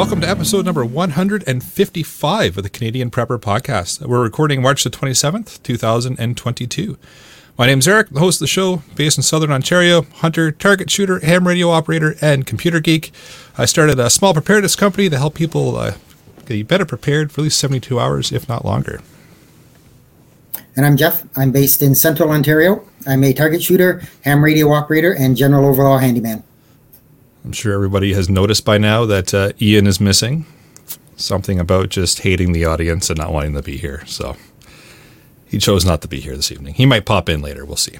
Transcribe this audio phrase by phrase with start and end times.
[0.00, 4.00] Welcome to episode number 155 of the Canadian Prepper Podcast.
[4.00, 6.96] We're recording March the 27th, 2022.
[7.58, 11.18] My name's Eric, the host of the show, based in Southern Ontario, hunter, target shooter,
[11.20, 13.12] ham radio operator, and computer geek.
[13.58, 15.92] I started a small preparedness company to help people uh,
[16.46, 19.02] get better prepared for at least 72 hours, if not longer.
[20.76, 21.26] And I'm Jeff.
[21.36, 22.88] I'm based in Central Ontario.
[23.06, 26.42] I'm a target shooter, ham radio operator, and general overall handyman.
[27.44, 30.46] I'm sure everybody has noticed by now that uh, Ian is missing.
[31.16, 34.04] Something about just hating the audience and not wanting to be here.
[34.06, 34.36] So
[35.46, 36.74] he chose not to be here this evening.
[36.74, 37.64] He might pop in later.
[37.64, 37.98] We'll see.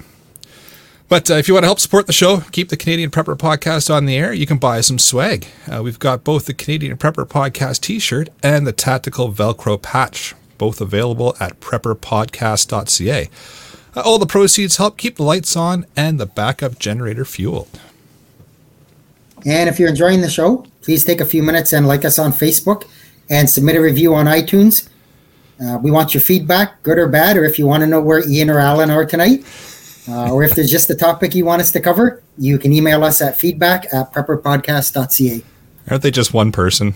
[1.11, 3.93] But uh, if you want to help support the show, keep the Canadian Prepper Podcast
[3.93, 5.45] on the air, you can buy some swag.
[5.69, 10.33] Uh, we've got both the Canadian Prepper Podcast t shirt and the tactical Velcro patch,
[10.57, 13.29] both available at prepperpodcast.ca.
[13.93, 17.77] Uh, all the proceeds help keep the lights on and the backup generator fueled.
[19.45, 22.31] And if you're enjoying the show, please take a few minutes and like us on
[22.31, 22.87] Facebook
[23.29, 24.89] and submit a review on iTunes.
[25.63, 28.27] Uh, we want your feedback, good or bad, or if you want to know where
[28.27, 29.45] Ian or Alan are tonight,
[30.09, 33.03] uh, or if there's just a topic you want us to cover, you can email
[33.03, 35.43] us at feedback at prepperpodcast.ca.
[35.89, 36.95] Aren't they just one person?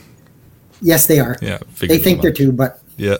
[0.82, 1.38] Yes, they are.
[1.42, 3.18] Yeah, they think they're two, but yeah.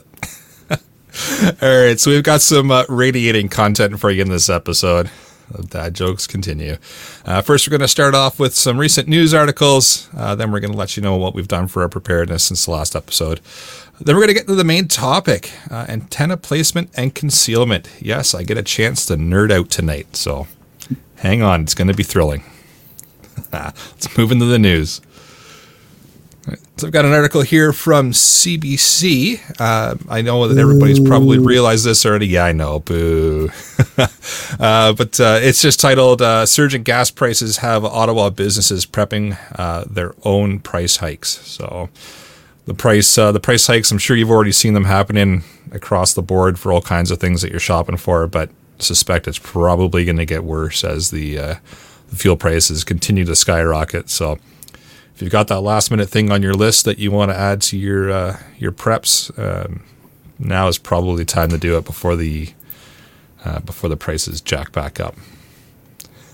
[0.70, 5.10] All right, so we've got some uh, radiating content for you in this episode.
[5.68, 6.76] Dad jokes continue.
[7.24, 10.08] Uh, first, we're going to start off with some recent news articles.
[10.16, 12.64] Uh, then, we're going to let you know what we've done for our preparedness since
[12.64, 13.40] the last episode.
[14.00, 17.88] Then, we're going to get to the main topic uh, antenna placement and concealment.
[18.00, 20.46] Yes, I get a chance to nerd out tonight, so
[21.16, 22.42] hang on, it's going to be thrilling.
[23.52, 25.00] Let's move into the news.
[26.78, 29.40] So I've got an article here from CBC.
[29.58, 32.26] Uh, I know that everybody's probably realized this already.
[32.26, 32.80] Yeah, I know.
[32.80, 33.48] Boo.
[33.96, 39.84] uh, but uh, it's just titled uh, "Surging Gas Prices Have Ottawa Businesses Prepping uh,
[39.88, 41.88] Their Own Price Hikes." So
[42.66, 43.90] the price uh, the price hikes.
[43.90, 47.40] I'm sure you've already seen them happening across the board for all kinds of things
[47.40, 48.26] that you're shopping for.
[48.26, 48.50] But
[48.80, 54.10] suspect it's probably going to get worse as the, the fuel prices continue to skyrocket.
[54.10, 54.38] So
[55.16, 57.62] if you've got that last minute thing on your list that you want to add
[57.62, 59.82] to your uh, your preps, um,
[60.38, 62.52] now is probably time to do it before the
[63.42, 65.16] uh, before the prices jack back up.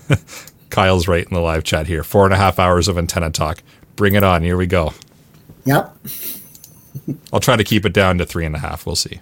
[0.69, 2.03] Kyle's right in the live chat here.
[2.03, 3.63] Four and a half hours of antenna talk.
[3.95, 4.43] Bring it on.
[4.43, 4.93] Here we go.
[5.63, 5.97] Yep.
[7.31, 8.85] I'll try to keep it down to three and a half.
[8.85, 9.21] We'll see.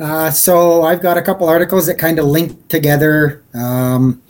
[0.00, 3.42] Uh, so I've got a couple articles that kind of link together.
[3.52, 4.22] Um,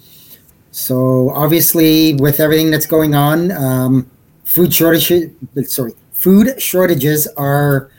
[0.79, 4.09] so obviously, with everything that's going on, um,
[4.45, 5.33] food shortages.
[5.65, 7.91] Sorry, food shortages are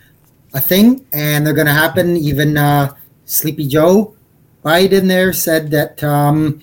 [0.53, 2.16] a thing, and they're going to happen.
[2.16, 2.94] Even uh,
[3.25, 4.16] Sleepy Joe
[4.63, 6.62] Biden there said that, um,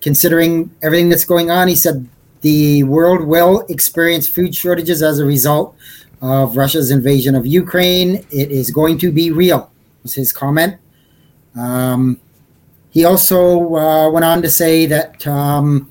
[0.00, 2.08] considering everything that's going on, he said
[2.40, 5.76] the world will experience food shortages as a result
[6.22, 8.24] of Russia's invasion of Ukraine.
[8.30, 9.70] It is going to be real.
[10.02, 10.76] Was his comment.
[11.54, 12.18] Um,
[12.98, 15.88] he also uh, went on to say that um,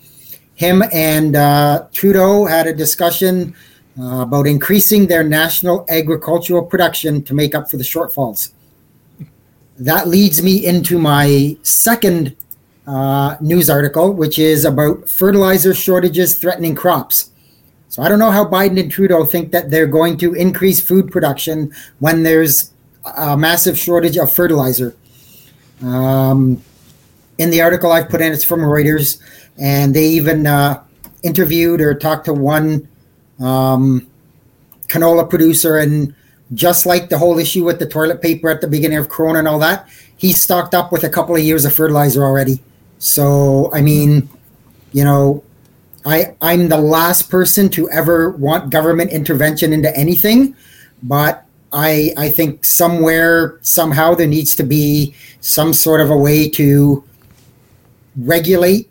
[0.55, 3.55] him and uh, Trudeau had a discussion
[3.97, 8.51] uh, about increasing their national agricultural production to make up for the shortfalls.
[9.77, 12.35] That leads me into my second
[12.85, 17.31] uh, news article, which is about fertilizer shortages threatening crops.
[17.87, 21.09] So I don't know how Biden and Trudeau think that they're going to increase food
[21.09, 22.73] production when there's
[23.15, 24.93] a massive shortage of fertilizer.
[25.81, 26.61] Um,
[27.37, 29.19] in the article I've put in, it's from Reuters,
[29.57, 30.83] and they even uh,
[31.23, 32.87] interviewed or talked to one
[33.39, 34.07] um,
[34.87, 36.15] canola producer, and
[36.53, 39.47] just like the whole issue with the toilet paper at the beginning of Corona and
[39.47, 39.87] all that,
[40.17, 42.59] he's stocked up with a couple of years of fertilizer already.
[42.99, 44.29] So, I mean,
[44.93, 45.43] you know,
[46.05, 50.55] I I'm the last person to ever want government intervention into anything,
[51.03, 56.49] but I I think somewhere somehow there needs to be some sort of a way
[56.51, 57.03] to
[58.17, 58.89] regulate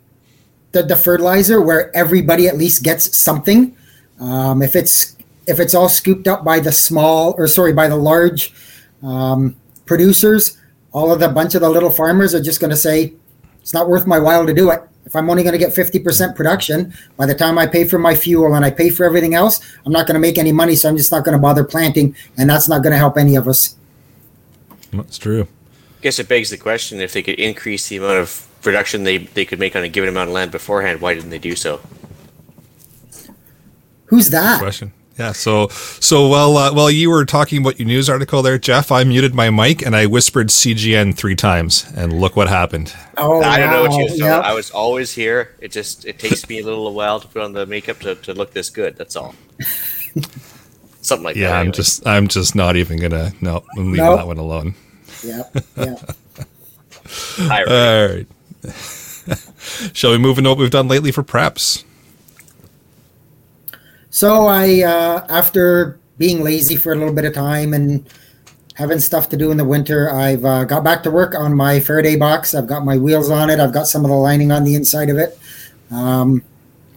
[0.71, 3.75] the, the fertilizer where everybody at least gets something.
[4.19, 5.15] Um, if it's
[5.47, 8.53] if it's all scooped up by the small or sorry by the large
[9.01, 10.57] um, producers,
[10.91, 13.13] all of the bunch of the little farmers are just going to say
[13.61, 14.81] it's not worth my while to do it.
[15.05, 18.13] If I'm only going to get 50% production, by the time I pay for my
[18.13, 20.75] fuel and I pay for everything else, I'm not going to make any money.
[20.75, 23.37] So I'm just not going to bother planting, and that's not going to help any
[23.37, 23.75] of us.
[24.91, 25.43] That's true.
[25.43, 29.17] I guess it begs the question if they could increase the amount of production they,
[29.19, 31.79] they could make on a given amount of land beforehand, why didn't they do so?
[34.07, 34.59] Who's that?
[34.59, 34.91] Question.
[35.17, 35.31] Yeah.
[35.31, 39.03] So, so while uh, while you were talking about your news article there, Jeff, I
[39.05, 42.93] muted my mic and I whispered CGN three times, and look what happened.
[43.17, 44.09] Oh, I don't know what you.
[44.09, 44.43] So Yep.
[44.43, 45.55] I was always here.
[45.59, 48.33] It just it takes me a little while to put on the makeup to, to
[48.33, 48.95] look this good.
[48.97, 49.33] That's all.
[51.01, 51.49] Something like Yeah, that.
[51.49, 51.71] Yeah, I'm anyway.
[51.75, 54.17] just I'm just not even gonna no, I'm leaving No.
[54.17, 54.75] that one alone.
[55.23, 55.55] Yep.
[55.77, 56.15] Yep.
[57.41, 58.27] All right.
[59.93, 61.83] Shall we move into what we've done lately for preps?
[64.09, 68.07] So I, uh, after being lazy for a little bit of time and
[68.75, 71.79] having stuff to do in the winter, I've uh, got back to work on my
[71.79, 72.55] Faraday box.
[72.55, 73.59] I've got my wheels on it.
[73.59, 75.37] I've got some of the lining on the inside of it.
[75.91, 76.43] Um,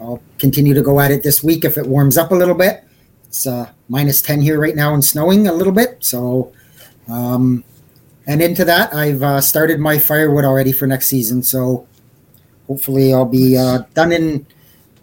[0.00, 2.84] I'll continue to go at it this week if it warms up a little bit.
[3.26, 5.98] It's uh, minus 10 here right now and snowing a little bit.
[6.00, 6.52] So,
[7.08, 7.64] um,
[8.30, 11.42] and into that, I've uh, started my firewood already for next season.
[11.42, 11.88] So
[12.68, 14.46] hopefully I'll be uh, done in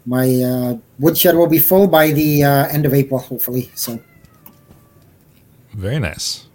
[0.05, 3.69] my uh, woodshed will be full by the uh, end of April, hopefully.
[3.75, 3.99] So
[5.73, 6.47] Very nice.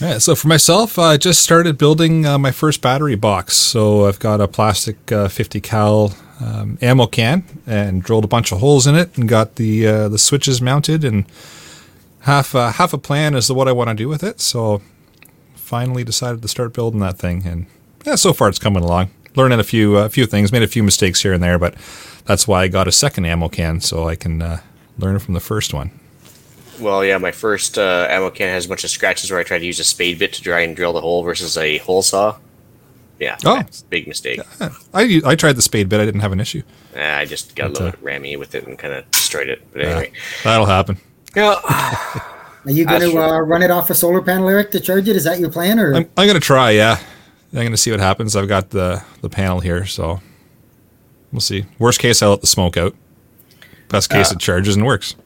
[0.00, 3.56] Yeah, so for myself, I just started building uh, my first battery box.
[3.56, 8.52] So I've got a plastic uh, 50 cal um, ammo can and drilled a bunch
[8.52, 11.24] of holes in it and got the uh, the switches mounted and
[12.20, 14.40] half uh, half a plan as to what I want to do with it.
[14.40, 14.82] So
[15.54, 17.66] finally decided to start building that thing, and
[18.04, 19.10] yeah, so far it's coming along.
[19.36, 21.74] Learning a few a few things, made a few mistakes here and there, but
[22.24, 24.60] that's why I got a second ammo can so I can uh,
[24.98, 25.90] learn from the first one.
[26.80, 29.58] Well, yeah, my first uh, ammo can has a bunch of scratches where I tried
[29.58, 32.36] to use a spade bit to try and drill the hole versus a hole saw.
[33.20, 33.62] Yeah, Oh.
[33.90, 34.40] big mistake.
[34.94, 36.00] I I tried the spade bit.
[36.00, 36.62] I didn't have an issue.
[36.96, 39.48] Uh, I just got a little uh, bit rammy with it and kind of destroyed
[39.48, 39.62] it.
[39.72, 40.12] But Yeah, anyway,
[40.42, 40.96] that'll happen.
[41.36, 41.54] Yeah,
[42.64, 45.08] are you going That's to uh, run it off a solar panel, Eric, to charge
[45.08, 45.16] it?
[45.16, 46.70] Is that your plan, or I'm, I'm gonna try.
[46.70, 46.98] Yeah,
[47.52, 48.36] I'm gonna see what happens.
[48.36, 50.20] I've got the the panel here, so
[51.32, 51.64] we'll see.
[51.78, 52.94] Worst case, I let the smoke out.
[53.88, 55.16] Best case, Uh, it charges and works.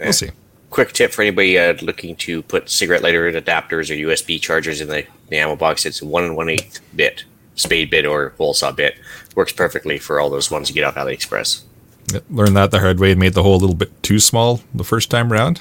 [0.00, 0.30] We'll see.
[0.70, 4.88] quick tip for anybody uh, looking to put cigarette lighter adapters or USB chargers in
[4.88, 5.86] the, the ammo box.
[5.86, 8.96] It's a one and one eighth bit, spade bit or hole saw bit.
[9.36, 11.62] Works perfectly for all those ones you get off AliExpress.
[12.30, 14.84] Learned that the hard way and made the hole a little bit too small the
[14.84, 15.60] first time around,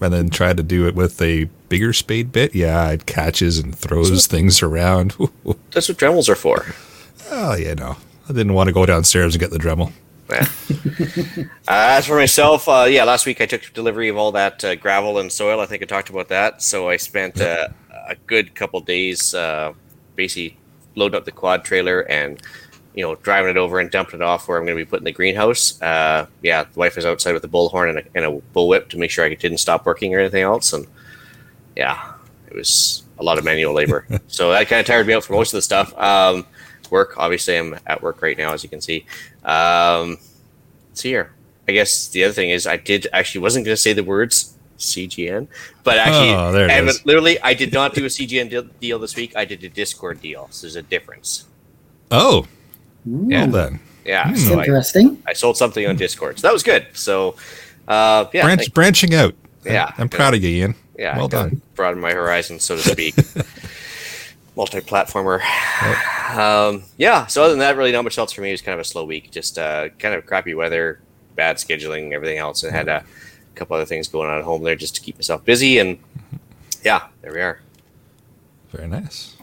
[0.00, 2.54] and then tried to do it with a bigger spade bit.
[2.54, 5.14] Yeah, it catches and throws things around.
[5.70, 6.66] That's what Dremels are for.
[7.30, 7.96] oh, yeah, no.
[8.28, 9.92] I didn't want to go downstairs and get the Dremel.
[10.30, 10.46] Yeah.
[11.68, 14.74] uh, as for myself, uh, yeah, last week I took delivery of all that uh,
[14.74, 15.60] gravel and soil.
[15.60, 16.62] I think I talked about that.
[16.62, 17.68] So I spent uh,
[18.08, 19.72] a good couple days uh,
[20.16, 20.58] basically
[20.94, 22.42] loading up the quad trailer and
[22.98, 25.04] you know driving it over and dumping it off where I'm going to be putting
[25.04, 25.80] the greenhouse.
[25.80, 28.98] Uh, yeah, the wife was outside with a bullhorn and a, and a bullwhip to
[28.98, 30.72] make sure I didn't stop working or anything else.
[30.72, 30.84] And
[31.76, 32.14] yeah,
[32.48, 34.04] it was a lot of manual labor.
[34.26, 35.96] so that kind of tired me out for most of the stuff.
[35.96, 36.44] Um,
[36.90, 39.06] work, obviously, I'm at work right now, as you can see.
[39.44, 40.18] Um,
[40.90, 41.30] let's here.
[41.68, 44.56] I guess the other thing is I did actually wasn't going to say the words
[44.78, 45.46] CGN,
[45.84, 47.06] but actually, Oh, there it and is.
[47.06, 49.36] literally, I did not do a CGN deal, deal this week.
[49.36, 50.48] I did a Discord deal.
[50.50, 51.44] So there's a difference.
[52.10, 52.46] Oh,
[53.28, 53.80] Yeah, well then.
[54.04, 54.30] yeah.
[54.30, 55.22] It's So interesting.
[55.26, 56.86] I sold something on Discord, so that was good.
[56.94, 57.36] So,
[57.86, 59.34] uh, yeah, Branch, thank- branching out.
[59.64, 59.92] Yeah.
[59.98, 60.74] I'm proud of you, Ian.
[60.98, 61.60] yeah, well done.
[61.74, 63.14] Broaden my horizon, so to speak.
[64.56, 65.40] Multi-platformer.
[66.36, 67.26] Um, yeah.
[67.26, 68.48] So other than that, really not much else for me.
[68.48, 69.30] It was kind of a slow week.
[69.30, 71.00] Just uh, kind of crappy weather,
[71.36, 73.04] bad scheduling, everything else, and had a
[73.54, 75.78] couple other things going on at home there just to keep myself busy.
[75.78, 75.98] And
[76.84, 77.60] yeah, there we are.
[78.72, 79.36] Very nice.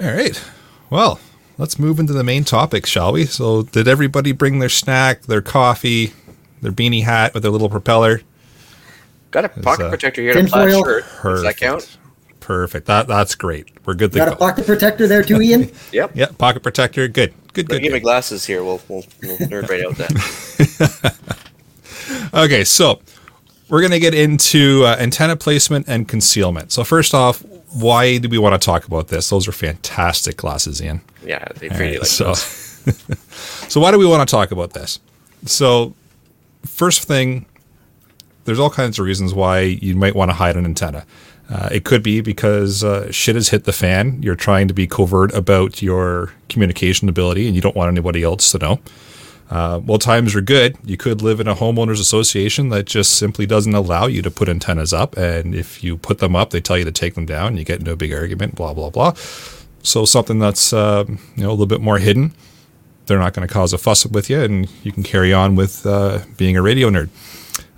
[0.00, 0.42] All right.
[0.90, 1.20] Well,
[1.58, 3.24] let's move into the main topic, shall we?
[3.26, 6.12] So, did everybody bring their snack, their coffee,
[6.60, 8.22] their beanie hat with their little propeller?
[9.30, 10.84] Got a pocket uh, protector here and a tinfoil.
[10.84, 11.04] shirt.
[11.22, 11.98] Does that count?
[12.40, 12.86] Perfect.
[12.86, 13.68] That that's great.
[13.86, 15.70] We're good to Got a pocket protector there too, Ian.
[15.92, 16.12] Yep.
[16.14, 17.06] yeah, pocket protector.
[17.08, 17.32] Good.
[17.52, 17.68] Good.
[17.70, 17.82] Let me Good.
[17.84, 18.04] get my good.
[18.04, 18.64] glasses here.
[18.64, 21.16] We'll, we'll, we'll nerd right out that.
[22.34, 23.00] Okay, so
[23.68, 26.72] we're gonna get into uh, antenna placement and concealment.
[26.72, 27.42] So first off,
[27.72, 29.30] why do we want to talk about this?
[29.30, 31.00] Those are fantastic glasses, Ian.
[31.24, 32.34] Yeah, they pretty right, like so,
[33.68, 34.98] so why do we want to talk about this?
[35.44, 35.94] So,
[36.64, 37.46] first thing,
[38.44, 41.06] there's all kinds of reasons why you might want to hide an antenna.
[41.50, 44.22] Uh, it could be because uh, shit has hit the fan.
[44.22, 48.50] You're trying to be covert about your communication ability, and you don't want anybody else
[48.52, 48.80] to know.
[49.50, 50.78] Uh, well, times are good.
[50.82, 54.48] You could live in a homeowners association that just simply doesn't allow you to put
[54.48, 57.58] antennas up, and if you put them up, they tell you to take them down.
[57.58, 59.12] You get into a big argument, blah blah blah.
[59.82, 62.32] So something that's uh, you know a little bit more hidden,
[63.06, 65.84] they're not going to cause a fuss with you, and you can carry on with
[65.86, 67.08] uh, being a radio nerd.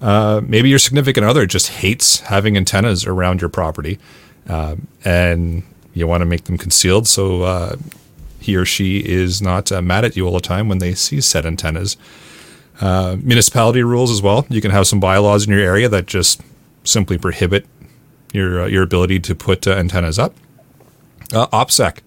[0.00, 3.98] Uh, maybe your significant other just hates having antennas around your property,
[4.48, 5.62] um, and
[5.94, 7.76] you want to make them concealed so uh,
[8.44, 11.20] he or she is not uh, mad at you all the time when they see
[11.20, 11.96] said antennas.
[12.80, 14.44] Uh, municipality rules as well.
[14.50, 16.42] You can have some bylaws in your area that just
[16.82, 17.66] simply prohibit
[18.34, 20.34] your uh, your ability to put uh, antennas up.
[21.34, 21.98] Uh, OPSEC,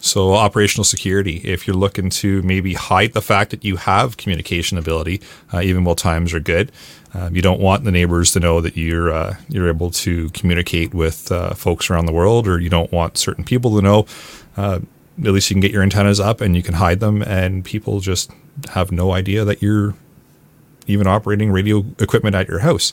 [0.00, 1.36] so operational security.
[1.44, 5.20] If you're looking to maybe hide the fact that you have communication ability,
[5.52, 6.72] uh, even while times are good,
[7.14, 10.92] um, you don't want the neighbors to know that you're uh, you're able to communicate
[10.92, 14.06] with uh, folks around the world, or you don't want certain people to know.
[14.56, 14.80] Uh,
[15.24, 18.00] at least you can get your antennas up and you can hide them, and people
[18.00, 18.30] just
[18.70, 19.94] have no idea that you're
[20.86, 22.92] even operating radio equipment at your house.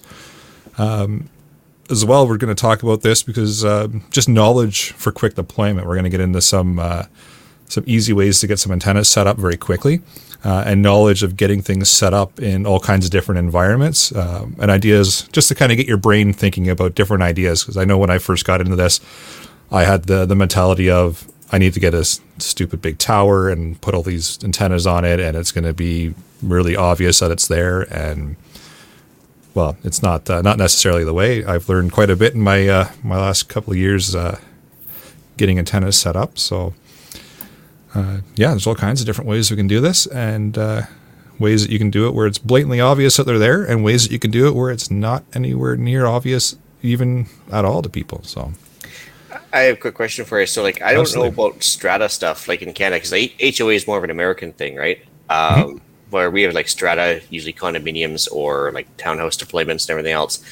[0.77, 1.29] Um,
[1.89, 5.87] as well, we're going to talk about this because uh, just knowledge for quick deployment.
[5.87, 7.03] We're going to get into some uh,
[7.67, 10.01] some easy ways to get some antennas set up very quickly,
[10.43, 14.55] uh, and knowledge of getting things set up in all kinds of different environments, um,
[14.59, 17.63] and ideas just to kind of get your brain thinking about different ideas.
[17.63, 18.99] Because I know when I first got into this,
[19.71, 22.03] I had the the mentality of I need to get a
[22.39, 26.13] stupid big tower and put all these antennas on it, and it's going to be
[26.41, 28.35] really obvious that it's there and
[29.53, 31.45] well, it's not uh, not necessarily the way.
[31.45, 34.39] I've learned quite a bit in my uh, my last couple of years uh,
[35.37, 36.37] getting antennas set up.
[36.39, 36.73] So
[37.93, 40.83] uh, yeah, there's all kinds of different ways we can do this, and uh,
[41.39, 44.03] ways that you can do it where it's blatantly obvious that they're there, and ways
[44.03, 47.89] that you can do it where it's not anywhere near obvious even at all to
[47.89, 48.21] people.
[48.23, 48.53] So.
[49.51, 50.47] I have a quick question for you.
[50.47, 51.29] So, like, I don't Absolutely.
[51.29, 54.75] know about strata stuff, like in Canada, because HOA is more of an American thing,
[54.75, 54.99] right?
[55.29, 55.61] Mm-hmm.
[55.61, 60.13] Um, mm-hmm where we have like strata, usually condominiums or like townhouse deployments and everything
[60.13, 60.43] else.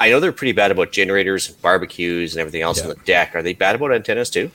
[0.00, 2.84] I know they're pretty bad about generators, barbecues, and everything else yeah.
[2.84, 3.34] on the deck.
[3.34, 4.50] Are they bad about antennas too?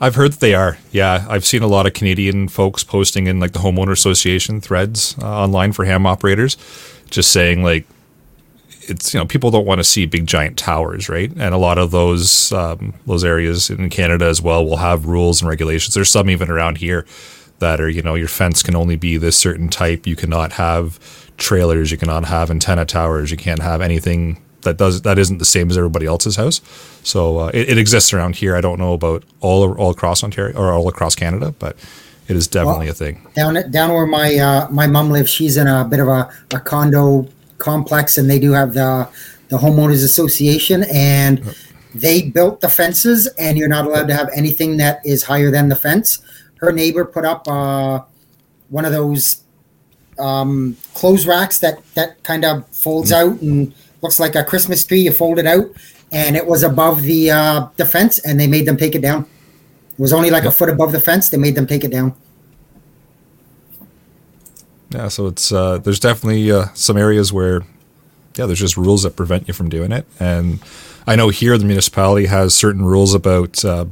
[0.00, 0.76] I've heard that they are.
[0.92, 5.16] Yeah, I've seen a lot of Canadian folks posting in like the homeowner association threads
[5.20, 6.56] uh, online for ham operators,
[7.08, 7.86] just saying like
[8.82, 11.30] it's you know people don't want to see big giant towers, right?
[11.30, 15.40] And a lot of those um, those areas in Canada as well will have rules
[15.40, 15.94] and regulations.
[15.94, 17.06] There's some even around here
[17.58, 20.06] that are you know your fence can only be this certain type.
[20.06, 20.98] You cannot have
[21.36, 21.90] trailers.
[21.90, 23.30] You cannot have antenna towers.
[23.30, 26.60] You can't have anything that does that isn't the same as everybody else's house.
[27.02, 28.54] So uh, it, it, exists around here.
[28.56, 31.76] I don't know about all all across Ontario or all across Canada, but
[32.28, 33.26] it is definitely well, a thing.
[33.34, 36.60] Down down where my uh, my mom lives, she's in a bit of a, a
[36.60, 39.08] condo complex, and they do have the
[39.48, 41.54] the homeowners association, and
[41.94, 45.68] they built the fences, and you're not allowed to have anything that is higher than
[45.68, 46.18] the fence
[46.58, 48.00] her neighbor put up uh,
[48.68, 49.42] one of those
[50.18, 53.16] um, clothes racks that that kind of folds mm.
[53.16, 55.00] out and looks like a Christmas tree.
[55.00, 55.70] You fold it out,
[56.12, 59.26] and it was above the uh, the fence, and they made them take it down.
[59.92, 61.28] It was only like a foot above the fence.
[61.28, 62.14] They made them take it down.
[64.90, 67.62] Yeah, so it's uh, there's definitely uh, some areas where
[68.36, 70.60] yeah, there's just rules that prevent you from doing it, and
[71.06, 73.86] I know here the municipality has certain rules about uh,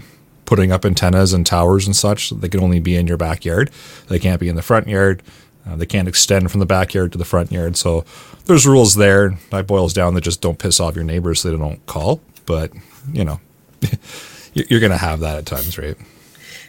[0.44, 2.30] putting up antennas and towers and such.
[2.30, 3.70] They can only be in your backyard.
[4.08, 5.22] They can't be in the front yard.
[5.66, 7.76] Uh, they can't extend from the backyard to the front yard.
[7.76, 8.04] So
[8.44, 9.38] there's rules there.
[9.50, 12.20] That boils down to just don't piss off your neighbors so they don't call.
[12.46, 12.72] But,
[13.12, 13.40] you know,
[14.54, 15.96] you're going to have that at times, right?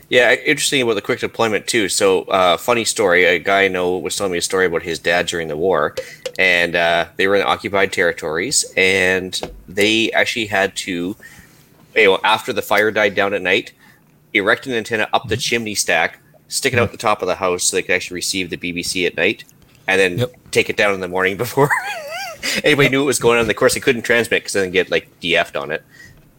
[0.08, 1.89] Yeah, interesting about the quick deployment too.
[1.89, 3.25] So, uh, funny story.
[3.25, 5.96] A guy I know was telling me a story about his dad during the war,
[6.38, 11.15] and uh, they were in occupied territories, and they actually had to
[11.96, 13.74] you know, after the fire died down at night,
[14.34, 15.40] erect an antenna up the mm-hmm.
[15.40, 18.50] chimney stack, stick it out the top of the house so they could actually receive
[18.50, 19.46] the BBC at night,
[19.88, 20.34] and then yep.
[20.52, 21.70] take it down in the morning before
[22.64, 23.50] anybody knew what was going on.
[23.50, 25.84] Of course, they couldn't transmit because then get like DF'd on it.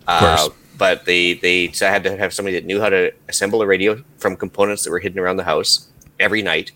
[0.06, 0.48] Uh,
[0.78, 3.66] but they they so I had to have somebody that knew how to assemble a
[3.66, 5.88] radio from components that were hidden around the house
[6.20, 6.72] every night,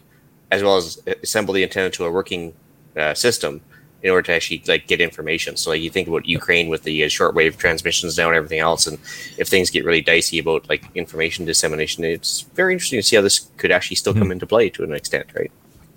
[0.50, 2.54] as well as assemble the antenna to a working
[2.96, 3.60] uh, system
[4.02, 5.56] in order to actually like get information.
[5.56, 8.86] So like you think about Ukraine with the uh, shortwave transmissions now and everything else,
[8.86, 8.98] and
[9.36, 13.22] if things get really dicey about like information dissemination, it's very interesting to see how
[13.22, 14.32] this could actually still come mm-hmm.
[14.32, 15.50] into play to an extent, right?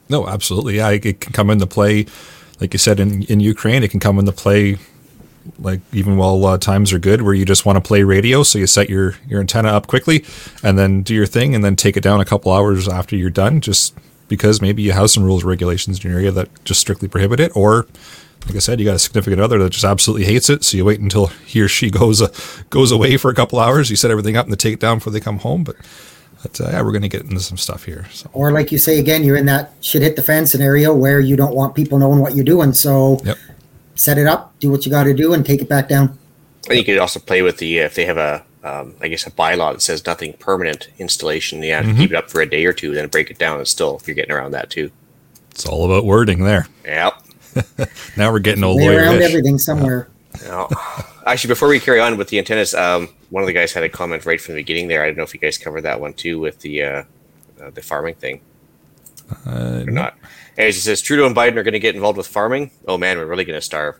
[0.10, 0.78] No, absolutely.
[0.78, 2.06] Yeah, it can come into play,
[2.60, 4.78] like you said in in Ukraine, it can come into play.
[5.60, 8.60] Like even while uh, times are good, where you just want to play radio, so
[8.60, 10.24] you set your your antenna up quickly,
[10.64, 13.30] and then do your thing, and then take it down a couple hours after you're
[13.30, 13.60] done.
[13.60, 13.94] Just
[14.27, 17.51] because maybe you have some rules regulations in your area that just strictly prohibit it
[17.56, 17.88] or
[18.46, 20.63] like I said, you got a significant other that just absolutely hates it.
[20.63, 22.34] So you wait until he or she goes uh,
[22.70, 23.89] goes away for a couple hours.
[23.89, 25.63] You set everything up and they take it down before they come home.
[25.63, 25.75] But,
[26.42, 28.06] but uh, yeah, we're going to get into some stuff here.
[28.12, 28.30] So.
[28.34, 31.36] Or like you say again, you're in that shit hit the fan scenario where you
[31.36, 32.74] don't want people knowing what you're doing.
[32.74, 33.38] So yep.
[33.96, 36.18] set it up, do what you got to do, and take it back down.
[36.70, 39.32] And you could also play with the if they have a um, I guess a
[39.32, 41.62] bylaw that says nothing permanent installation.
[41.62, 41.96] You have mm-hmm.
[41.96, 43.58] to keep it up for a day or two, then break it down.
[43.58, 44.91] And still, you're getting around that too.
[45.51, 46.67] It's all about wording there.
[46.86, 47.13] Yep.
[48.17, 48.82] now we're getting old.
[48.82, 50.08] around everything somewhere.
[50.43, 50.67] Yeah.
[51.25, 53.89] Actually, before we carry on with the antennas, um, one of the guys had a
[53.89, 55.03] comment right from the beginning there.
[55.03, 57.03] I don't know if you guys covered that one too with the uh,
[57.62, 58.41] uh, the farming thing.
[59.46, 60.17] Uh, not.
[60.58, 62.72] And he says Trudeau and Biden are going to get involved with farming.
[62.88, 64.00] Oh man, we're really going to starve.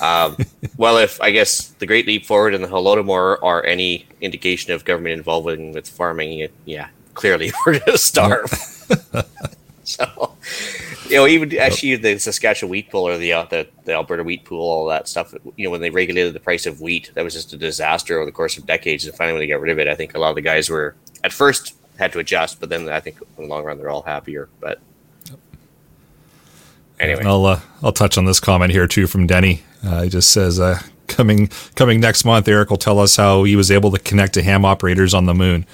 [0.00, 0.36] Um,
[0.76, 4.84] well, if I guess the Great Leap Forward and the Holodomor are any indication of
[4.84, 8.50] government involvement with farming, yeah, clearly we're going to starve.
[9.84, 10.36] so,
[11.08, 14.44] you know, even actually the Saskatchewan wheat pool or the, uh, the the Alberta wheat
[14.44, 15.34] pool, all that stuff.
[15.56, 18.26] You know, when they regulated the price of wheat, that was just a disaster over
[18.26, 19.04] the course of decades.
[19.06, 20.70] And finally, when they got rid of it, I think a lot of the guys
[20.70, 20.94] were
[21.24, 24.02] at first had to adjust, but then I think in the long run they're all
[24.02, 24.48] happier.
[24.60, 24.80] But
[27.00, 29.62] anyway, I'll uh, I'll touch on this comment here too from Denny.
[29.84, 33.56] Uh, he just says, uh, "Coming coming next month, Eric will tell us how he
[33.56, 35.66] was able to connect to ham operators on the moon."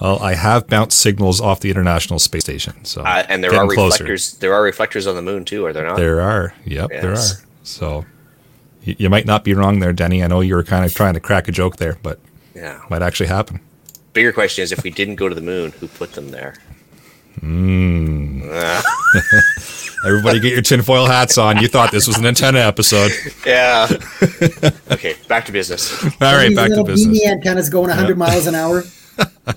[0.00, 3.66] Well, I have bounced signals off the International Space Station, so uh, and there are
[3.66, 4.30] reflectors.
[4.30, 4.40] Closer.
[4.40, 5.96] There are reflectors on the moon too, are there not?
[5.96, 6.52] There are.
[6.66, 7.02] Yep, yes.
[7.02, 7.46] there are.
[7.62, 8.04] So
[8.82, 10.22] you, you, might not be wrong there, Denny.
[10.22, 12.20] I know you were kind of trying to crack a joke there, but
[12.54, 13.60] yeah, might actually happen.
[14.12, 16.56] Bigger question is if we didn't go to the moon, who put them there?
[17.40, 18.42] Mm.
[20.06, 21.58] Everybody get your tinfoil hats on.
[21.58, 23.10] You thought this was an antenna episode.
[23.44, 23.88] Yeah.
[24.90, 26.02] okay, back to business.
[26.20, 27.18] All right, back to business.
[27.18, 28.16] Beanie antennas going 100 yep.
[28.16, 28.84] miles an hour.
[29.18, 29.54] All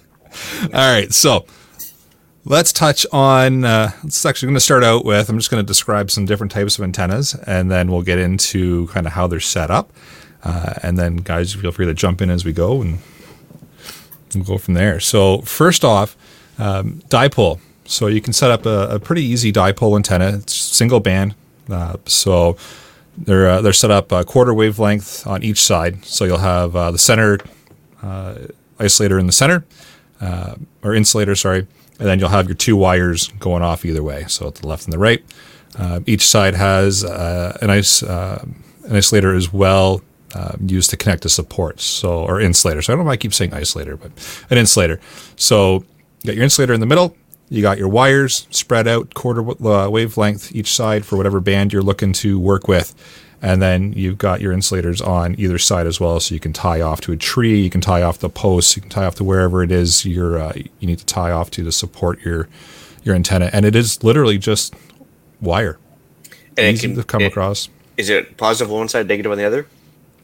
[0.73, 1.45] right, so
[2.45, 3.63] let's touch on.
[3.63, 5.29] Uh, it's actually going to start out with.
[5.29, 8.87] I'm just going to describe some different types of antennas, and then we'll get into
[8.87, 9.91] kind of how they're set up.
[10.43, 12.99] Uh, and then, guys, feel free to jump in as we go, and
[14.33, 14.99] we'll go from there.
[14.99, 16.15] So, first off,
[16.57, 17.59] um, dipole.
[17.89, 20.37] So you can set up a, a, pretty easy dipole antenna.
[20.37, 21.33] It's single band.
[21.67, 22.55] Uh, so
[23.17, 26.05] they're uh, they're set up a quarter wavelength on each side.
[26.05, 27.39] So you'll have uh, the center
[28.03, 28.35] uh,
[28.77, 29.65] isolator in the center,
[30.21, 31.67] uh, or insulator, sorry,
[31.99, 34.85] and then you'll have your two wires going off either way, so to the left
[34.85, 35.23] and the right.
[35.77, 38.43] Uh, each side has uh, an, ice, uh,
[38.85, 40.01] an isolator as well
[40.35, 42.81] um, used to connect to supports, so or insulator.
[42.81, 44.11] So I don't know why I keep saying isolator, but
[44.49, 44.99] an insulator.
[45.35, 45.83] So
[46.23, 47.15] you got your insulator in the middle.
[47.49, 51.81] You got your wires spread out quarter uh, wavelength each side for whatever band you're
[51.81, 52.93] looking to work with
[53.41, 56.81] and then you've got your insulators on either side as well, so you can tie
[56.81, 59.23] off to a tree, you can tie off the posts, you can tie off to
[59.23, 62.47] wherever it is you're uh, you need to tie off to to support your
[63.03, 64.73] your antenna, and it is literally just
[65.41, 65.79] wire.
[66.57, 67.69] And Easy it can to come it, across.
[67.95, 69.67] Is it positive on one side, negative on the other?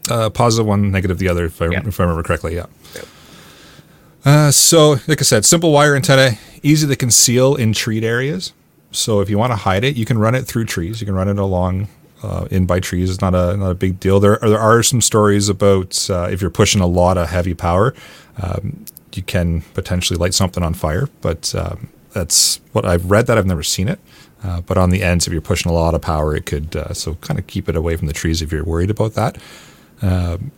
[0.10, 1.82] Uh, positive one, negative the other, if I, yeah.
[1.86, 2.56] if I remember correctly.
[2.56, 2.66] Yeah.
[4.26, 6.32] Uh, so, like I said, simple wire antenna,
[6.66, 8.54] easy to conceal in treed areas.
[8.92, 11.02] So, if you want to hide it, you can run it through trees.
[11.02, 11.88] You can run it along
[12.24, 14.20] uh, in by trees It's not a not a big deal.
[14.20, 17.54] There are, there are some stories about uh, if you're pushing a lot of heavy
[17.54, 17.94] power,
[18.42, 21.08] um, you can potentially light something on fire.
[21.22, 23.28] But um, that's what I've read.
[23.28, 24.00] That I've never seen it.
[24.44, 26.94] Uh, but on the ends, if you're pushing a lot of power, it could uh,
[26.94, 29.38] so kind of keep it away from the trees if you're worried about that.
[30.02, 30.52] Um,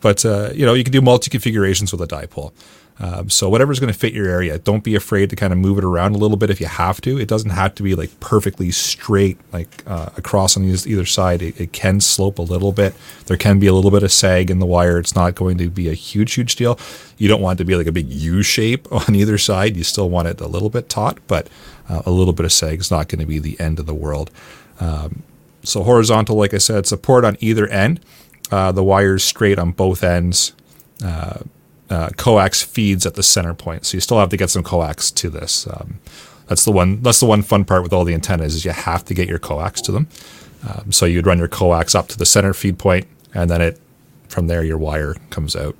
[0.00, 2.52] but uh, you know you can do multi configurations with a dipole.
[3.00, 5.78] Um, so whatever's going to fit your area, don't be afraid to kind of move
[5.78, 7.18] it around a little bit if you have to.
[7.18, 11.40] It doesn't have to be like perfectly straight, like uh, across on either side.
[11.42, 12.94] It, it, can slope a little bit.
[13.26, 14.98] There can be a little bit of sag in the wire.
[14.98, 16.78] It's not going to be a huge, huge deal.
[17.18, 19.76] You don't want it to be like a big U shape on either side.
[19.76, 21.48] You still want it a little bit taut, but
[21.88, 23.94] uh, a little bit of sag is not going to be the end of the
[23.94, 24.30] world.
[24.80, 25.22] Um,
[25.62, 28.00] so horizontal, like I said, support on either end.
[28.50, 30.52] Uh, the wires straight on both ends.
[31.04, 31.40] Uh,
[31.90, 33.86] uh, coax feeds at the center point.
[33.86, 35.66] So you still have to get some coax to this.
[35.66, 36.00] Um,
[36.46, 37.02] that's the one.
[37.02, 39.38] That's the one fun part with all the antennas is you have to get your
[39.38, 40.08] coax to them.
[40.68, 43.80] Um, so you'd run your coax up to the center feed point, and then it
[44.28, 45.76] from there your wire comes out.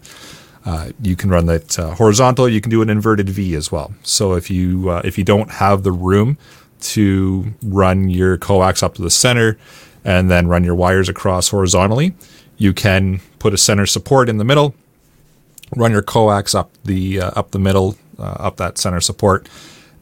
[0.65, 2.49] Uh, you can run that uh, horizontal.
[2.49, 3.95] You can do an inverted V as well.
[4.03, 6.37] So if you uh, if you don't have the room
[6.81, 9.59] to run your coax up to the center
[10.05, 12.15] and then run your wires across horizontally,
[12.57, 14.75] you can put a center support in the middle
[15.77, 19.49] run your coax up the uh, up the middle, uh, up that center support,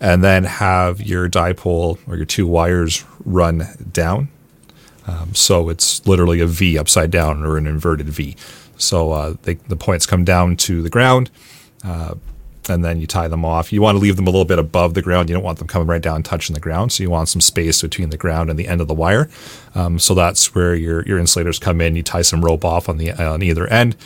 [0.00, 4.28] and then have your dipole or your two wires run down.
[5.06, 8.36] Um, so it's literally a V upside down or an inverted V.
[8.76, 11.30] So uh, they, the points come down to the ground,
[11.84, 12.14] uh,
[12.68, 13.72] and then you tie them off.
[13.72, 15.28] You want to leave them a little bit above the ground.
[15.28, 16.92] You don't want them coming right down touching the ground.
[16.92, 19.30] So you want some space between the ground and the end of the wire.
[19.74, 21.94] Um, so that's where your your insulators come in.
[21.94, 23.96] You tie some rope off on the on either end,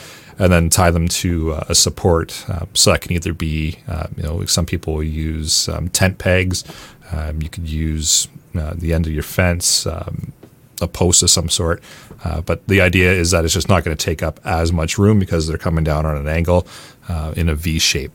[0.41, 2.45] and then tie them to uh, a support.
[2.49, 6.65] Uh, so that can either be, uh, you know, some people use um, tent pegs.
[7.13, 8.27] Um, you could use
[8.57, 10.33] uh, the end of your fence, um,
[10.81, 11.83] a post of some sort.
[12.25, 14.97] Uh, but the idea is that it's just not going to take up as much
[14.97, 16.67] room because they're coming down on an angle
[17.11, 18.13] uh, in a V shape.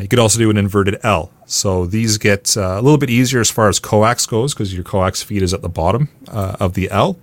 [0.00, 1.30] you could also do an inverted L.
[1.44, 5.22] So these get a little bit easier as far as coax goes because your coax
[5.22, 7.18] feed is at the bottom of the L.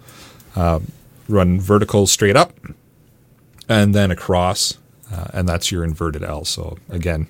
[1.27, 2.53] run vertical straight up
[3.69, 4.77] and then across,
[5.13, 6.43] uh, and that's your inverted L.
[6.43, 7.27] So again,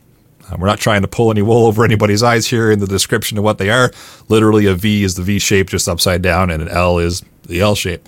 [0.50, 3.38] Uh, we're not trying to pull any wool over anybody's eyes here in the description
[3.38, 3.92] of what they are.
[4.30, 7.62] Literally, a V is the V shape just upside down, and an L is the
[7.62, 8.08] L shape.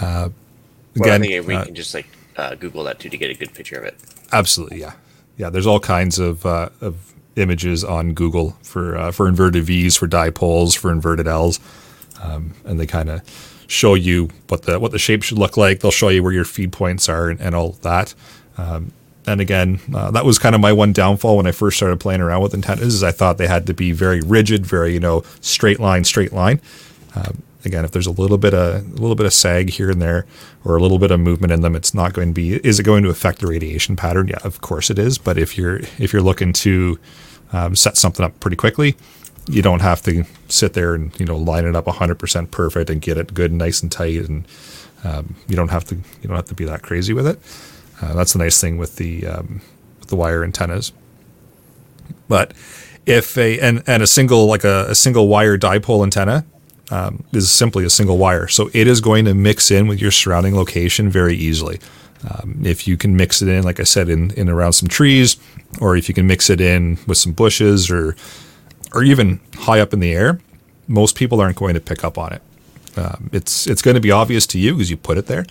[0.00, 0.30] Uh,
[0.96, 3.30] well, again, I think we uh, can just like uh, Google that too to get
[3.30, 3.94] a good picture of it.
[4.32, 4.94] Absolutely, yeah,
[5.36, 5.50] yeah.
[5.50, 6.94] There's all kinds of uh, of
[7.36, 11.60] images on Google for uh, for inverted V's, for dipoles, for inverted L's,
[12.20, 13.22] um, and they kind of
[13.68, 15.80] show you what the what the shape should look like.
[15.80, 18.14] They'll show you where your feed points are and, and all that.
[18.56, 18.92] Um,
[19.26, 22.22] and again, uh, that was kind of my one downfall when I first started playing
[22.22, 22.94] around with antennas.
[22.94, 26.32] Is I thought they had to be very rigid, very you know straight line, straight
[26.32, 26.60] line.
[27.14, 30.00] Um, again, if there's a little bit of a little bit of sag here and
[30.00, 30.26] there,
[30.64, 32.54] or a little bit of movement in them, it's not going to be.
[32.54, 34.28] Is it going to affect the radiation pattern?
[34.28, 35.18] Yeah, of course it is.
[35.18, 36.98] But if you're if you're looking to
[37.52, 38.96] um, set something up pretty quickly,
[39.48, 43.00] you don't have to sit there and you know line it up 100% perfect and
[43.00, 44.46] get it good, and nice and tight, and
[45.04, 47.38] um, you don't have to you don't have to be that crazy with it.
[48.00, 49.60] Uh, that's the nice thing with the um,
[49.98, 50.92] with the wire antennas.
[52.28, 52.52] But
[53.06, 56.44] if a and, and a single like a, a single wire dipole antenna
[56.90, 60.10] um, is simply a single wire, so it is going to mix in with your
[60.10, 61.80] surrounding location very easily.
[62.28, 65.36] Um, if you can mix it in, like I said, in, in around some trees,
[65.80, 68.16] or if you can mix it in with some bushes, or
[68.92, 70.40] or even high up in the air,
[70.86, 72.42] most people aren't going to pick up on it.
[72.96, 75.46] Um, it's it's going to be obvious to you because you put it there,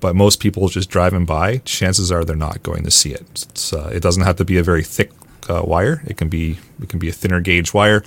[0.00, 3.72] but most people just driving by, chances are they're not going to see it.
[3.72, 5.10] Uh, it doesn't have to be a very thick
[5.48, 6.02] uh, wire.
[6.06, 8.02] It can be it can be a thinner gauge wire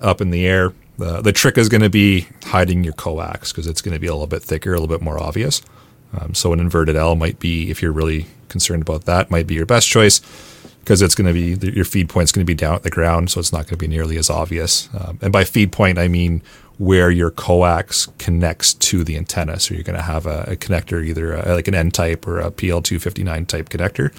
[0.00, 0.72] up in the air.
[1.00, 4.06] Uh, the trick is going to be hiding your coax because it's going to be
[4.06, 5.62] a little bit thicker, a little bit more obvious.
[6.12, 9.54] Um, so an inverted L might be, if you're really concerned about that, might be
[9.54, 10.20] your best choice
[10.80, 12.90] because it's going to be your feed point is going to be down at the
[12.90, 14.88] ground, so it's not going to be nearly as obvious.
[14.98, 16.42] Um, and by feed point, I mean
[16.78, 19.60] where your coax connects to the antenna.
[19.60, 22.40] So you're going to have a, a connector, either a, like an N type or
[22.40, 24.14] a PL259 type connector,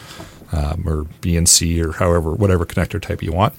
[0.53, 3.53] um, or BNC or however, whatever connector type you want.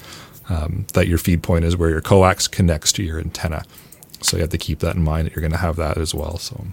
[0.48, 3.64] Um, that your feed point is where your coax connects to your antenna.
[4.20, 6.14] So you have to keep that in mind that you're going to have that as
[6.14, 6.38] well.
[6.38, 6.64] So.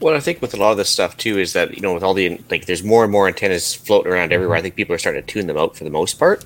[0.00, 2.02] Well, I think with a lot of this stuff too is that you know with
[2.02, 4.56] all the like there's more and more antennas floating around everywhere.
[4.56, 6.44] I think people are starting to tune them out for the most part,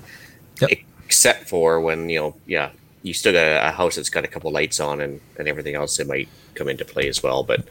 [0.60, 0.70] yep.
[1.04, 2.70] except for when you know yeah
[3.04, 5.98] you still got a, house that's got a couple lights on and, and everything else
[5.98, 7.44] that might come into play as well.
[7.44, 7.64] But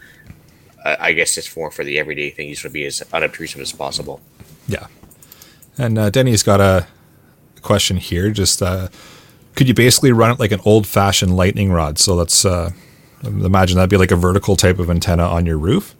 [0.85, 2.47] I, I guess it's more for the everyday thing.
[2.47, 4.21] You should be as unobtrusive as possible.
[4.67, 4.87] Yeah.
[5.75, 6.85] And uh, Denny's got a
[7.63, 8.29] question here.
[8.29, 8.89] Just uh,
[9.55, 11.97] could you basically run it like an old fashioned lightning rod?
[11.97, 12.69] So let's uh,
[13.23, 15.95] imagine that'd be like a vertical type of antenna on your roof.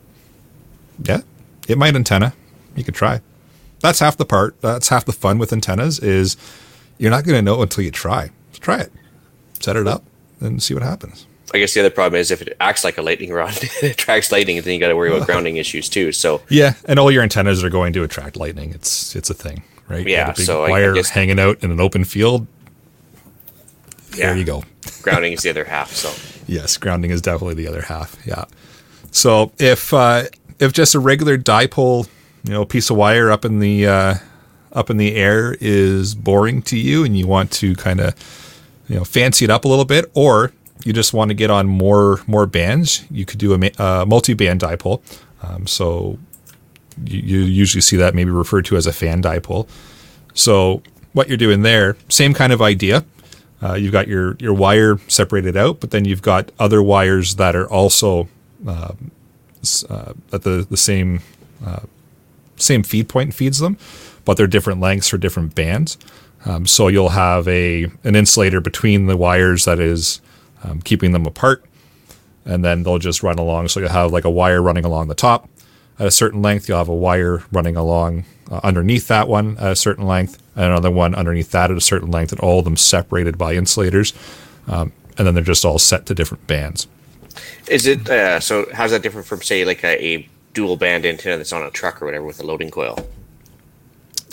[1.04, 1.22] Yeah,
[1.68, 2.34] it might antenna.
[2.76, 3.22] You could try.
[3.80, 4.60] That's half the part.
[4.62, 6.38] That's half the fun with antennas is
[6.98, 8.32] you're not going to know until you try.
[8.60, 8.92] try it
[9.64, 10.04] set it up
[10.42, 11.26] and see what happens.
[11.54, 14.32] I guess the other problem is if it acts like a lightning rod, it attracts
[14.32, 16.12] lightning, and then you got to worry about grounding issues too.
[16.12, 18.72] So yeah, and all your antennas are going to attract lightning.
[18.72, 20.06] It's it's a thing, right?
[20.06, 20.30] Yeah.
[20.30, 22.48] You big so wire guess, hanging out in an open field.
[24.16, 24.28] Yeah.
[24.28, 24.64] There you go.
[25.02, 25.92] grounding is the other half.
[25.92, 26.14] So
[26.48, 28.18] yes, grounding is definitely the other half.
[28.26, 28.46] Yeah.
[29.12, 30.24] So if uh,
[30.60, 32.08] if just a regular dipole,
[32.44, 34.16] you know, piece of wire up in the uh,
[34.72, 38.16] up in the air is boring to you, and you want to kind of
[38.88, 40.52] you know fancy it up a little bit, or
[40.84, 44.62] you just want to get on more more bands, you could do a, a multi-band
[44.62, 45.02] dipole.
[45.42, 46.18] Um, so
[47.06, 49.68] you, you, usually see that maybe referred to as a fan dipole.
[50.34, 50.82] So
[51.14, 53.04] what you're doing there, same kind of idea.
[53.64, 57.56] Uh, you've got your your wire separated out, but then you've got other wires that
[57.56, 58.28] are also
[58.68, 58.94] uh,
[59.90, 61.22] uh, at the the same
[61.66, 61.80] uh,
[62.58, 63.78] same feed point feeds them,
[64.26, 65.98] but they're different lengths for different bands.
[66.46, 70.20] Um, so you'll have a an insulator between the wires that is
[70.64, 71.64] um, keeping them apart,
[72.46, 73.70] and then they'll just run along.
[73.70, 75.50] So you'll have like a wire running along the top
[76.00, 76.68] at a certain length.
[76.68, 80.92] You'll have a wire running along uh, underneath that one at a certain length, another
[80.92, 84.14] one underneath that at a certain length, and all of them separated by insulators.
[84.68, 86.88] Um, and then they're just all set to different bands.
[87.68, 88.68] Is it uh, so?
[88.74, 92.02] How's that different from say like a, a dual band antenna that's on a truck
[92.02, 92.98] or whatever with a loading coil?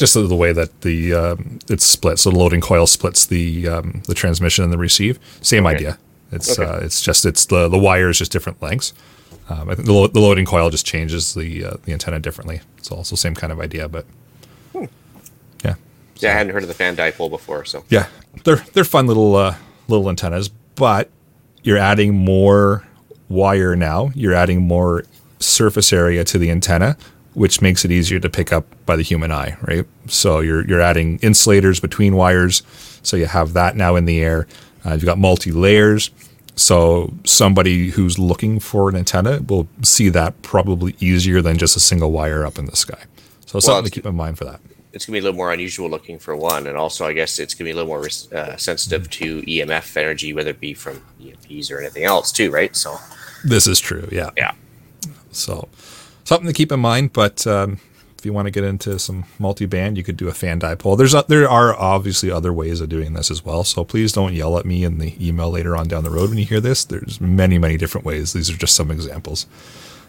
[0.00, 2.18] just the, the way that the um, it's split.
[2.18, 5.20] So the loading coil splits the um, the transmission and the receive.
[5.42, 5.76] Same okay.
[5.76, 5.98] idea.
[6.32, 6.68] It's okay.
[6.68, 8.92] uh, it's just it's the the wire is just different lengths.
[9.48, 12.62] Um, I think the, lo- the loading coil just changes the uh, the antenna differently.
[12.78, 14.06] It's also same kind of idea, but.
[16.20, 17.64] So, yeah, I hadn't heard of the fan dipole before.
[17.64, 18.06] So yeah,
[18.44, 19.56] they're they're fun little uh,
[19.88, 21.10] little antennas, but
[21.62, 22.86] you're adding more
[23.28, 24.10] wire now.
[24.14, 25.04] You're adding more
[25.38, 26.96] surface area to the antenna,
[27.34, 29.86] which makes it easier to pick up by the human eye, right?
[30.08, 32.62] So you're you're adding insulators between wires,
[33.02, 34.46] so you have that now in the air.
[34.84, 36.10] Uh, you've got multi layers,
[36.54, 41.80] so somebody who's looking for an antenna will see that probably easier than just a
[41.80, 43.04] single wire up in the sky.
[43.46, 44.60] So well, something to keep in mind for that.
[44.92, 47.54] It's gonna be a little more unusual looking for one, and also I guess it's
[47.54, 51.70] gonna be a little more uh, sensitive to EMF energy, whether it be from EMPs
[51.70, 52.74] or anything else too, right?
[52.74, 52.96] So
[53.44, 54.08] This is true.
[54.10, 54.30] Yeah.
[54.36, 54.52] yeah,
[55.32, 55.68] So
[56.24, 57.12] something to keep in mind.
[57.12, 57.80] But um,
[58.18, 60.98] if you want to get into some multi-band, you could do a fan dipole.
[60.98, 63.64] There's a, there are obviously other ways of doing this as well.
[63.64, 66.38] So please don't yell at me in the email later on down the road when
[66.38, 66.84] you hear this.
[66.84, 68.32] There's many many different ways.
[68.32, 69.46] These are just some examples.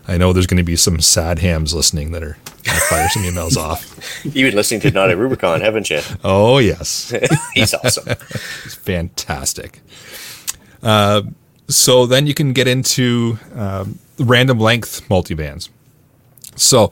[0.07, 3.07] I know there's going to be some sad hams listening that are going to fire
[3.09, 4.23] some emails off.
[4.23, 6.01] you've been listening to Not a Rubicon, haven't you?
[6.23, 7.13] Oh yes,
[7.53, 8.07] He's awesome.
[8.29, 9.81] it's fantastic.
[10.83, 11.23] Uh,
[11.67, 15.69] so then you can get into um, random length multibands.
[16.55, 16.91] So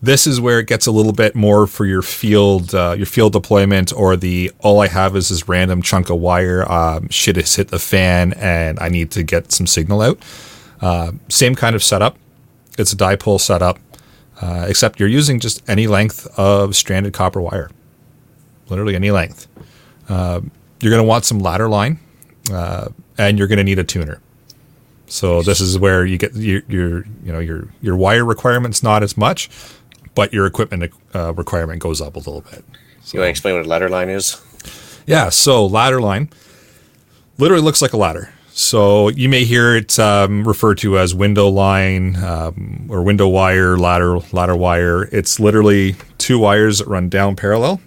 [0.00, 3.32] this is where it gets a little bit more for your field, uh, your field
[3.32, 6.70] deployment, or the all I have is this random chunk of wire.
[6.70, 10.18] Um, shit has hit the fan, and I need to get some signal out.
[10.80, 12.16] Uh, same kind of setup.
[12.78, 13.78] It's a dipole setup,
[14.40, 17.70] uh, except you're using just any length of stranded copper wire,
[18.68, 19.46] literally any length.
[20.08, 20.40] Uh,
[20.80, 21.98] you're going to want some ladder line,
[22.52, 24.20] uh, and you're going to need a tuner.
[25.06, 29.02] So this is where you get your, your you know your your wire requirements not
[29.02, 29.48] as much,
[30.14, 32.64] but your equipment uh, requirement goes up a little bit.
[33.12, 34.40] You want to explain what a ladder line is?
[35.06, 36.30] Yeah, so ladder line
[37.38, 38.33] literally looks like a ladder.
[38.56, 43.76] So you may hear it um, referred to as window line um, or window wire,
[43.76, 45.08] ladder ladder wire.
[45.10, 47.80] It's literally two wires that run down parallel,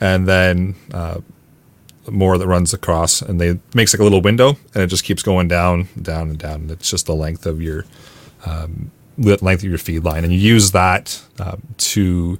[0.00, 1.20] and then uh,
[2.08, 5.22] more that runs across, and they makes like a little window, and it just keeps
[5.22, 6.68] going down, down, and down.
[6.70, 7.84] It's just the length of your
[8.44, 12.36] um, length of your feed line, and you use that uh, to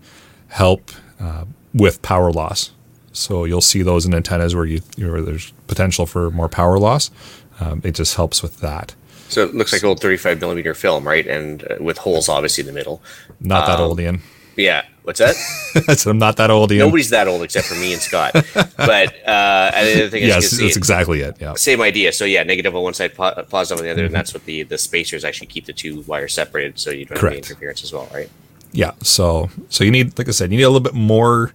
[0.49, 2.73] help uh, with power loss.
[3.13, 7.13] So you'll see those in antennas where you where there's potential for more power loss.
[7.61, 8.95] Um, it just helps with that.
[9.29, 11.27] So it looks like old 35 millimeter film, right?
[11.27, 13.01] And uh, with holes obviously in the middle.
[13.41, 14.23] Not that old, Ian.
[14.57, 14.85] Yeah.
[15.05, 15.35] What's that?
[15.97, 16.81] Said I'm not that old, Ian.
[16.87, 18.33] Nobody's that old except for me and Scott.
[18.35, 21.37] But uh, other thing is, yes, that's exactly it.
[21.41, 21.55] Yeah.
[21.55, 22.13] same idea.
[22.13, 24.07] So yeah, negative on one side, po- positive on the other, Mm-hmm.
[24.07, 27.17] and that's what the the spacers actually keep the two wires separated, so you don't
[27.19, 28.29] have any interference as well, right?
[28.73, 31.53] yeah so so you need like i said you need a little bit more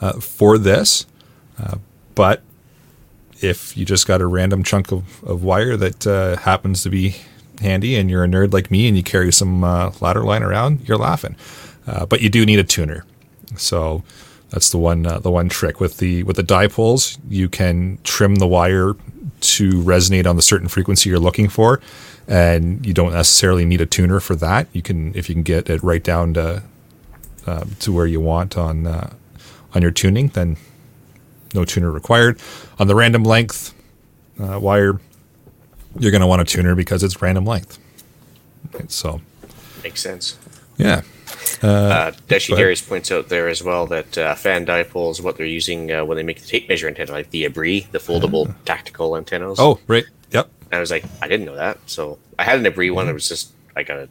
[0.00, 1.06] uh, for this
[1.62, 1.76] uh,
[2.16, 2.42] but
[3.40, 7.16] if you just got a random chunk of, of wire that uh, happens to be
[7.60, 10.86] handy and you're a nerd like me and you carry some uh, ladder line around
[10.88, 11.36] you're laughing.
[11.86, 13.04] Uh, but you do need a tuner.
[13.56, 14.02] So
[14.50, 15.80] that's the one uh, the one trick.
[15.80, 18.94] With the with the dipoles you can trim the wire
[19.40, 21.80] to resonate on the certain frequency you're looking for
[22.26, 24.68] and you don't necessarily need a tuner for that.
[24.72, 26.62] You can if you can get it right down to
[27.46, 29.14] um, to where you want on uh,
[29.74, 30.56] on your tuning then
[31.54, 32.38] no tuner required
[32.78, 33.74] on the random length
[34.40, 35.00] uh, wire
[35.98, 37.78] you're going to want a tuner because it's random length
[38.72, 39.20] Right, so
[39.82, 40.36] Makes sense.
[40.76, 41.02] yeah
[41.62, 42.56] Uh, Deshi go.
[42.56, 46.16] Darius points out there as well that uh, fan dipoles, what they're using uh, when
[46.16, 49.58] they make the tape measure antenna, like the Abbree, the foldable tactical antennas.
[49.58, 51.78] oh right yep And I was like, I didn't know that.
[51.86, 53.08] So I had an Abbree one.
[53.08, 54.08] It was just I got a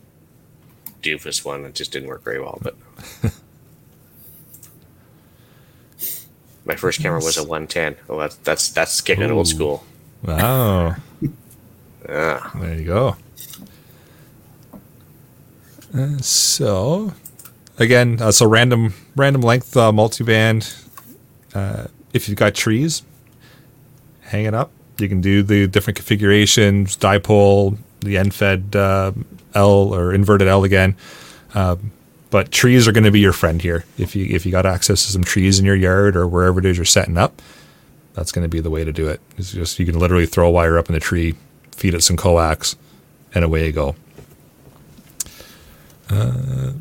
[1.03, 1.63] doofus one.
[1.65, 2.57] It just didn't work very well.
[2.61, 2.75] But
[6.67, 7.95] my first camera was a 110.
[8.09, 9.83] Oh, that's that's that's getting it old school.
[10.23, 10.95] wow
[12.09, 13.15] Ah, There you go.
[15.97, 17.13] Uh, so,
[17.79, 20.85] again, uh, so random random length uh, multiband.
[21.53, 23.03] Uh, if you've got trees,
[24.21, 24.71] hang it up.
[24.99, 29.11] You can do the different configurations, dipole, the end fed uh,
[29.53, 30.95] L or inverted L again.
[31.53, 31.91] Um,
[32.29, 33.85] but trees are going to be your friend here.
[33.97, 36.65] If you if you got access to some trees in your yard or wherever it
[36.65, 37.41] is you're setting up,
[38.13, 39.21] that's going to be the way to do it.
[39.37, 41.35] It's just you can literally throw a wire up in the tree,
[41.71, 42.75] feed it some coax,
[43.33, 43.95] and away you go.
[46.09, 46.71] Uh,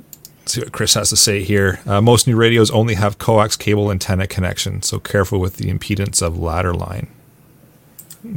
[0.46, 1.80] see what Chris has to say here.
[1.86, 6.22] Uh, most new radios only have coax cable antenna connection, so careful with the impedance
[6.22, 7.08] of ladder line.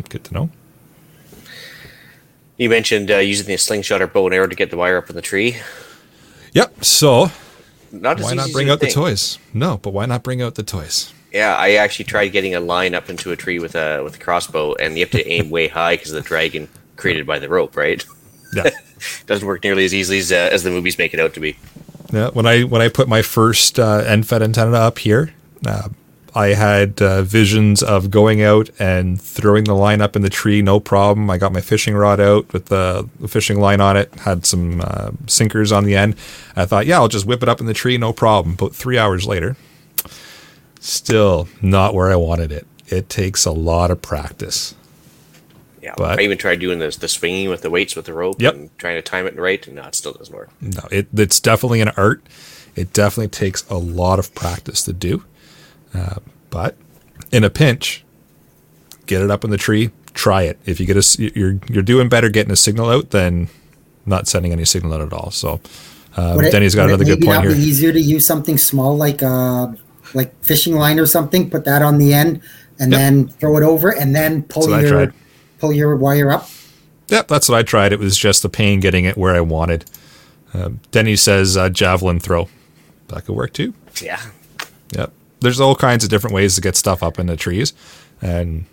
[0.09, 0.49] Good to know.
[2.57, 5.09] you mentioned uh, using the slingshot or bow and arrow to get the wire up
[5.09, 5.57] in the tree.
[6.53, 6.83] Yep.
[6.83, 7.31] So
[7.91, 9.39] Not why not bring out the toys?
[9.53, 11.13] No, but why not bring out the toys?
[11.31, 14.19] Yeah, I actually tried getting a line up into a tree with a with a
[14.19, 17.77] crossbow, and you have to aim way high because the dragon created by the rope,
[17.77, 18.03] right?
[18.53, 18.69] Yeah.
[19.27, 21.57] Doesn't work nearly as easily as, uh, as the movies make it out to be.
[22.11, 25.33] Yeah, when I when I put my first uh, end-fed antenna up here,
[25.65, 25.89] uh,
[26.35, 30.61] I had uh, visions of going out and throwing the line up in the tree,
[30.61, 31.29] no problem.
[31.29, 35.11] I got my fishing rod out with the, fishing line on it, had some uh,
[35.27, 36.15] sinkers on the end.
[36.55, 38.55] I thought, yeah, I'll just whip it up in the tree, no problem.
[38.55, 39.55] But three hours later,
[40.79, 42.67] still not where I wanted it.
[42.87, 44.75] It takes a lot of practice.
[45.81, 48.41] Yeah, But- I even tried doing this the swinging with the weights with the rope
[48.41, 48.53] Yep.
[48.53, 50.49] and trying to time it right, and no, it still doesn't work.
[50.61, 52.21] No, it, it's definitely an art.
[52.75, 55.23] It definitely takes a lot of practice to do.
[55.93, 56.15] Uh,
[56.49, 56.75] but
[57.31, 58.03] in a pinch,
[59.05, 60.59] get it up in the tree, try it.
[60.65, 63.49] If you get a, you're you're doing better getting a signal out than
[64.05, 65.31] not sending any signal out at all.
[65.31, 65.59] So
[66.17, 67.55] um, it- Denny's got another good maybe point not here.
[67.55, 69.67] Be easier to use something small like uh
[70.13, 71.49] like fishing line or something.
[71.49, 72.41] Put that on the end,
[72.79, 72.99] and Yep.
[72.99, 75.13] then throw it over, and then pull That's your
[75.59, 76.49] pull your wire up.
[77.09, 77.91] Yep, that's what I tried.
[77.93, 79.85] It was just the pain getting it where I wanted.
[80.53, 82.49] Um, Denny says uh, javelin throw.
[83.07, 83.73] That could work too.
[84.01, 84.21] Yeah.
[84.95, 85.11] Yep.
[85.41, 87.73] There's all kinds of different ways to get stuff up in the trees,
[88.21, 88.65] and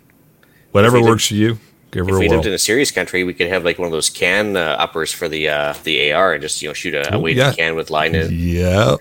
[0.71, 1.59] whatever If works for you,
[1.91, 3.87] give If her a we lived in a serious country, we could have like one
[3.87, 6.93] of those can uh, uppers for the uh, the AR and just you know shoot
[6.93, 7.53] a, a weighted yeah.
[7.53, 8.29] can with line in.
[8.31, 8.95] Yeah.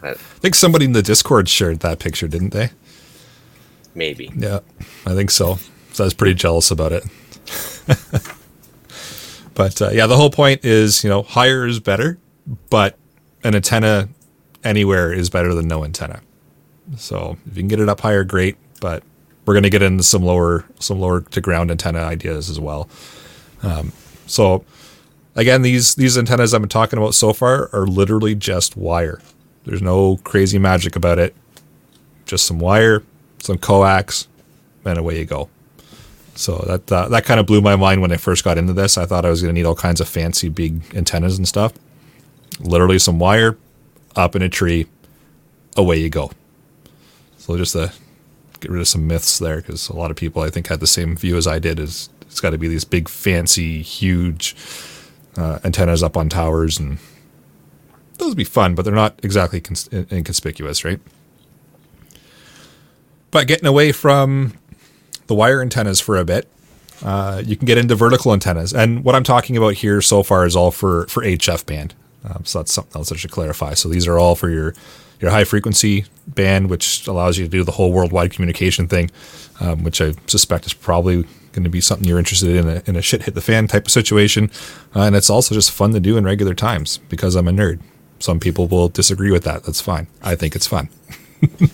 [0.00, 2.70] I think somebody in the Discord shared that picture, didn't they?
[3.98, 4.30] maybe.
[4.34, 4.60] Yeah,
[5.04, 5.58] I think so.
[5.92, 7.04] So I was pretty jealous about it.
[9.54, 12.18] but uh, yeah, the whole point is, you know, higher is better,
[12.70, 12.96] but
[13.44, 14.08] an antenna
[14.64, 16.22] anywhere is better than no antenna.
[16.96, 18.56] So if you can get it up higher, great.
[18.80, 19.02] But
[19.44, 22.88] we're going to get into some lower, some lower to ground antenna ideas as well.
[23.62, 23.92] Um,
[24.26, 24.64] so
[25.34, 29.20] again, these these antennas I've been talking about so far are literally just wire.
[29.64, 31.34] There's no crazy magic about it.
[32.26, 33.02] Just some wire,
[33.38, 34.28] some coax,
[34.84, 35.48] and away you go.
[36.34, 38.96] So that uh, that kind of blew my mind when I first got into this.
[38.96, 41.72] I thought I was going to need all kinds of fancy big antennas and stuff.
[42.60, 43.56] Literally some wire,
[44.14, 44.86] up in a tree,
[45.76, 46.30] away you go.
[47.48, 47.90] So just to
[48.60, 50.86] get rid of some myths there, because a lot of people I think had the
[50.86, 51.80] same view as I did.
[51.80, 54.54] Is it's got to be these big, fancy, huge
[55.34, 56.98] uh, antennas up on towers, and
[58.18, 61.00] those would be fun, but they're not exactly cons- inconspicuous, right?
[63.30, 64.52] But getting away from
[65.26, 66.50] the wire antennas for a bit,
[67.02, 68.74] uh, you can get into vertical antennas.
[68.74, 71.94] And what I'm talking about here so far is all for, for HF band.
[72.28, 73.72] Um, so that's something else I should clarify.
[73.72, 74.74] So these are all for your,
[75.20, 79.10] your high frequency band, which allows you to do the whole worldwide communication thing,
[79.60, 82.96] um, which I suspect is probably going to be something you're interested in a, in
[82.96, 84.50] a shit hit the fan type of situation.
[84.94, 87.80] Uh, and it's also just fun to do in regular times because I'm a nerd.
[88.20, 89.64] Some people will disagree with that.
[89.64, 90.06] That's fine.
[90.22, 90.88] I think it's fun.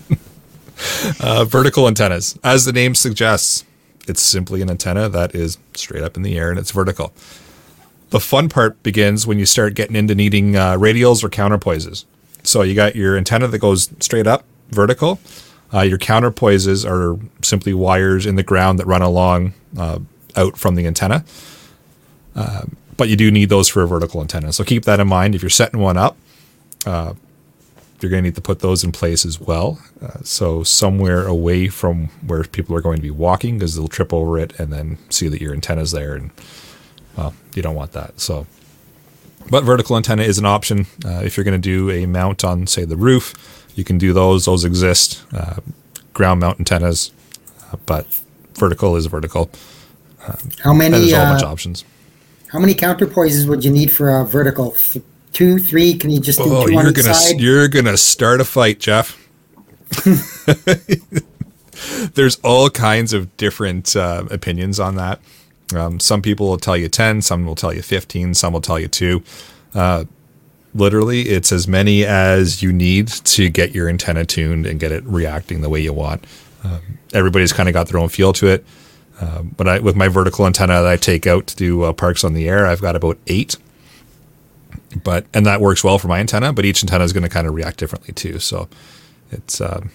[1.20, 2.38] Uh, vertical antennas.
[2.42, 3.64] As the name suggests,
[4.08, 7.12] it's simply an antenna that is straight up in the air and it's vertical.
[8.10, 12.04] The fun part begins when you start getting into needing uh, radials or counterpoises.
[12.44, 15.18] So you got your antenna that goes straight up, vertical.
[15.72, 19.98] Uh, your counterpoises are simply wires in the ground that run along uh,
[20.36, 21.24] out from the antenna.
[22.36, 22.64] Uh,
[22.96, 24.52] but you do need those for a vertical antenna.
[24.52, 25.34] So keep that in mind.
[25.34, 26.16] If you're setting one up,
[26.86, 27.14] uh,
[28.00, 29.80] you're going to need to put those in place as well.
[30.02, 34.12] Uh, so somewhere away from where people are going to be walking because they'll trip
[34.12, 36.14] over it and then see that your antenna's there.
[36.14, 36.30] And
[37.16, 38.20] well, you don't want that.
[38.20, 38.46] So,
[39.50, 40.86] but vertical antenna is an option.
[41.04, 43.34] Uh, if you're going to do a mount on, say, the roof,
[43.74, 44.44] you can do those.
[44.46, 45.22] Those exist.
[45.32, 45.56] Uh,
[46.12, 47.12] ground mount antennas,
[47.72, 48.06] uh, but
[48.54, 49.50] vertical is vertical.
[50.62, 51.84] How many there's a bunch uh, of options.
[52.48, 54.72] how many counterpoises would you need for a vertical?
[54.72, 55.94] Th- two, three?
[55.94, 57.40] Can you just do Oh, two on you're each gonna side?
[57.40, 59.20] you're gonna start a fight, Jeff.
[62.14, 65.20] There's all kinds of different uh, opinions on that.
[65.76, 68.78] Um, some people will tell you ten, some will tell you fifteen, some will tell
[68.78, 69.22] you two.
[69.74, 70.04] Uh,
[70.74, 75.04] literally, it's as many as you need to get your antenna tuned and get it
[75.04, 76.24] reacting the way you want.
[76.62, 78.64] Um, everybody's kind of got their own feel to it.
[79.20, 82.24] Um, but I, with my vertical antenna that I take out to do uh, parks
[82.24, 83.56] on the air, I've got about eight
[85.02, 87.46] but and that works well for my antenna but each antenna is going to kind
[87.46, 88.68] of react differently too so
[89.32, 89.90] it's um,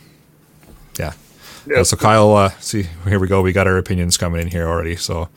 [0.97, 1.13] yeah
[1.65, 1.79] Yeah.
[1.79, 4.67] Uh, so kyle uh, see here we go we got our opinions coming in here
[4.67, 5.29] already so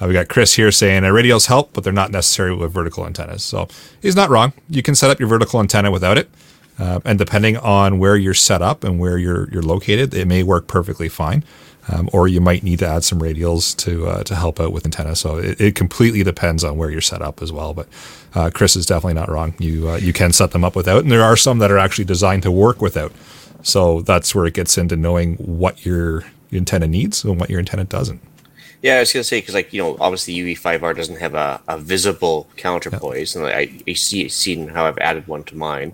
[0.00, 3.42] uh, we got chris here saying radials help but they're not necessary with vertical antennas
[3.42, 3.68] so
[4.00, 6.30] he's not wrong you can set up your vertical antenna without it
[6.78, 10.42] uh, and depending on where you're set up and where you're you're located it may
[10.42, 11.44] work perfectly fine
[11.88, 14.84] um, or you might need to add some radials to uh, to help out with
[14.84, 15.16] antenna.
[15.16, 17.74] So it, it completely depends on where you're set up as well.
[17.74, 17.88] But
[18.34, 19.54] uh, Chris is definitely not wrong.
[19.58, 22.04] You uh, you can set them up without, and there are some that are actually
[22.04, 23.12] designed to work without.
[23.62, 27.84] So that's where it gets into knowing what your antenna needs and what your antenna
[27.84, 28.20] doesn't.
[28.82, 31.76] Yeah, I was gonna say because like you know obviously UV5R doesn't have a, a
[31.78, 35.92] visible counterpoise, and I, I see seen how I've added one to mine.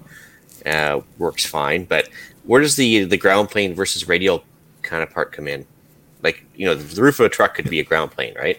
[0.64, 2.08] Uh, works fine, but
[2.44, 4.44] where does the the ground plane versus radial
[4.82, 5.66] kind of part come in?
[6.22, 8.58] Like you know the roof of a truck could be a ground plane, right?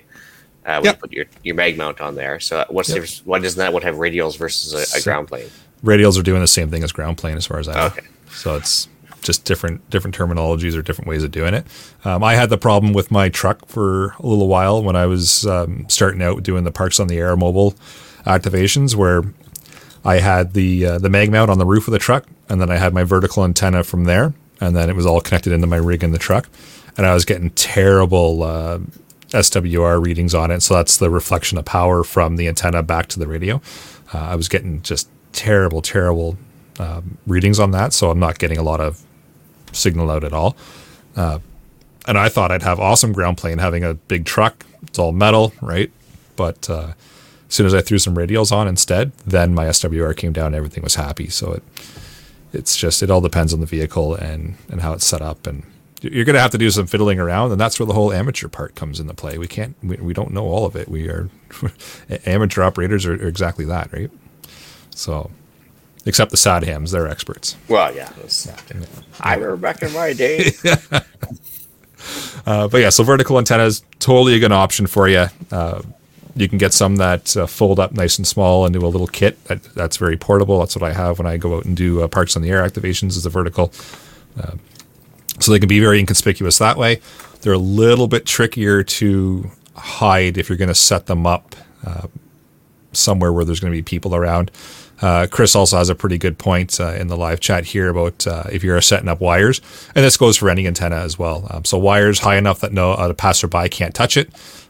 [0.65, 0.95] Uh, when Yep.
[0.95, 2.41] you put your, your mag mount on there.
[2.41, 3.03] So what's Yep.
[3.03, 3.21] the?
[3.23, 5.49] Why doesn't that one have radials versus a, a So- ground plane?
[5.83, 7.85] Radials are doing the same thing as ground plane, as far as I know.
[7.85, 8.01] Okay.
[8.31, 8.89] So it's
[9.21, 11.65] just different different terminologies or different ways of doing it.
[12.05, 15.45] Um, I had the problem with my truck for a little while when I was
[15.45, 17.75] um, starting out doing the parks on the air mobile
[18.25, 19.23] activations, where
[20.05, 22.71] I had the uh, the mag mount on the roof of the truck, and then
[22.71, 25.77] I had my vertical antenna from there, and then it was all connected into my
[25.77, 26.49] rig in the truck,
[26.95, 28.79] and I was getting terrible uh,
[29.29, 30.61] SWR readings on it.
[30.61, 33.61] So that's the reflection of power from the antenna back to the radio.
[34.13, 36.37] Uh, I was getting just terrible, terrible
[36.79, 37.93] um, readings on that.
[37.93, 39.03] So I'm not getting a lot of
[39.71, 40.55] signal out at all.
[41.15, 41.39] Uh,
[42.07, 44.65] and I thought I'd have awesome ground plane having a big truck.
[44.83, 45.91] It's all metal, right?
[46.35, 46.93] But uh,
[47.47, 50.83] as soon as I threw some radials on instead, then my SWR came down everything
[50.83, 51.29] was happy.
[51.29, 51.63] So it
[52.53, 55.63] it's just it all depends on the vehicle and and how it's set up and
[56.01, 58.47] you're going to have to do some fiddling around and that's where the whole amateur
[58.47, 61.29] part comes into play we can't we, we don't know all of it we are
[62.25, 64.11] amateur operators are, are, exactly that right
[64.91, 65.31] so
[66.07, 68.11] except the sad hams they're experts well yeah,
[68.45, 68.85] yeah.
[69.19, 70.51] i remember back in my day
[72.45, 75.81] uh, but yeah so vertical antennas totally a good option for you uh,
[76.37, 79.43] you can get some that uh, fold up nice and small into a little kit.
[79.45, 80.59] That, that's very portable.
[80.59, 82.61] That's what I have when I go out and do uh, parks on the air
[82.61, 83.09] activations.
[83.09, 83.73] Is a vertical,
[84.39, 84.53] uh,
[85.39, 87.01] so they can be very inconspicuous that way.
[87.41, 91.55] They're a little bit trickier to hide if you're going to set them up
[91.85, 92.07] uh,
[92.93, 94.51] somewhere where there's going to be people around.
[95.01, 98.25] Uh, Chris also has a pretty good point uh, in the live chat here about
[98.25, 99.61] uh, if you're setting up wires,
[99.95, 101.47] and this goes for any antenna as well.
[101.49, 104.29] Um, so wires high enough that no a passerby can't touch it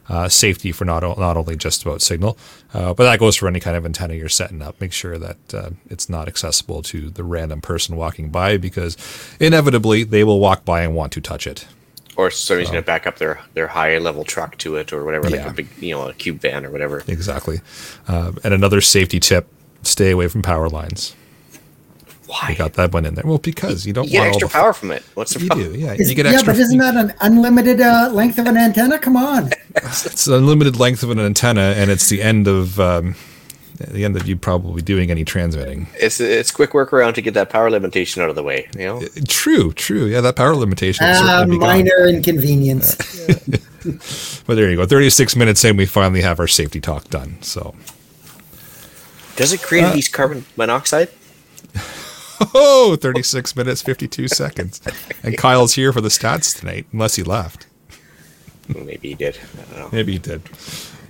[0.09, 2.38] uh, safety for not not only just about signal,
[2.73, 4.80] uh, but that goes for any kind of antenna you're setting up.
[4.80, 8.97] Make sure that uh, it's not accessible to the random person walking by because
[9.39, 11.67] inevitably they will walk by and want to touch it.
[12.15, 15.05] Or somebody's so, going to back up their, their high level truck to it or
[15.05, 15.38] whatever, yeah.
[15.38, 17.03] like a big, you know, a cube van or whatever.
[17.07, 17.61] Exactly.
[18.07, 19.47] Uh, and another safety tip
[19.88, 21.15] stay away from power lines.
[22.27, 22.47] Why?
[22.49, 23.23] We got that one in there.
[23.25, 25.01] Well, because you don't you get extra power from it.
[25.13, 25.73] What's the you problem?
[25.73, 25.79] do?
[25.79, 26.41] Yeah, Is, you get extra.
[26.41, 28.99] yeah, but isn't that an unlimited uh, length of an antenna?
[28.99, 29.49] Come on.
[29.75, 33.15] it's an unlimited length of an antenna, and it's the end of um,
[33.77, 35.88] the end of you probably doing any transmitting.
[35.95, 38.67] It's it's quick workaround to get that power limitation out of the way.
[38.77, 39.01] You know.
[39.29, 39.71] True.
[39.71, 40.05] True.
[40.05, 41.05] Yeah, that power limitation.
[41.05, 42.97] Uh, minor inconvenience.
[43.29, 43.35] Yeah.
[44.45, 44.85] but there you go.
[44.85, 47.38] Thirty-six minutes in, we finally have our safety talk done.
[47.41, 47.73] So.
[49.38, 51.09] Does it create uh, least carbon monoxide?
[52.53, 54.81] Oh, 36 minutes, 52 seconds.
[55.23, 57.65] And Kyle's here for the stats tonight, unless he left.
[58.67, 59.39] Maybe he did.
[59.91, 60.41] Maybe he did.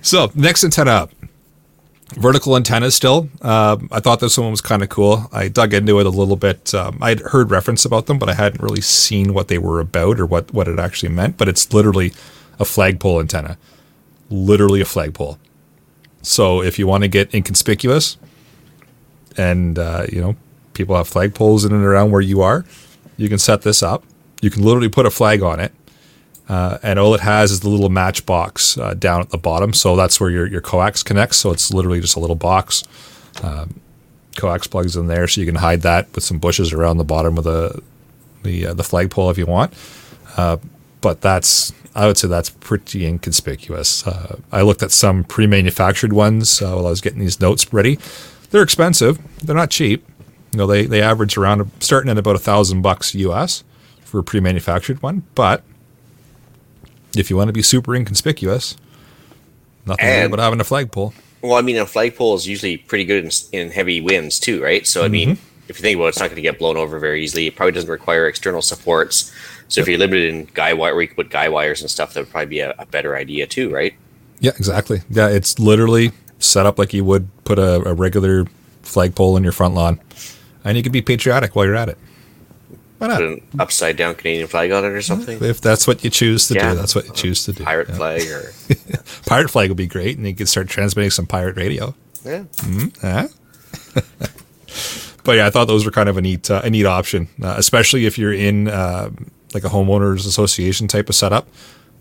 [0.00, 1.10] So, next antenna up.
[2.14, 3.28] Vertical antennas still.
[3.42, 5.28] Um, I thought this one was kind of cool.
[5.30, 6.72] I dug into it a little bit.
[6.74, 10.18] Um, I'd heard reference about them, but I hadn't really seen what they were about
[10.18, 11.36] or what, what it actually meant.
[11.36, 12.14] But it's literally
[12.58, 13.58] a flagpole antenna.
[14.30, 15.38] Literally a flagpole.
[16.22, 18.16] So if you want to get inconspicuous
[19.36, 20.36] and, uh, you know,
[20.74, 22.64] people have flagpoles in and around where you are.
[23.16, 24.04] You can set this up.
[24.40, 25.72] You can literally put a flag on it.
[26.48, 29.72] Uh, and all it has is the little match box uh, down at the bottom.
[29.72, 31.36] So that's where your, your coax connects.
[31.36, 32.84] So it's literally just a little box.
[33.42, 33.80] Um,
[34.36, 37.36] coax plugs in there, so you can hide that with some bushes around the bottom
[37.36, 37.82] of the
[38.44, 39.74] the uh, the flagpole if you want.
[40.36, 40.56] Uh,
[41.00, 44.06] but that's I would say that's pretty inconspicuous.
[44.06, 47.98] Uh, I looked at some pre-manufactured ones uh, while I was getting these notes ready.
[48.50, 49.18] They're expensive.
[49.44, 50.06] They're not cheap.
[50.52, 53.64] You know, they, they average around starting at about a thousand bucks US
[54.04, 55.24] for a pre-manufactured one.
[55.34, 55.64] But
[57.16, 58.76] if you want to be super inconspicuous,
[59.84, 61.14] nothing and, but having a flagpole.
[61.42, 64.86] Well, I mean, a flagpole is usually pretty good in, in heavy winds too, right?
[64.86, 65.12] So, I mm-hmm.
[65.12, 65.30] mean,
[65.66, 67.48] if you think about it, it's not going to get blown over very easily.
[67.48, 69.34] It probably doesn't require external supports.
[69.68, 69.84] So, yep.
[69.84, 72.20] if you're limited in guy wire, where you can put guy wires and stuff, that
[72.20, 73.94] would probably be a, a better idea too, right?
[74.40, 75.02] Yeah, exactly.
[75.10, 78.46] Yeah, it's literally set up like you would put a, a regular
[78.82, 80.00] flagpole in your front lawn
[80.64, 81.98] and you can be patriotic while you're at it.
[82.98, 83.18] Why not?
[83.18, 85.42] Put an upside down Canadian flag on it or something.
[85.42, 86.70] If that's what you choose to yeah.
[86.70, 87.64] do, that's what you choose to do.
[87.64, 87.94] Pirate yeah.
[87.94, 88.52] flag or
[89.26, 91.94] pirate flag would be great, and you could start transmitting some pirate radio.
[92.24, 92.44] Yeah.
[92.56, 93.26] Mm-hmm.
[95.24, 97.54] but yeah, I thought those were kind of a neat uh, a neat option, uh,
[97.56, 99.10] especially if you're in uh,
[99.54, 101.48] like a homeowners association type of setup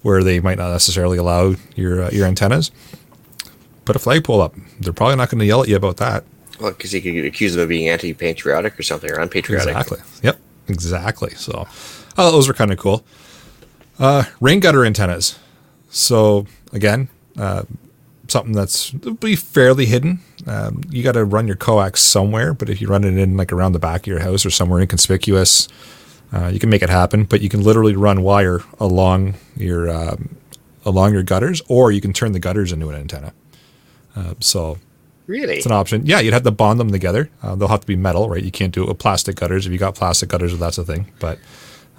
[0.01, 2.71] where they might not necessarily allow your uh, your antennas.
[3.85, 4.53] Put a flagpole up.
[4.79, 6.23] They're probably not going to yell at you about that.
[6.59, 9.69] Well, because you could accuse them of being anti-patriotic or something, or unpatriotic.
[9.69, 9.99] Exactly.
[10.23, 10.39] Yep.
[10.67, 11.29] Exactly.
[11.35, 11.67] So,
[12.17, 13.05] oh, those were kind of cool.
[13.97, 15.39] Uh, rain gutter antennas.
[15.89, 17.07] So again,
[17.39, 17.63] uh,
[18.27, 20.19] something that's be fairly hidden.
[20.45, 23.53] Um, you got to run your coax somewhere, but if you run it in like
[23.53, 25.69] around the back of your house or somewhere inconspicuous,
[26.33, 27.23] uh, you can make it happen.
[27.25, 30.35] But you can literally run wire along your um,
[30.85, 33.33] along your gutters, or you can turn the gutters into an antenna.
[34.15, 34.77] Uh, so
[35.27, 35.57] Really?
[35.57, 36.05] It's an option.
[36.05, 37.29] Yeah, you'd have to bond them together.
[37.43, 38.41] Uh, they'll have to be metal, right?
[38.41, 39.65] You can't do it with plastic gutters.
[39.65, 41.11] If you got plastic gutters, that's a thing.
[41.19, 41.37] But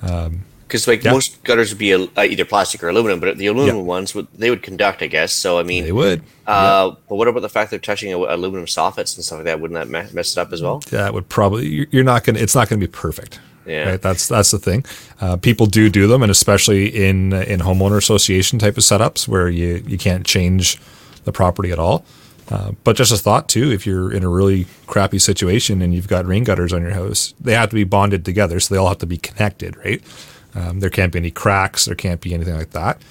[0.01, 1.13] um, Because like Yeah.
[1.13, 3.83] most gutters would be uh, either plastic or aluminum, but the aluminum Yeah.
[3.83, 5.35] ones would they would conduct, I guess.
[5.35, 6.23] So I mean, They would.
[6.47, 9.61] Uh, but what about the fact they're touching aluminum soffits and stuff like that?
[9.61, 10.79] Wouldn't that mess it up as well?
[10.91, 13.91] that would probably you're- you're not gonna it's not gonna be perfect Yeah.
[13.91, 14.03] right?
[14.03, 14.85] That's that's the thing.
[15.21, 19.49] Uh, people do do them and especially in in homeowner association type of setups where
[19.49, 20.81] you you can't change
[21.25, 22.05] the property at all.
[22.51, 26.09] Uh, but just a thought too if you're in a really crappy situation and you've
[26.09, 28.89] got rain gutters on your house they have to be bonded together so they all
[28.89, 30.03] have to be connected right?
[30.55, 33.03] Um, there can't be any cracks there can't be anything like that.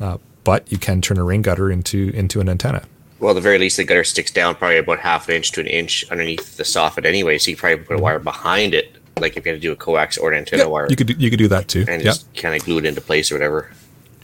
[0.00, 2.84] Uh, but you can turn a rain gutter into into an antenna.
[3.18, 5.60] Well, at the very least, the gutter sticks down probably about half an inch to
[5.60, 7.38] an inch underneath the soffit anyway.
[7.38, 9.76] So you probably put a wire behind it, like if you had to do a
[9.76, 12.02] coax or an antenna Yeah, wire, you could do, you could do that too and
[12.02, 13.70] yeah just kind of glue it into place or whatever.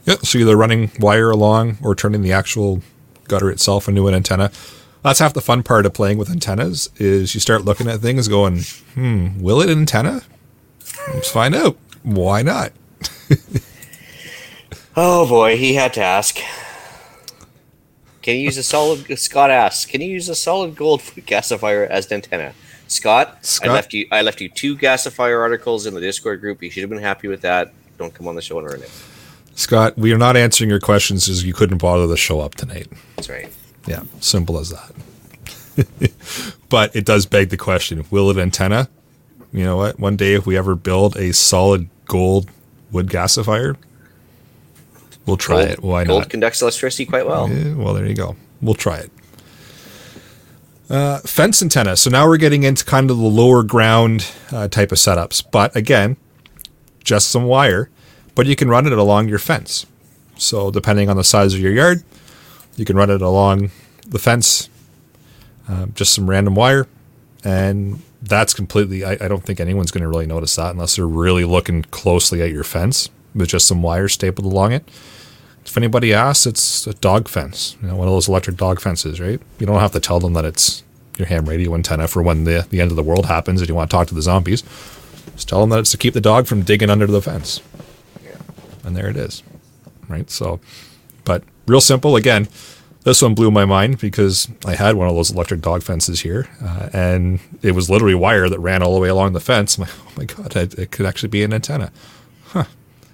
[0.05, 2.82] Yeah, so either running wire along or turning the actual
[3.28, 4.51] gutter itself into an antenna.
[5.03, 8.28] That's half the fun part of playing with antennas is you start looking at things
[8.28, 8.62] going,
[8.95, 10.22] hmm, will it antenna?
[11.14, 11.76] Let's find out.
[12.03, 12.72] Why not?
[14.95, 16.38] Oh boy, he had to ask.
[18.20, 19.18] Can you use a solid?
[19.18, 19.86] Scott asks.
[19.90, 22.53] Can you use a solid gold gasifier as an antenna?
[22.93, 23.70] Scott, Scott?
[23.70, 24.07] I left you.
[24.11, 26.62] I left you two gasifier articles in the Discord group.
[26.62, 27.72] You should have been happy with that.
[27.99, 28.90] Don't come on the show and ruin it.
[29.55, 32.88] Scott, we are not answering your questions because you couldn't bother to show up tonight.
[33.16, 33.53] That's right.
[33.86, 36.12] Yeah, simple as that.
[36.68, 38.88] but it does beg the question will it antenna?
[39.53, 39.99] You know what?
[39.99, 42.51] One day, if we ever build a solid gold
[42.90, 43.76] wood gasifier,
[45.26, 45.82] we'll try Gold, it.
[45.82, 46.22] Why gold not?
[46.24, 47.49] Gold conducts electricity quite well.
[47.51, 48.36] Yeah, well, there you go.
[48.61, 49.11] We'll try it.
[50.93, 51.97] Uh, fence antenna.
[51.97, 55.43] So now we're getting into kind of the lower ground uh, type of setups.
[55.51, 56.18] But again,
[57.03, 57.88] just some wire,
[58.34, 59.86] but you can run it along your fence.
[60.36, 62.05] So depending on the size of your yard,
[62.76, 63.70] you can run it along
[64.07, 64.68] the fence,
[65.66, 66.86] um, just some random wire,
[67.43, 69.03] and that's completely.
[69.03, 72.43] I, I don't think anyone's going to really notice that unless they're really looking closely
[72.43, 74.86] at your fence with just some wire stapled along it.
[75.65, 79.21] If anybody asks, it's a dog fence, you know, one of those electric dog fences,
[79.21, 79.41] right?
[79.59, 80.83] You don't have to tell them that it's
[81.19, 83.75] your ham radio antenna for when the, the end of the world happens and you
[83.75, 84.63] want to talk to the zombies.
[85.35, 87.61] Just tell them that it's to keep the dog from digging under the fence.
[88.25, 88.37] Yeah.
[88.85, 89.43] And there it is,
[90.09, 90.29] right?
[90.31, 90.61] So,
[91.25, 92.17] but real simple.
[92.17, 92.49] Again,
[93.05, 96.49] this one blew my mind because I had one of those electric dog fences here,
[96.63, 99.79] uh, and it was literally wire that ran all the way along the fence.
[99.79, 101.91] I'm like, oh my god, it, it could actually be an antenna.
[102.47, 102.65] Huh.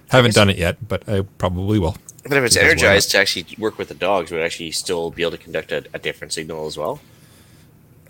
[0.09, 1.95] Haven't done it yet, but I probably will.
[2.29, 5.09] But if it's why energized to actually work with the dogs, would it actually still
[5.11, 7.01] be able to conduct a, a different signal as well.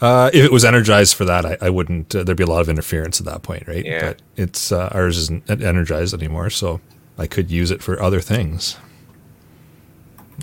[0.01, 2.15] Uh, if it was energized for that, I, I wouldn't.
[2.15, 3.85] Uh, there'd be a lot of interference at that point, right?
[3.85, 3.99] Yeah.
[4.09, 6.79] But it's uh, ours isn't energized anymore, so
[7.17, 8.77] I could use it for other things.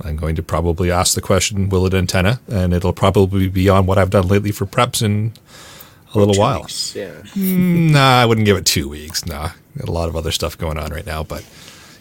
[0.04, 3.86] I'm going to probably ask the question, "Will it antenna?" And it'll probably be on
[3.86, 5.32] what I've done lately for preps in
[6.14, 6.62] a little while.
[6.62, 7.22] weeks, Yeah.
[7.34, 9.24] Nah, I wouldn't give it two weeks.
[9.24, 9.50] Nah,
[9.80, 11.44] a lot of other stuff going on right now, but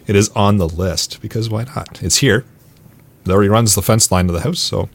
[0.06, 2.02] it is on the list because why not?
[2.02, 2.44] It's here.
[3.24, 4.88] It already runs the fence line to the house, so.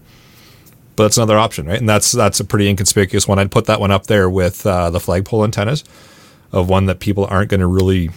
[0.95, 1.79] But that's another option, right?
[1.79, 3.39] And that's that's a pretty inconspicuous one.
[3.39, 5.83] I'd put that one up there with uh, the flagpole antennas,
[6.51, 8.11] of one that people aren't going to really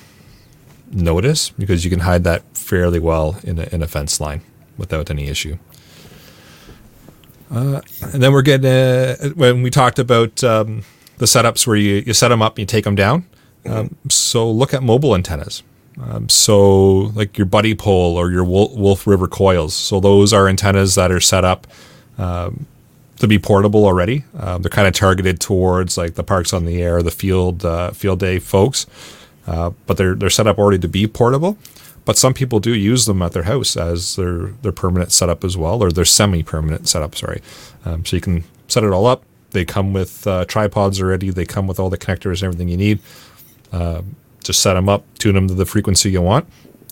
[0.90, 4.42] notice because you can hide that fairly well in a, in a fence line
[4.76, 5.58] without any issue.
[7.50, 7.80] Uh,
[8.12, 10.82] and then we're getting uh, when we talked about um,
[11.18, 13.26] the setups where you, you set them up and you take them down.
[13.66, 15.62] Um, so look at mobile antennas.
[16.02, 19.74] Um, so like your Buddipole or your Wolf, River coils.
[19.74, 21.66] So those are antennas that are set up
[22.18, 22.66] um,
[23.18, 24.24] to be portable already.
[24.38, 27.92] Um, they're kind of targeted towards like the parks on the air, the field uh,
[27.92, 28.86] field day folks,
[29.46, 31.56] uh, but they're they're set up already to be portable.
[32.04, 35.56] But some people do use them at their house as their their permanent setup as
[35.56, 37.14] well, or their semi-permanent setup.
[37.14, 37.40] Sorry,
[37.84, 39.22] um, so you can set it all up.
[39.52, 41.30] They come with uh, tripods already.
[41.30, 42.98] They come with all the connectors and everything you need.
[44.44, 46.46] Just set them up, tune them to the frequency you want,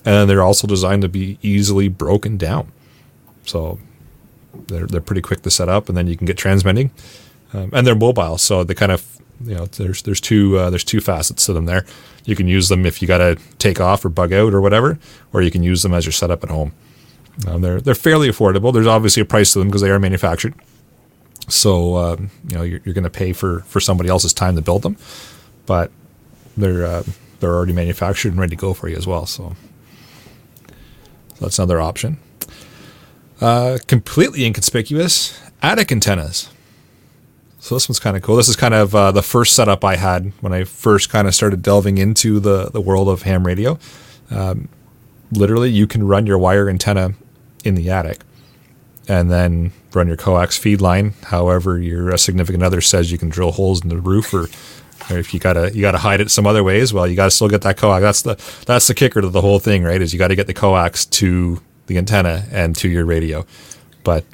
[0.05, 2.73] and they're also designed to be easily broken down.
[3.45, 3.79] So
[4.67, 6.91] they're they're pretty quick to set up, and then you can get transmitting,
[7.53, 9.07] um, and they're mobile, so they kind of
[9.45, 11.85] you know there's there's two uh, there's two facets to them there.
[12.25, 14.99] You can use them if you got to take off or bug out or whatever,
[15.33, 16.73] or you can use them as your setup at home.
[17.47, 18.73] Um, they're they're fairly affordable.
[18.73, 20.55] There's obviously a price to them because they are manufactured.
[21.49, 24.63] So um, you know you're, you're going to pay for for somebody else's time to
[24.63, 24.97] build them,
[25.67, 25.91] but
[26.57, 27.03] they're uh,
[27.43, 29.27] they're already manufactured and ready to go for you as well.
[29.27, 29.55] So,
[31.35, 32.19] so that's another option.
[33.41, 36.49] Uh, completely inconspicuous attic antennas.
[37.59, 38.37] So this one's kind of cool.
[38.37, 41.35] This is kind of uh, the first setup I had when I first kind of
[41.35, 43.79] started delving into the the world of ham radio.
[44.31, 44.69] Um,
[45.33, 47.15] literally, you can run your wire antenna
[47.65, 48.23] in the attic,
[49.09, 51.15] and then run your coax feed line.
[51.25, 54.49] However, your significant other says you can drill holes in the roof or
[55.11, 57.49] Or if you gotta you gotta hide it some other ways, well, you gotta still
[57.49, 58.01] get that coax.
[58.03, 60.01] That's the that's the kicker to the whole thing, right?
[60.01, 63.45] Is you got to get the coax to the antenna and to your radio.
[64.05, 64.25] But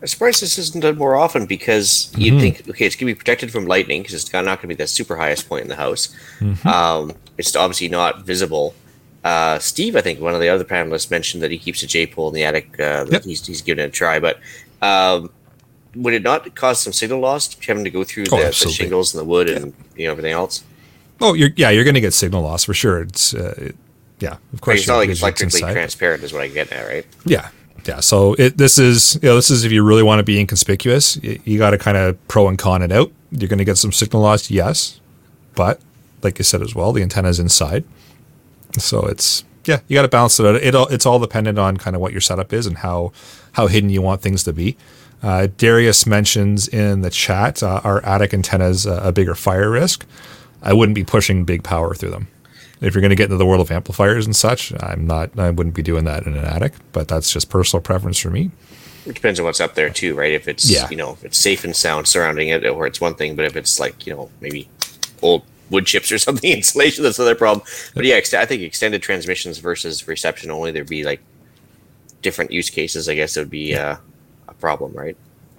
[0.00, 2.40] I'm surprised this isn't done more often because you'd Mm-hmm.
[2.40, 4.74] think, okay, it's going to be protected from lightning because it's not going to be
[4.74, 6.14] the super highest point in the house.
[6.40, 6.68] Mm-hmm.
[6.68, 8.74] Um, it's obviously not visible.
[9.24, 12.06] Uh, Steve, I think one of the other panelists mentioned that he keeps a J
[12.06, 12.78] pole in the attic.
[12.78, 13.24] Uh, Yep.
[13.24, 14.38] he's, he's given it a try, but
[14.82, 15.30] um,
[15.96, 19.14] would it not cause some signal loss having to go through Oh, the, the shingles
[19.14, 20.62] and the wood and you know everything else?
[21.20, 23.00] oh, you're yeah, you're gonna get signal loss for sure.
[23.02, 23.76] It's uh, it-
[24.18, 24.78] yeah, of course.
[24.78, 25.72] it's not like it's electrically inside.
[25.74, 27.04] transparent, is what I get at, right?
[27.26, 27.50] Yeah.
[27.86, 28.00] Yeah.
[28.00, 31.18] So it, this is, you know, this is if you really want to be inconspicuous,
[31.22, 33.12] you, you got to kind of pro and con it out.
[33.30, 35.00] You're going to get some signal loss, yes.
[35.54, 35.80] But
[36.22, 37.84] like you said as well, the antenna is inside.
[38.78, 40.56] So it's, yeah, you got to balance it out.
[40.56, 43.12] It all, it's all dependent on kind of what your setup is and how,
[43.52, 44.76] how hidden you want things to be.
[45.22, 50.04] Uh, Darius mentions in the chat, uh, our attic antennas uh, a bigger fire risk.
[50.62, 52.28] I wouldn't be pushing big power through them
[52.80, 55.38] if you're going to get into the world of amplifiers and such, I'm not.
[55.38, 56.74] I wouldn't be doing that in an attic.
[56.92, 58.50] But that's just personal preference for me.
[59.06, 60.32] It depends on what's up there too, right?
[60.32, 60.88] If it's Yeah.
[60.90, 63.56] you know if it's safe and sound surrounding it, or it's one thing, but if
[63.56, 64.68] it's like you know maybe
[65.22, 67.64] old wood chips or something insulation, that's another problem.
[67.94, 71.20] But yeah, ex- I think extended transmissions versus reception only, there'd be like
[72.20, 73.08] different use cases.
[73.08, 74.00] I guess it would be uh, a
[74.60, 75.16] problem, right?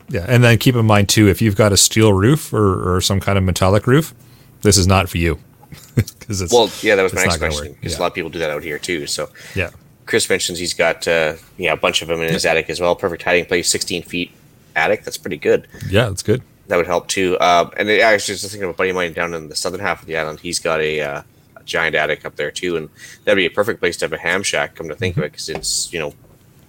[0.09, 3.01] Yeah, and then keep in mind too, if you've got a steel roof or, or
[3.01, 4.13] some kind of metallic roof,
[4.61, 5.37] this is not for you
[5.95, 7.99] because it's Well, yeah, that was my next question because Yeah.
[7.99, 9.05] a lot of people do that out here too.
[9.07, 9.69] So yeah.
[10.05, 12.95] Chris mentions he's got uh, yeah a bunch of them in his attic as well.
[12.95, 14.31] Perfect hiding place, 16 feet
[14.77, 15.03] attic.
[15.03, 15.67] That's pretty good.
[15.89, 16.41] Yeah, that's good.
[16.67, 17.37] that would help too.
[17.41, 19.81] Um, and I was just thinking of a buddy of mine down in the southern
[19.81, 20.39] half of the island.
[20.39, 21.21] He's got a, uh,
[21.57, 22.87] a giant attic up there too, and
[23.25, 24.75] that'd be a perfect place to have a ham shack.
[24.75, 26.13] Come to think of it, because it's you know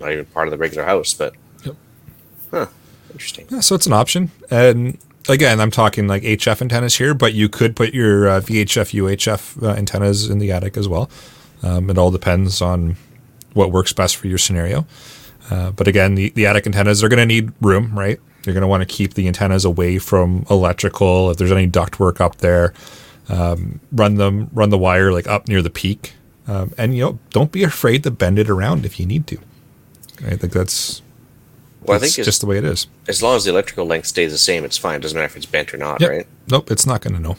[0.01, 1.35] not even part of the regular house, but.
[2.51, 2.67] Huh,
[3.13, 3.47] interesting.
[3.51, 4.31] Yeah, so it's an option.
[4.51, 8.93] And again, I'm talking like HF antennas here, but you could put your uh, VHF,
[9.01, 11.11] UHF uh, antennas in the attic as well.
[11.63, 12.97] Um, it all depends on
[13.55, 14.87] what works best for your scenario.
[15.51, 18.21] Uh, but again, the, the attic antennas are going to need room, right?
[18.45, 21.31] You're going to want to keep the antennas away from electrical.
[21.31, 22.73] If there's any duct work up there,
[23.29, 26.15] um, run them, run the wire like up near the peak,
[26.47, 29.39] um, and you know, don't be afraid to bend it around if you need to.
[30.27, 31.03] I think that's
[31.83, 32.87] Well, I think just the way it is.
[33.07, 35.01] as long as the electrical length stays the same, it's fine.
[35.01, 36.11] Doesn't matter if it's bent or not, Yep.
[36.11, 36.27] right?
[36.51, 37.37] Nope, it's not going to know.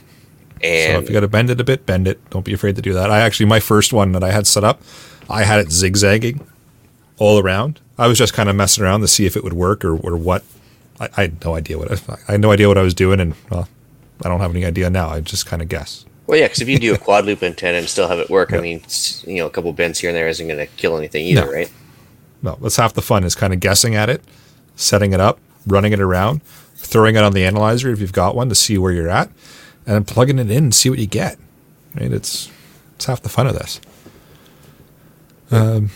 [0.61, 0.67] So
[0.99, 2.19] if you got to bend it a bit, bend it.
[2.31, 3.09] Don't be afraid to do that.
[3.11, 4.81] I actually, my first one that I had set up,
[5.29, 6.45] I had it zigzagging
[7.17, 7.79] all around.
[7.97, 10.17] I was just kind of messing around to see if it would work or, or
[10.17, 10.43] what.
[10.99, 13.19] I, I had no idea what I, I had no idea what I was doing,
[13.21, 13.67] and well,
[14.23, 15.09] I don't have any idea now.
[15.09, 16.05] I just kind of guess.
[16.27, 18.51] well, yeah, because if you do a quad loop antenna and still have it work,
[18.53, 18.81] I mean,
[19.25, 21.51] you know, a couple bends here and there isn't going to kill anything either, No.
[21.51, 21.71] right?
[22.41, 24.23] No, that's half the fun is kind of guessing at it,
[24.75, 26.43] setting it up, running it around,
[26.75, 29.27] throwing it on the analyzer if you've got one to see where you're at,
[29.85, 31.37] and then plugging it in and see what you get.
[31.95, 32.11] Right?
[32.11, 32.51] It's
[32.95, 33.81] it's half the fun of this.
[35.51, 35.89] Um,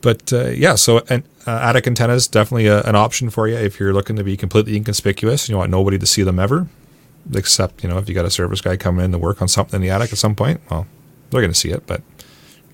[0.00, 3.78] but uh, yeah, so uh, attic antenna is definitely a, an option for you if
[3.80, 5.44] you're looking to be completely inconspicuous.
[5.44, 6.68] And you want nobody to see them ever,
[7.32, 9.76] except you know if you got a service guy coming in to work on something
[9.76, 10.60] in the attic at some point.
[10.70, 10.86] Well,
[11.30, 12.02] they're going to see it, but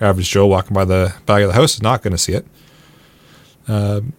[0.01, 2.47] average Joe walking by the back of the house is not going to see it.
[3.69, 4.13] Um,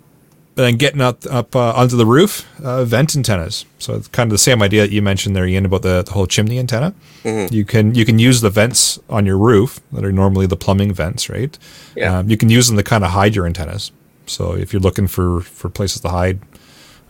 [0.55, 3.65] but then getting up up uh, onto the roof, uh, vent antennas.
[3.77, 6.11] So it's kind of the same idea that you mentioned there, Ian, about the, the
[6.11, 6.93] whole chimney antenna.
[7.23, 10.93] You can you can use the vents on your roof that are normally the plumbing
[10.93, 11.57] vents, right?
[11.95, 12.17] Yeah.
[12.19, 13.91] Um, you can use them to kind of hide your antennas.
[14.25, 16.39] So if you're looking for for places to hide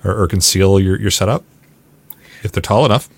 [0.04, 1.44] or, or conceal your your setup,
[2.44, 3.10] if they're tall enough,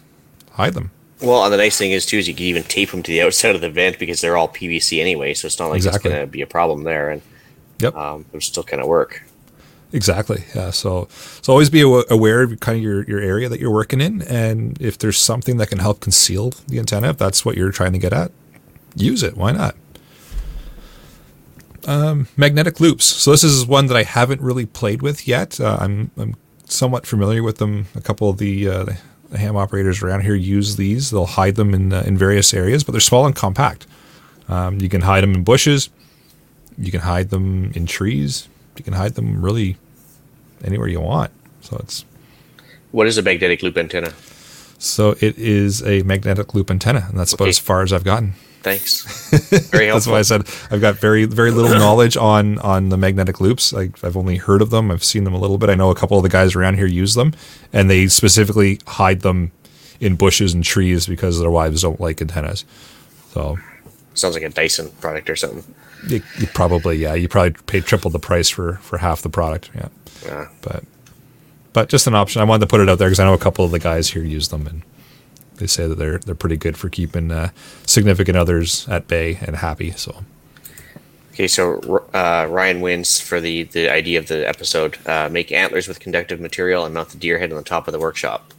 [0.51, 0.91] hide them.
[1.21, 3.21] Well, and the nice thing is too is you can even tape them to the
[3.21, 6.09] outside of the vent because they're all PVC anyway, so it's not like Exactly.
[6.09, 7.21] it's going to be a problem there, and
[7.83, 7.95] Yep.
[7.95, 9.23] um, it'll still kind of work.
[9.93, 10.45] Exactly.
[10.55, 10.69] Yeah.
[10.71, 11.07] So
[11.41, 14.81] so always be aware of kind of your, your area that you're working in, and
[14.81, 17.99] if there's something that can help conceal the antenna, if that's what you're trying to
[17.99, 18.31] get at,
[18.95, 19.35] use it.
[19.35, 19.75] Why not?
[21.87, 23.05] Um, magnetic loops.
[23.05, 25.59] So this is one that I haven't really played with yet.
[25.59, 27.87] Uh, I'm I'm somewhat familiar with them.
[27.95, 28.85] A couple of the, uh,
[29.29, 31.11] the ham operators around here use these.
[31.11, 33.87] They'll hide them in uh, in various areas, but they're small and compact.
[34.47, 35.89] Um, you can hide them in bushes.
[36.81, 38.47] You can hide them in trees.
[38.77, 39.77] You can hide them really
[40.63, 41.31] anywhere you want.
[41.61, 42.05] So it's
[42.91, 44.13] What is a magnetic loop antenna?
[44.79, 48.33] so it is a magnetic loop antenna, and that's about as far as I've gotten.
[48.63, 49.29] Thanks.
[49.71, 53.39] Very That's why I said I've got very very little knowledge on on the magnetic
[53.41, 53.73] loops.
[53.73, 54.91] I, I've only heard of them.
[54.91, 55.69] I've seen them a little bit.
[55.69, 57.33] I know a couple of the guys around here use them,
[57.73, 59.51] and they specifically hide them
[59.99, 62.65] in bushes and trees because their wives don't like antennas.
[63.33, 63.57] So
[64.13, 65.63] Sounds like a Dyson product or something.
[66.07, 69.69] you, you probably yeah you probably pay triple the price for for half the product.
[69.75, 69.89] Yeah,
[70.29, 70.83] Uh, but
[71.73, 72.41] but just an option.
[72.41, 74.09] I wanted to put it out there because I know a couple of the guys
[74.09, 74.81] here use them, and
[75.55, 77.51] they say that they're they're pretty good for keeping uh,
[77.85, 79.91] significant others at bay and happy.
[79.91, 80.25] So
[81.33, 84.97] Okay, so uh, Ryan wins for the, the idea of the episode.
[85.07, 87.93] Uh, make antlers with conductive material and mount the deer head on the top of
[87.93, 88.53] the workshop.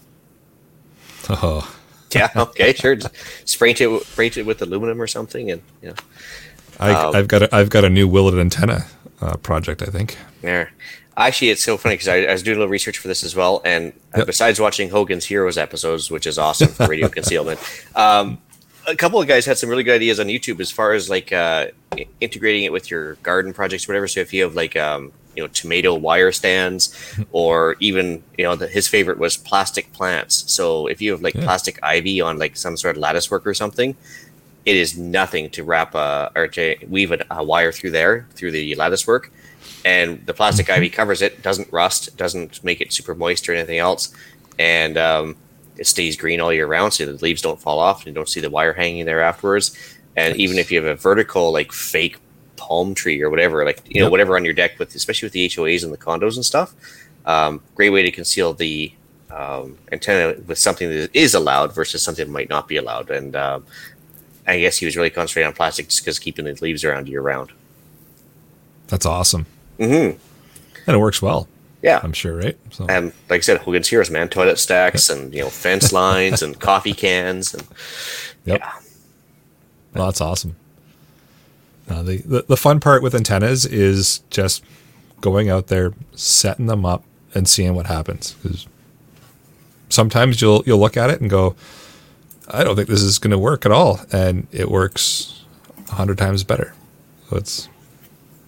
[1.28, 1.76] oh,
[2.18, 2.96] Yeah, okay, sure.
[2.96, 3.14] Just
[3.48, 5.94] spray it, spray it with aluminum or something, and you know,
[6.80, 8.86] I, Um, I've got a, I've got a new willet antenna
[9.20, 9.82] uh, project.
[9.82, 10.16] I think.
[10.40, 10.72] there.
[11.14, 13.36] Actually, it's so funny because I, I was doing a little research for this as
[13.36, 14.26] well, and uh, Yep.
[14.26, 17.60] besides watching Hogan's Heroes episodes, which is awesome for radio concealment,
[17.94, 18.38] um,
[18.86, 21.30] a couple of guys had some really good ideas on YouTube as far as like
[21.30, 21.66] uh,
[22.20, 24.08] integrating it with your garden projects, or whatever.
[24.08, 26.94] So if you have like um, you know tomato wire stands,
[27.32, 30.50] or even you know the, his favorite was plastic plants.
[30.52, 31.44] So if you have like Yeah.
[31.44, 33.96] plastic ivy on like some sort of lattice work or something,
[34.64, 38.52] it is nothing to wrap a or to weave a, a wire through there through
[38.52, 39.32] the lattice work.
[39.84, 43.78] And the plastic ivy covers it doesn't rust doesn't make it super moist or anything
[43.78, 44.14] else.
[44.58, 45.36] And um,
[45.76, 48.28] it stays green all year round so the leaves don't fall off and you don't
[48.28, 49.76] see the wire hanging there afterwards.
[50.16, 52.18] And even if you have a vertical like fake
[52.62, 55.48] palm tree or whatever like you know whatever on your deck with especially with the
[55.48, 56.74] HOAs and the condos and stuff
[57.26, 58.92] um, great way to conceal the
[59.30, 63.34] um, antenna with something that is allowed versus something that might not be allowed and
[63.36, 63.64] um,
[64.46, 67.20] I guess he was really concentrating on plastic just because keeping the leaves around year
[67.22, 67.50] round.
[68.88, 69.46] That's awesome,
[69.78, 70.18] Mm-hmm.
[70.86, 71.48] and it works well.
[71.82, 72.00] Yeah.
[72.02, 72.56] I'm sure, right?
[72.70, 76.42] So And like I said, Hogan's Heroes, man, toilet stacks and you know fence lines
[76.42, 77.62] and coffee cans and
[78.44, 78.58] Yep.
[78.60, 78.72] yeah.
[79.94, 80.54] Well, that's awesome.
[81.88, 84.64] Uh, the, the the fun part with antennas is just
[85.20, 87.04] going out there, setting them up,
[87.34, 88.34] and seeing what happens.
[88.42, 88.66] Because
[89.88, 91.54] sometimes you'll you'll look at it and go,
[92.48, 95.44] "I don't think this is going to work at all," and it works
[95.88, 96.74] a hundred times better.
[97.28, 97.68] So it's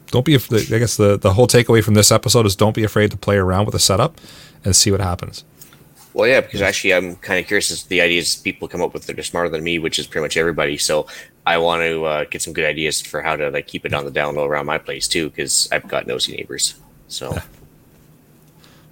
[0.09, 0.37] don't be.
[0.37, 3.37] I guess the the whole takeaway from this episode is don't be afraid to play
[3.37, 4.21] around with the setup
[4.65, 5.45] and see what happens.
[6.13, 8.95] Well, yeah, because actually, I'm kind of curious as to the ideas people come up
[8.95, 10.79] with that are smarter than me, which is pretty much everybody.
[10.79, 11.09] So
[11.47, 14.05] I want to uh, get some good ideas for how to like keep it on
[14.05, 16.75] the down low around my place too, because I've got nosy neighbors.
[17.09, 17.37] So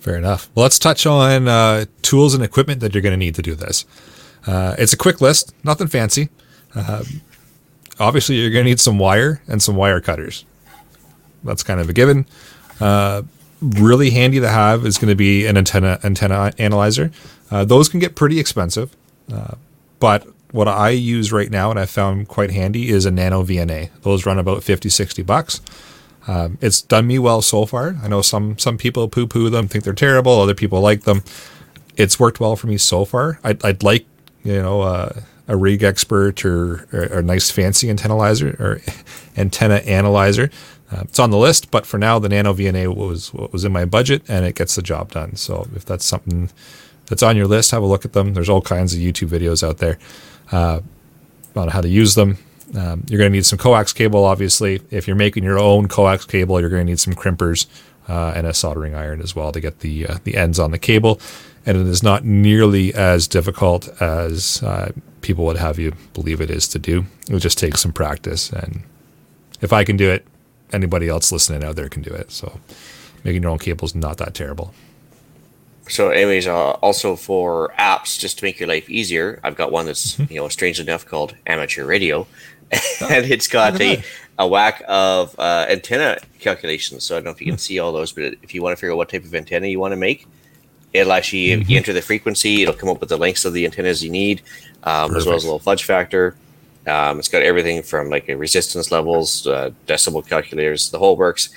[0.03, 0.51] Fair enough.
[0.57, 3.55] Well, let's touch on uh, tools and equipment that you're going to need to do
[3.55, 3.85] this.
[4.45, 6.29] Uh, it's a quick list, nothing fancy.
[6.75, 7.05] Um,
[8.01, 10.45] obviously, you're going to need some wire and some wire cutters.
[11.45, 12.27] That's kind of a given.
[12.81, 13.23] Uh,
[13.61, 17.13] really handy to have is going to be an antenna antenna analyzer.
[17.53, 18.97] Uh, those can get pretty expensive,
[19.33, 19.55] uh,
[20.01, 23.91] but what I use right now and I found quite handy is a Nano VNA.
[24.03, 25.61] Those run about 50, 60 bucks.
[26.29, 27.97] Um, it's done me well so far.
[28.03, 30.41] I know some some people poo poo them, think they're terrible.
[30.41, 31.25] Other people like them.
[31.97, 33.41] It's worked well for me so far.
[33.43, 34.07] I'd, I'd like
[34.45, 38.81] you know uh, a RigExpert or, or, a nice fancy antennalyzer or
[39.37, 40.51] antenna analyzer.
[40.93, 43.73] Uh, it's on the list, but for now, the Nano VNA was what was in
[43.73, 45.35] my budget, and it gets the job done.
[45.35, 46.51] So if that's something
[47.07, 48.35] that's on your list, have a look at them.
[48.35, 49.99] There's all kinds of YouTube videos out there
[50.53, 50.81] uh,
[51.57, 52.39] on how to use them.
[52.77, 54.81] Um, you're going to need some coax cable, obviously.
[54.91, 57.67] If you're making your own coax cable, you're going to need some crimpers
[58.09, 60.79] uh, and a soldering iron as well to get the uh, the ends on the
[60.79, 61.21] cable.
[61.65, 66.51] And it is not nearly as difficult as uh, people would have you believe it
[66.51, 67.05] is to do.
[67.31, 68.83] It just takes some practice, and
[69.61, 70.27] if I can do it,
[70.73, 72.33] anybody else listening out there can do it.
[72.33, 72.59] So
[73.23, 74.75] making your own cable is not that terrible.
[75.89, 79.87] So, anyways, uh, also for apps, just to make your life easier, I've got one
[79.87, 82.29] that's you know strange enough called Amateur Radio,
[83.01, 84.01] and it's got Oh, a,
[84.39, 87.05] a whack of uh, antenna calculations.
[87.05, 87.55] So I don't know if you Hmm.
[87.55, 89.67] can see all those, but if you want to figure out what type of antenna
[89.67, 90.29] you want to make,
[90.93, 91.63] it'll actually Mm-hmm.
[91.67, 92.63] you enter the frequency.
[92.63, 94.43] It'll come up with the lengths of the antennas you need,
[94.85, 96.39] um, as well as a little fudge factor.
[96.87, 101.51] Um, it's got everything from like a resistance levels, uh, decibel calculators, the whole works,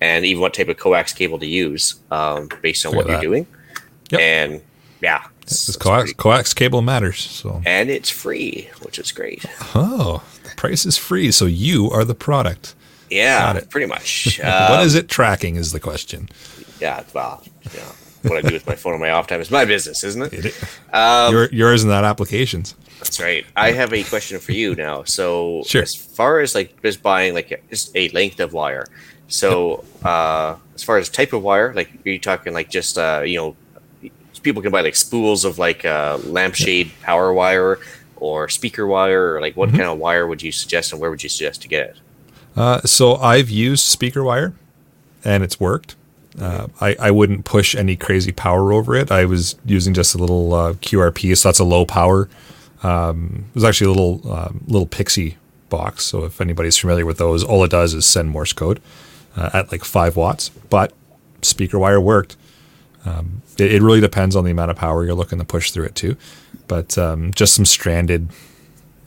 [0.00, 3.16] and even what type of coax cable to use um, based on Look what you're
[3.16, 3.18] that.
[3.18, 3.48] doing.
[4.10, 4.20] Yep.
[4.20, 4.60] And
[5.00, 7.20] yeah, it's- This it's coax, coax cable matters.
[7.20, 9.44] So and it's free, which is great.
[9.74, 12.74] oh, the price is free, so you are the product.
[13.10, 14.38] Yeah, pretty much.
[14.42, 15.56] what Um, is it tracking?
[15.56, 16.28] Is the question.
[16.80, 17.42] Yeah, well,
[17.74, 17.80] yeah.
[18.22, 20.46] What I do with my phone on my off time is my business, isn't it?
[20.46, 22.74] It, Um, your, yours and that applications.
[22.98, 23.46] That's right.
[23.56, 25.04] I have a question for you now.
[25.04, 25.82] So, Sure.
[25.82, 28.86] as far as like just buying like just a length of wire,
[29.28, 33.22] so uh, as far as type of wire, like are you talking like just uh,
[33.24, 33.56] you know,
[34.42, 37.78] people can buy like spools of like uh, lampshade power wire
[38.16, 39.78] or speaker wire, or like what Mm-hmm.
[39.78, 41.96] kind of wire would you suggest, and where would you suggest to get it?
[42.56, 44.54] Uh, so I've used speaker wire,
[45.24, 45.94] and it's worked.
[46.40, 49.10] Uh, I, I wouldn't push any crazy power over it.
[49.12, 52.28] I was using just a little uh, QRP, so that's a low power.
[52.82, 55.36] Um, it was actually a little um, little Pixie
[55.68, 56.04] box.
[56.06, 58.80] So if anybody's familiar with those, all it does is send Morse code
[59.36, 60.48] uh, at like five watts.
[60.48, 60.92] But
[61.42, 62.36] speaker wire worked.
[63.08, 65.84] Um, it, it really depends on the amount of power you're looking to push through
[65.84, 66.16] it too.
[66.66, 68.28] But um, just some stranded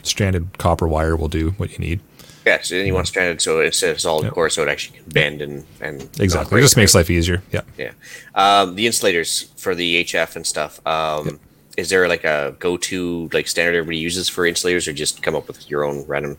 [0.04, 2.00] stranded copper wire will do what you need.
[2.46, 5.10] Yeah, so then you want stranded so it's of solid core, so it actually can
[5.10, 6.60] bend and and Exactly.
[6.60, 7.44] It just makes life easier.
[7.52, 7.62] Yeah.
[7.78, 7.92] Yeah.
[8.34, 10.86] Um, the insulators for the HF and stuff.
[10.86, 11.40] Um,
[11.78, 15.48] Is there like a go-to like standard everybody uses for insulators, or just come up
[15.48, 16.38] with your own random?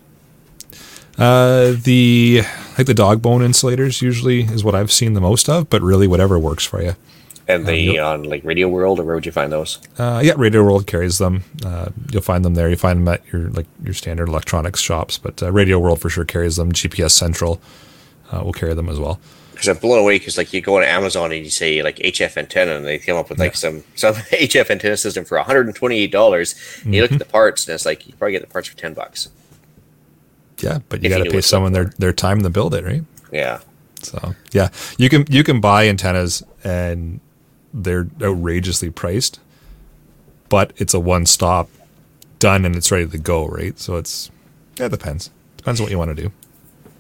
[1.19, 2.43] Uh, the
[2.77, 6.09] like the dog bone insulators usually is what I've seen the most of, but really
[6.09, 6.97] whatever works for you.
[7.49, 9.79] And the on like Radio World, or where would you find those?
[9.99, 11.43] Uh, yeah, Radio World carries them.
[11.65, 12.69] Uh, you'll find them there.
[12.69, 16.09] You find them at your like your standard electronics shops, but uh, Radio World for
[16.09, 16.73] sure carries them.
[16.73, 17.61] GPS Central
[18.31, 19.21] uh, will carry them as well.
[19.51, 22.37] Because I'm blown away because like you go on Amazon and you say like HF
[22.37, 26.55] antenna, and they come up with like some some HF antenna system for 128 dollars.
[26.85, 28.77] And you look at the parts, and it's like you probably get the parts for
[28.77, 29.29] 10 bucks.
[30.61, 33.03] Yeah, but you got to pay someone their their time to build it, right?
[33.33, 33.61] Yeah.
[34.03, 34.69] So yeah,
[34.99, 37.21] you can you can buy antennas and
[37.73, 39.41] they're outrageously priced,
[40.49, 41.69] but it's a one stop,
[42.39, 43.79] done and it's ready to go, right?
[43.79, 44.31] So it's
[44.79, 45.31] yeah, it depends.
[45.57, 46.33] Depends on what you want to do.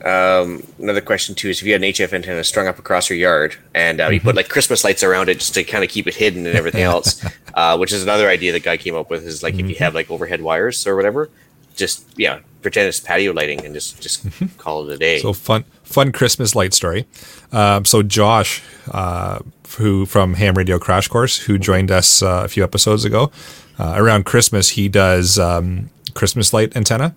[0.09, 3.19] Um, Another question too is if you had an HF antenna strung up across your
[3.19, 6.09] yard and uh, you put like Christmas lights around it just to kind of keep
[6.09, 9.25] it hidden and everything else, uh, which is another idea the guy came up with
[9.25, 11.31] is like if you have like overhead wires or whatever,
[11.77, 14.25] just yeah, pretend it's patio lighting and just just
[14.59, 15.19] call it a day.
[15.19, 17.07] So fun, fun Christmas light story.
[17.53, 19.41] Um, so Josh, uh,
[19.79, 23.31] who from Ham Radio Crash Course, who joined us uh, a few episodes ago,
[23.79, 27.15] uh, around Christmas he does um, Christmas light antenna.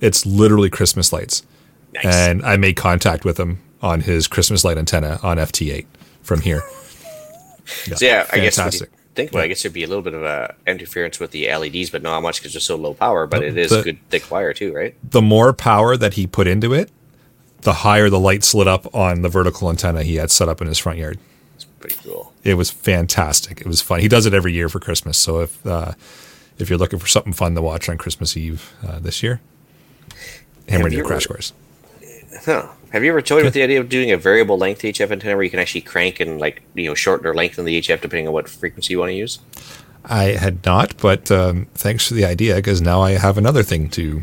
[0.00, 1.42] It's literally Christmas lights,
[1.94, 2.04] Nice.
[2.06, 5.86] and I made contact with him on his Christmas light antenna on FT8
[6.22, 6.62] from here.
[7.68, 8.90] So yeah, I guess fantastic.
[9.18, 11.46] Think about it, I guess there'd be a little bit of a interference with the
[11.54, 13.26] LEDs, but not much because they're so low power.
[13.26, 14.94] But it is the- good thick wire too, right?
[15.02, 16.90] the more power that he put into it,
[17.62, 20.68] the higher the light lit up on the vertical antenna he had set up in
[20.68, 21.18] his front yard.
[21.56, 22.32] It's pretty cool.
[22.44, 23.60] It was fantastic.
[23.60, 24.00] It was fun.
[24.00, 25.18] He does it every year for Christmas.
[25.18, 25.92] So if uh,
[26.58, 29.40] if you're looking for something fun to watch on Christmas Eve uh, this year,
[30.68, 31.52] Ham Have Radio you Crash Course.
[32.44, 32.68] Huh.
[32.90, 35.44] Have you ever toyed with the idea of doing a variable length HF antenna where
[35.44, 38.32] you can actually crank and like you know shorten or lengthen the HF depending on
[38.32, 39.38] what frequency you want to use?
[40.04, 43.90] I had not, but um, thanks for the idea because now I have another thing
[43.90, 44.22] to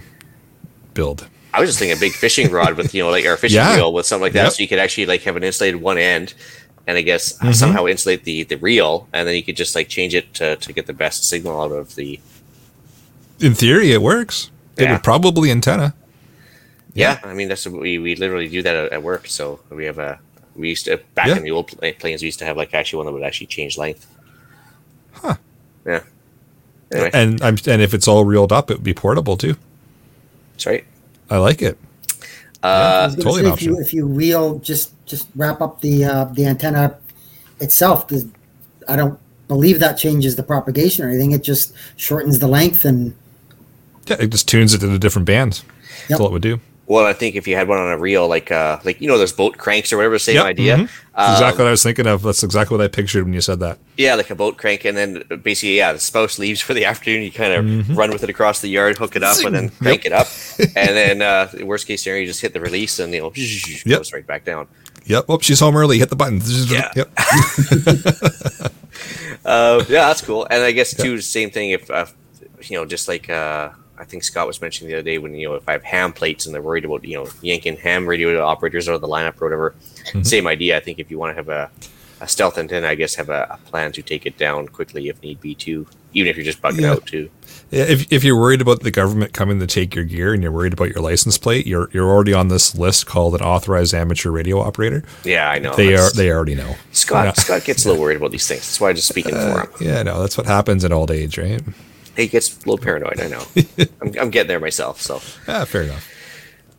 [0.94, 1.28] build.
[1.54, 3.58] I was just thinking a big fishing rod with you know like or a fishing
[3.60, 3.76] Yeah.
[3.76, 4.52] reel with something like that, Yep.
[4.54, 6.34] so you could actually like have an insulated one end,
[6.88, 7.52] and I guess Mm-hmm.
[7.54, 10.74] somehow insulate the the reel, and then you could just like change it to, to
[10.74, 12.20] get the best signal out of the.
[13.40, 14.50] In theory, it works.
[14.78, 14.94] It Yeah.
[14.94, 15.94] would probably antenna.
[16.96, 19.28] Yeah, I mean that's what we we literally do that at, at work.
[19.28, 20.18] So we have a
[20.56, 21.38] we used to back Yeah.
[21.38, 23.48] in the old pla- planes we used to have like actually one that would actually
[23.48, 24.08] change length.
[25.12, 25.36] Huh.
[25.86, 26.02] Yeah.
[26.94, 29.56] Anyway, And I'm and if it's all reeled up, it would be portable too.
[30.54, 30.86] that's right.
[31.30, 31.78] I like it.
[32.64, 36.06] I was gonna totally an if you if you reel just just wrap up the
[36.06, 36.98] uh, the antenna
[37.60, 38.26] itself, does,
[38.88, 41.32] I don't believe that changes the propagation or anything.
[41.32, 43.14] It just shortens the length and
[44.08, 45.64] Yeah, it just tunes it to a different bands.
[45.64, 46.08] Yep.
[46.10, 46.60] That's all it would do.
[46.88, 49.18] Well, I think if you had one on a reel, like uh, like you know,
[49.18, 50.78] those boat cranks or whatever, same Yep, idea.
[50.78, 50.90] mhm.
[51.16, 52.22] Um, exactly what I was thinking of.
[52.22, 53.80] That's exactly what I pictured when you said that.
[53.98, 57.24] Yeah, like a boat crank, and then basically, yeah, the spouse leaves for the afternoon.
[57.24, 57.96] You kind of Mm-hmm.
[57.96, 60.28] run with it across the yard, hook it up, and then crank it up.
[60.60, 63.32] and then, uh, worst case scenario, you just hit the release, and you know,
[63.86, 63.98] Yep.
[64.00, 64.68] goes right back down.
[65.06, 65.26] Yep.
[65.30, 65.98] Oh, she's home early.
[66.00, 66.42] Hit the button.
[66.68, 66.92] Yeah.
[66.96, 67.12] Yep.
[69.46, 70.48] Uh, yeah, that's cool.
[70.50, 71.72] And I guess too, same thing.
[71.72, 72.06] If uh,
[72.64, 75.48] you know, just like uh, I think Scott was mentioning the other day, when you
[75.50, 78.44] know, if I have ham plates and they're worried about you know yanking ham radio
[78.44, 79.76] operators out of the lineup or whatever,
[80.06, 80.22] Mm-hmm.
[80.22, 80.78] same idea.
[80.78, 81.72] I think if you want to have a,
[82.22, 85.20] a stealth antenna, I guess have a, a plan to take it down quickly if
[85.24, 86.92] need be too, even if you're just bugging Yeah.
[86.92, 87.32] out too.
[87.72, 90.52] Yeah, If, if you're worried about the government coming to take your gear and you're
[90.52, 94.30] worried about your license plate, you're you're already on this list called an authorized amateur
[94.30, 95.04] radio operator.
[95.24, 95.74] Yeah, I know.
[95.76, 96.76] They are they already know.
[96.92, 97.32] Scott Yeah.
[97.34, 98.62] Scott gets a little worried about these things.
[98.62, 99.70] That's why I'm just speaking for him.
[99.80, 101.64] Yeah, no, that's what happens in old age, right?
[102.16, 103.20] He gets a little paranoid.
[103.20, 103.44] I know.
[104.02, 105.02] I'm, I'm getting there myself.
[105.02, 106.10] So Yeah, fair enough.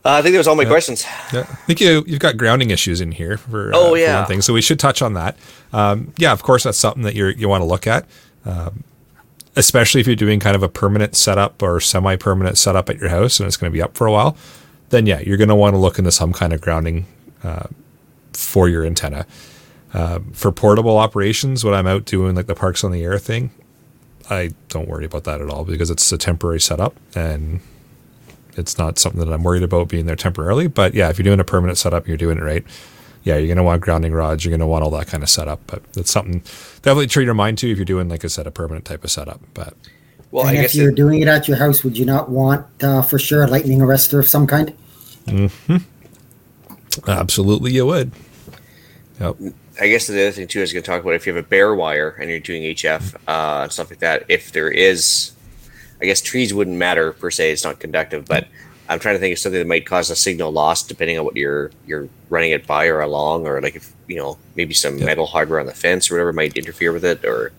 [0.05, 1.05] uh, I think that was all my questions.
[1.33, 4.19] Yeah, I think you you've got grounding issues in here for uh, Oh, for yeah.
[4.21, 5.37] one thing, so we should touch on that.
[5.73, 8.07] Um, yeah, of course, that's something that you you want to look at,
[8.45, 8.85] um,
[9.57, 13.41] especially if you're doing kind of a permanent setup or semi-permanent setup at your house
[13.41, 14.37] and it's going to be up for a while.
[14.91, 17.07] Then yeah, you're going to want to look into some kind of grounding
[17.43, 17.67] uh,
[18.33, 19.27] for your antenna.
[19.95, 23.51] Uh, for portable operations, when I'm out doing like the parks on the air thing,
[24.29, 27.61] I don't worry about that at all because it's a temporary setup and
[28.57, 30.67] it's not something that I'm worried about being there temporarily.
[30.67, 32.65] But yeah, if you're doing a permanent setup, and you're doing it right.
[33.23, 34.45] Yeah, you're going to want grounding rods.
[34.45, 35.61] You're going to want all that kind of setup.
[35.67, 36.41] But it's something
[36.83, 39.11] definitely treat your mind to if you're doing, like I said, a permanent type of
[39.11, 39.41] setup.
[39.53, 39.75] But
[40.31, 42.31] Well, and I if guess you're it- doing it at your house, would you not
[42.31, 44.73] want uh, for sure a lightning arrestor of some kind?
[47.09, 48.13] absolutely, you would.
[49.21, 49.37] Yep.
[49.81, 51.49] I guess the other thing too is going to talk about if you have a
[51.49, 54.25] bare wire and you're doing HF uh, and stuff like that.
[54.29, 55.33] If there is,
[56.01, 58.25] I guess trees wouldn't matter per se; it's not conductive.
[58.27, 58.47] But
[58.89, 61.37] I'm trying to think of something that might cause a signal loss depending on what
[61.37, 65.27] you're you're running it by or along, or like if you know maybe some metal
[65.27, 67.53] hardware on the fence or whatever might interfere with it, or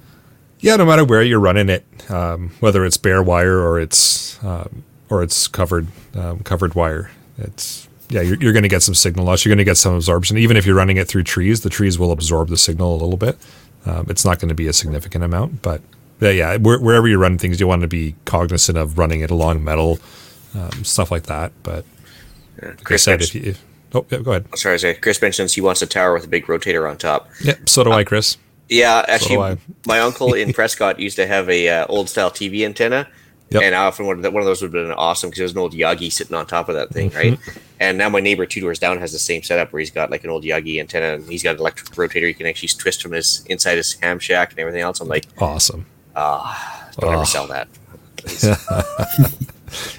[0.60, 4.84] Yeah, no matter where you're running it, um, whether it's bare wire or it's um,
[5.10, 9.26] or it's covered um, covered wire, it's yeah, you're, you're going to get some signal
[9.26, 9.44] loss.
[9.44, 10.38] You're going to get some absorption.
[10.38, 13.18] Even if you're running it through trees, the trees will absorb the signal a little
[13.18, 13.38] bit.
[13.86, 15.82] Um, it's not going to be a significant amount, but
[16.20, 19.32] yeah, yeah where, wherever you run things, you want to be cognizant of running it
[19.32, 20.00] along metal,
[20.56, 21.52] um, stuff like that.
[21.64, 21.86] But
[22.62, 22.70] yeah.
[22.70, 24.58] like I Chris said, if you, if, oh, yeah, go ahead.
[24.58, 27.30] sorry, I say Chris mentions he wants a tower with a big rotator on top.
[27.42, 28.38] Yeah, so do I, Chris.
[28.70, 29.58] Yeah, actually, I.
[29.86, 33.08] my uncle in Prescott used to have a uh, old style TV antenna,
[33.50, 33.64] Yep.
[33.64, 35.58] and I often wanted that one of those would have been awesome because there's an
[35.60, 37.18] old Yagi sitting on top of that thing, Mm-hmm.
[37.18, 37.40] right?
[37.80, 40.24] And now my neighbor two doors down has the same setup where he's got like
[40.24, 43.12] an old Yagi antenna and he's got an electric rotator you can actually twist from
[43.14, 45.00] his inside his ham shack and everything else.
[45.00, 45.86] I'm like, Awesome.
[46.16, 46.24] don't
[47.04, 47.10] Oh.
[47.12, 47.68] ever sell that.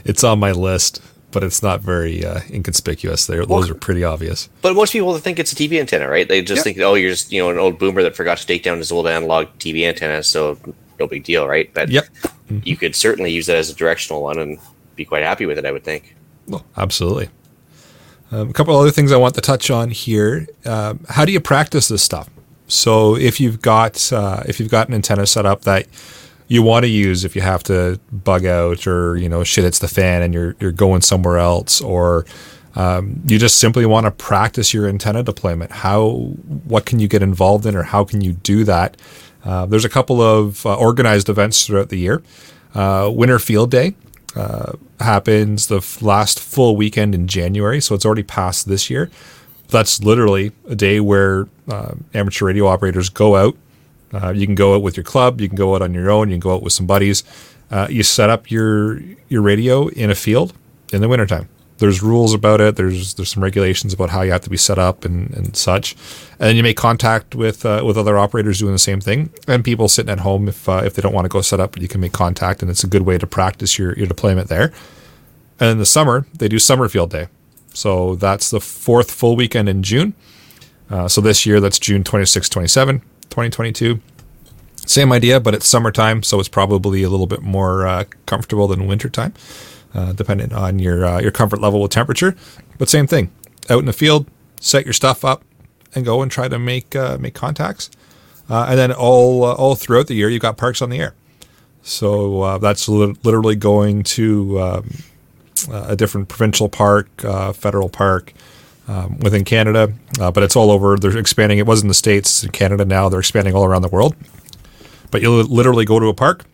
[0.05, 3.27] It's on my list, but it's not very uh, inconspicuous.
[3.27, 4.49] There, those are pretty obvious.
[4.63, 6.27] but most people think it's a TV antenna, right?
[6.27, 6.65] They just Yep.
[6.65, 8.91] think, oh, you're just you know an old boomer that forgot to take down his
[8.91, 10.59] old analog TV antenna, so
[10.99, 11.71] no big deal, right?
[11.75, 12.07] But Yep.
[12.65, 14.59] You could certainly use that as a directional one and
[14.97, 15.65] be quite happy with it.
[15.65, 16.15] I would think.
[16.47, 17.29] Well, absolutely.
[18.31, 20.47] Um, a couple other things I want to touch on here.
[20.67, 22.29] Um, how do you practice this stuff?
[22.67, 25.87] So if you've got uh, if you've got an antenna set up that
[26.47, 29.79] you want to use if you have to bug out or you know shit hits
[29.79, 32.27] the fan and you're you're going somewhere else or
[32.75, 35.73] um, you just simply want to practice your antenna deployment.
[35.73, 36.11] How
[36.65, 38.97] what can you get involved in or how can you do that?
[39.45, 42.23] Uh, there's a couple of uh, organized events throughout the year.
[42.75, 43.95] Uh, Winter Field Day
[44.37, 49.11] uh, happens the f- last full weekend in January, so it's already passed this year.
[49.69, 53.57] That's literally a day where uh, amateur radio operators go out.
[54.35, 56.35] You can go out with your club, you can go out on your own, you
[56.35, 57.25] can go out with some buddies.
[57.91, 60.55] You set up your your radio in a field
[60.93, 61.49] in the wintertime.
[61.79, 62.77] There's rules about it.
[62.77, 65.97] There's there's some regulations about how you have to be set up and, and such.
[66.39, 69.89] And you make contact with uh, with other operators doing the same thing, and people
[69.89, 72.01] sitting at home if uh, if they don't want to go set up, you can
[72.01, 74.73] make contact, and it's a good way to practice your your deployment there.
[75.61, 77.29] And in the summer, they do summer field day.
[77.75, 80.15] So that's the fourth full weekend in June.
[80.91, 84.01] Uh, so this year, that's June 26, 27, 2022.
[84.87, 88.87] Same idea, but it's summertime, so it's probably a little bit more uh, comfortable than
[88.87, 89.35] wintertime,
[89.95, 92.35] uh, depending on your uh, your comfort level with temperature.
[92.79, 93.31] But same thing,
[93.69, 94.27] out in the field,
[94.61, 95.43] set your stuff up,
[95.95, 97.91] and go and try to make uh, make contacts.
[98.49, 101.15] Uh, and then all uh, all throughout the year, you've got parks on the air.
[101.83, 104.91] So that's li- literally going to um,
[105.73, 107.09] a different provincial park,
[107.55, 108.35] federal park
[108.89, 110.97] um, within Canada, uh, but it's all over.
[110.97, 111.59] They're expanding.
[111.59, 113.09] It was in the states, in Canada now.
[113.09, 114.17] They're expanding all around the world.
[115.11, 116.45] But you'll literally go to a park.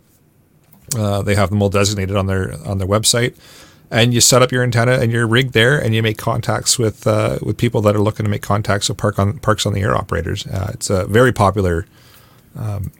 [0.96, 3.34] Uh, they have them all designated on their on their website,
[3.90, 7.06] and you set up your antenna and your rig there, and you make contacts with
[7.06, 9.80] uh, with people that are looking to make contacts with park on parks on the
[9.80, 10.46] air operators.
[10.46, 11.86] Uh, it's a very popular,
[12.56, 12.92] um,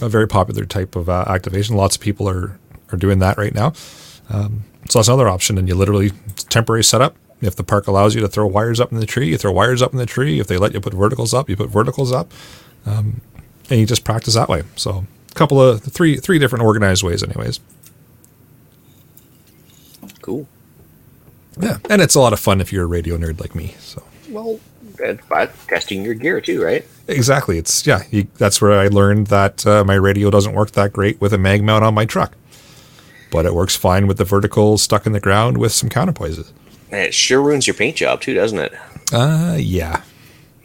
[0.00, 1.76] a very popular type of uh, activation.
[1.76, 2.58] Lots of people are
[2.92, 3.72] are doing that right now.
[4.30, 6.10] Um, so that's another option, and you literally
[6.48, 7.16] temporary setup.
[7.40, 9.82] If the park allows you to throw wires up in the tree, you throw wires
[9.82, 10.38] up in the tree.
[10.38, 12.30] If they let you put verticals up, you put verticals up,
[12.86, 13.20] um,
[13.68, 14.62] and you just practice that way.
[14.76, 17.60] So couple of three three different organized ways, anyways.
[20.20, 20.46] Cool.
[21.60, 23.74] Yeah, and it's a lot of fun if you're a radio nerd like me.
[23.78, 24.58] So Well,
[25.04, 26.86] and but testing your gear too, right?
[27.08, 28.02] exactly, it's yeah.
[28.10, 31.38] You, that's where I learned that uh, my radio doesn't work that great with a
[31.38, 32.34] mag mount on my truck,
[33.30, 36.52] but it works fine with the vertical stuck in the ground with some counterpoises.
[36.90, 38.72] And it sure ruins your paint job too, doesn't it?
[39.12, 40.02] Uh, yeah,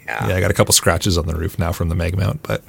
[0.06, 0.28] Yeah.
[0.28, 0.36] yeah.
[0.36, 2.64] I got a couple scratches on the roof now from the mag mount, but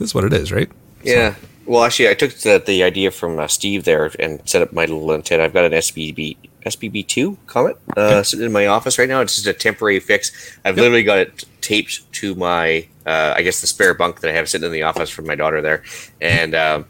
[0.00, 0.68] this is what it is, right?
[1.04, 1.34] Yeah.
[1.66, 4.82] Well, actually, I took the, the idea from uh, Steve there and set up my
[4.86, 5.44] little antenna.
[5.44, 6.36] I've got an SBB
[6.66, 9.20] SBB two Comet uh, sitting in my office right now.
[9.20, 10.32] It's just a temporary fix.
[10.64, 10.82] I've Yep.
[10.82, 14.48] literally got it taped to my, uh, I guess, the spare bunk that I have
[14.48, 15.82] sitting in the office from my daughter there,
[16.20, 16.86] and um,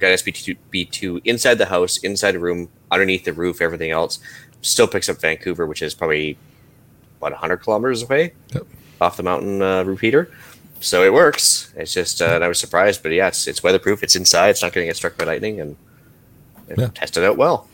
[0.00, 4.18] got SBB two inside the house, inside the room, underneath the roof, everything else.
[4.62, 6.36] Still picks up Vancouver, which is probably
[7.20, 8.66] about hundred kilometers away Yep.
[9.00, 10.30] off the mountain uh, repeater.
[10.84, 11.72] So it works.
[11.76, 14.02] It's just, uh, and I was surprised, but yeah, it's, it's weatherproof.
[14.02, 14.50] It's inside.
[14.50, 15.76] It's not going to get struck by lightning, and,
[16.68, 16.88] and Yeah.
[16.94, 17.68] tested out well.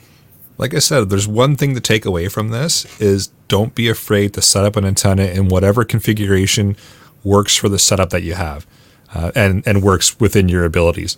[0.58, 4.34] Like I said, there's one thing to take away from this is don't be afraid
[4.34, 6.76] to set up an antenna in whatever configuration
[7.24, 8.66] works for the setup that you have,
[9.14, 11.16] uh, and and works within your abilities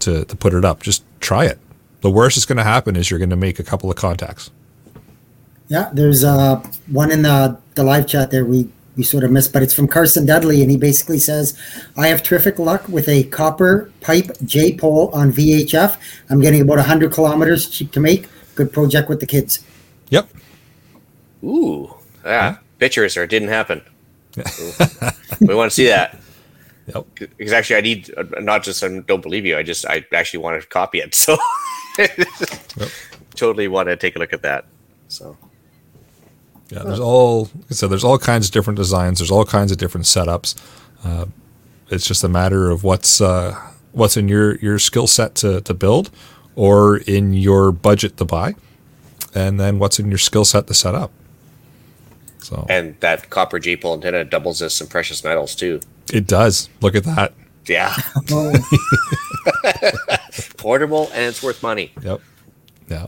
[0.00, 0.82] to to put it up.
[0.82, 1.58] Just try it.
[2.00, 4.50] The worst that's going to happen is you're going to make a couple of contacts.
[5.68, 6.56] Yeah, there's uh,
[6.88, 8.44] one in the, the live chat there.
[8.44, 11.56] We we sort of missed, but it's from Carson Dudley, and he basically says,
[11.96, 15.96] "I have terrific luck with a copper pipe J pole on VHF.
[16.30, 18.26] I'm getting about 100 kilometers, cheap to make.
[18.54, 19.60] Good project with the kids."
[20.10, 20.28] Yep.
[21.44, 21.94] Ooh,
[22.24, 22.58] yeah.
[22.78, 23.82] Pictures or it didn't happen.
[25.40, 26.18] we want to see that.
[26.94, 27.06] Yep.
[27.36, 29.56] Because actually, I need not just I don't believe you.
[29.56, 31.14] I just I actually want to copy it.
[31.14, 31.36] So
[33.34, 34.66] totally want to take a look at that.
[35.08, 35.36] So
[36.68, 39.18] Yeah, there's all so there's all kinds of different designs.
[39.18, 40.56] There's all kinds of different setups.
[41.04, 41.26] Uh,
[41.90, 43.54] it's just a matter of what's uh,
[43.92, 46.10] what's in your your skill set to to build,
[46.56, 48.54] or in your budget to buy,
[49.34, 51.12] and then what's in your skill set to set up.
[52.38, 55.80] So and that copper J pole antenna doubles as some precious metals too.
[56.12, 56.68] it does.
[56.80, 57.32] Look at that.
[57.66, 57.94] Yeah,
[60.56, 61.92] portable and it's worth money.
[62.02, 62.20] Yep.
[62.88, 63.06] Yeah.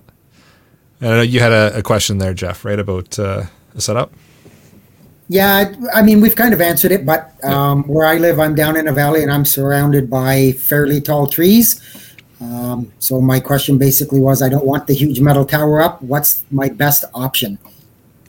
[1.00, 3.44] And I know you had a, a question there, Jeff, right about uh,
[3.74, 4.12] a setup.
[5.28, 8.76] yeah, I mean, we've kind of answered it, but um, where I live, I'm down
[8.76, 11.80] in a valley, and I'm surrounded by fairly tall trees.
[12.40, 16.00] Um, so my question basically was, I don't want the huge metal tower up.
[16.02, 17.58] What's my best option?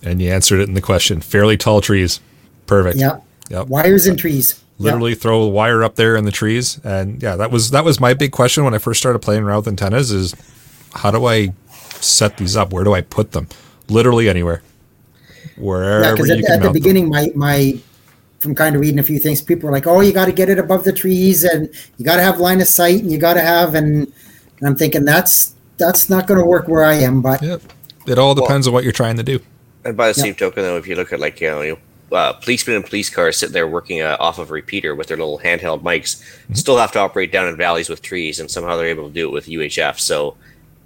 [0.03, 1.21] And you answered it in the question.
[1.21, 2.19] Fairly tall trees.
[2.67, 2.97] Perfect.
[2.97, 3.67] Yeah, Yep.
[3.67, 4.61] wires and trees.
[4.77, 4.85] Yep.
[4.85, 7.99] literally throw a wire up there in the trees and yeah that was that was
[7.99, 10.33] my big question when i first started playing around with antennas is
[10.93, 11.51] how do i
[12.01, 13.47] set these up where do i put them
[13.89, 14.61] literally anywhere
[15.55, 16.91] Wherever Yeah, wherever because you at, can at the mount them.
[16.91, 17.79] beginning, my my
[18.39, 20.49] from kind of reading a few things, people were like, "Oh, you got to get
[20.49, 23.33] it above the trees, and you got to have line of sight, and you got
[23.35, 24.07] to have," and,
[24.59, 27.21] and I'm thinking that's that's not going to work where I am.
[27.21, 27.61] But yep
[28.07, 29.39] it all depends on what you're trying to do
[29.85, 30.25] And by the Yeah.
[30.25, 31.77] same token, though, if you look at like you know, you
[32.11, 35.17] uh, policemen and police cars sitting there working uh, off of a repeater with their
[35.17, 36.21] little handheld mics,
[36.53, 39.27] still have to operate down in valleys with trees, and somehow they're able to do
[39.29, 39.99] it with UHF.
[39.99, 40.37] So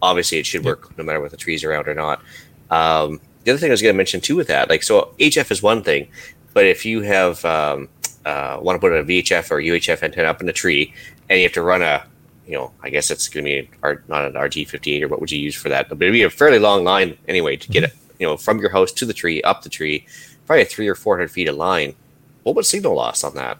[0.04, 2.22] obviously, it should work no matter what the trees are around or not.
[2.70, 5.50] Um, the other thing I was going to mention too with that, like, so HF
[5.50, 6.08] is one thing,
[6.54, 7.90] but if you have um,
[8.26, 10.94] uh, want to put a VHF or UHF antenna up in a tree,
[11.30, 12.06] and you have to run a
[12.46, 15.22] you know, I guess it's going to be an R, not an RG58 or what
[15.22, 15.88] would you use for that?
[15.88, 18.70] But it'd be a fairly long line anyway to get it, you know, from your
[18.70, 20.06] house to the tree, up the tree,
[20.46, 21.96] probably three or 400 feet of line.
[22.44, 23.58] What would signal loss on that?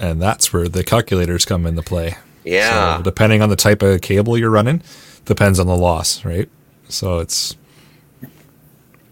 [0.00, 2.96] and that's where the calculators come into play Yeah.
[2.96, 4.82] so depending on the type of cable you're running
[5.24, 6.48] depends on the loss right
[6.88, 7.56] so it's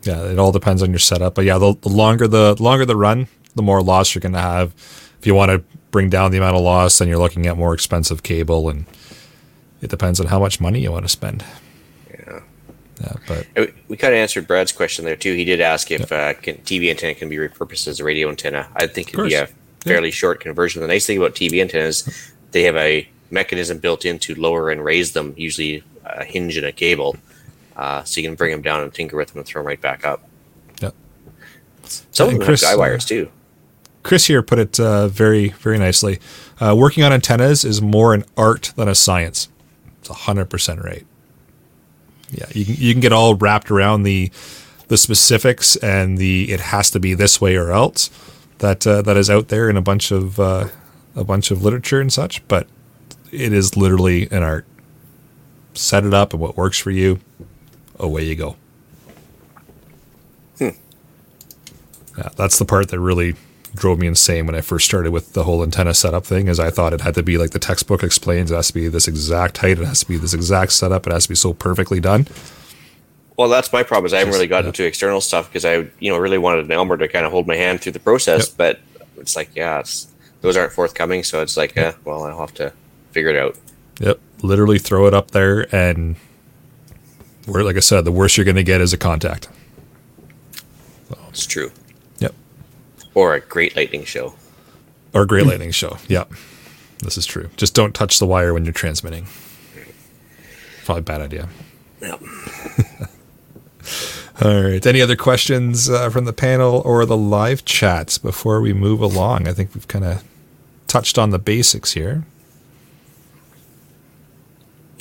[0.02, 2.96] yeah it all depends on your setup but yeah the, the longer the longer the
[2.96, 4.72] run the more loss you're going to have
[5.18, 7.74] if you want to bring down the amount of loss then you're looking at more
[7.74, 8.86] expensive cable and
[9.80, 11.44] it depends on how much money you want to spend
[12.10, 12.40] Yeah.
[13.00, 13.46] yeah but
[13.88, 15.34] We kind of answered Brad's question there too.
[15.34, 18.68] He did ask if uh, can, TV antenna can be repurposed as a radio antenna.
[18.76, 19.48] I think it'd be a
[19.84, 20.82] fairly short conversion.
[20.82, 24.84] The nice thing about TV antennas, they have a mechanism built in to lower and
[24.84, 25.82] raise them, usually
[26.16, 27.16] a hinge and a cable,
[27.76, 29.80] uh, so you can bring them down and tinker with them and throw them right
[29.80, 30.22] back up.
[30.80, 30.90] yeah
[32.10, 33.30] Some of And them Chris, have guy uh, wires too.
[34.02, 36.18] Chris here put it uh, very, very nicely.
[36.60, 39.48] Uh, working on antennas is more an art than a science.
[40.00, 41.06] It's hundred percent right.
[42.30, 44.30] Yeah, you can you can get all wrapped around the
[44.88, 48.10] the specifics and the it has to be this way or else
[48.58, 50.68] that uh, that is out there in a bunch of uh,
[51.14, 52.46] a bunch of literature and such.
[52.48, 52.66] But
[53.32, 54.66] it is literally an art.
[55.78, 57.20] Set it up and what works for you,
[57.98, 58.56] away you go.
[62.18, 63.36] Yeah, that's the part that really
[63.74, 66.48] drove me insane when I first started with the whole antenna setup thing.
[66.48, 68.50] Is I thought it had to be like the textbook explains.
[68.50, 69.78] It has to be this exact height.
[69.78, 71.06] It has to be this exact setup.
[71.06, 72.26] It has to be so perfectly done.
[73.36, 74.06] Well, that's my problem.
[74.06, 74.70] Is I haven't really gotten yeah.
[74.70, 77.46] into external stuff because I, you know, really wanted an Elmer to kind of hold
[77.46, 78.48] my hand through the process.
[78.48, 78.56] Yep.
[78.56, 78.80] But
[79.16, 80.08] it's like, yeah, it's
[80.40, 81.22] those aren't forthcoming.
[81.22, 82.72] So it's like, uh, well, I'll have to
[83.12, 83.56] figure it out.
[84.00, 86.16] Yep, literally throw it up there, and
[87.46, 89.48] where, like I said, the worst you're going to get is a contact.
[91.30, 91.70] It's true.
[92.18, 92.34] Yep,
[93.14, 94.34] Or a great lightning show.
[95.14, 95.96] or a Great Lightning Show.
[96.08, 96.32] Yep,
[97.00, 97.48] this is true.
[97.56, 99.26] Just don't touch the wire when you're transmitting.
[100.84, 101.48] Probably a bad idea.
[102.00, 102.20] Yep.
[104.40, 104.84] All right.
[104.86, 109.48] Any other questions uh, from the panel or the live chats before we move along?
[109.48, 110.22] I think we've kind of
[110.86, 112.24] touched on the basics here.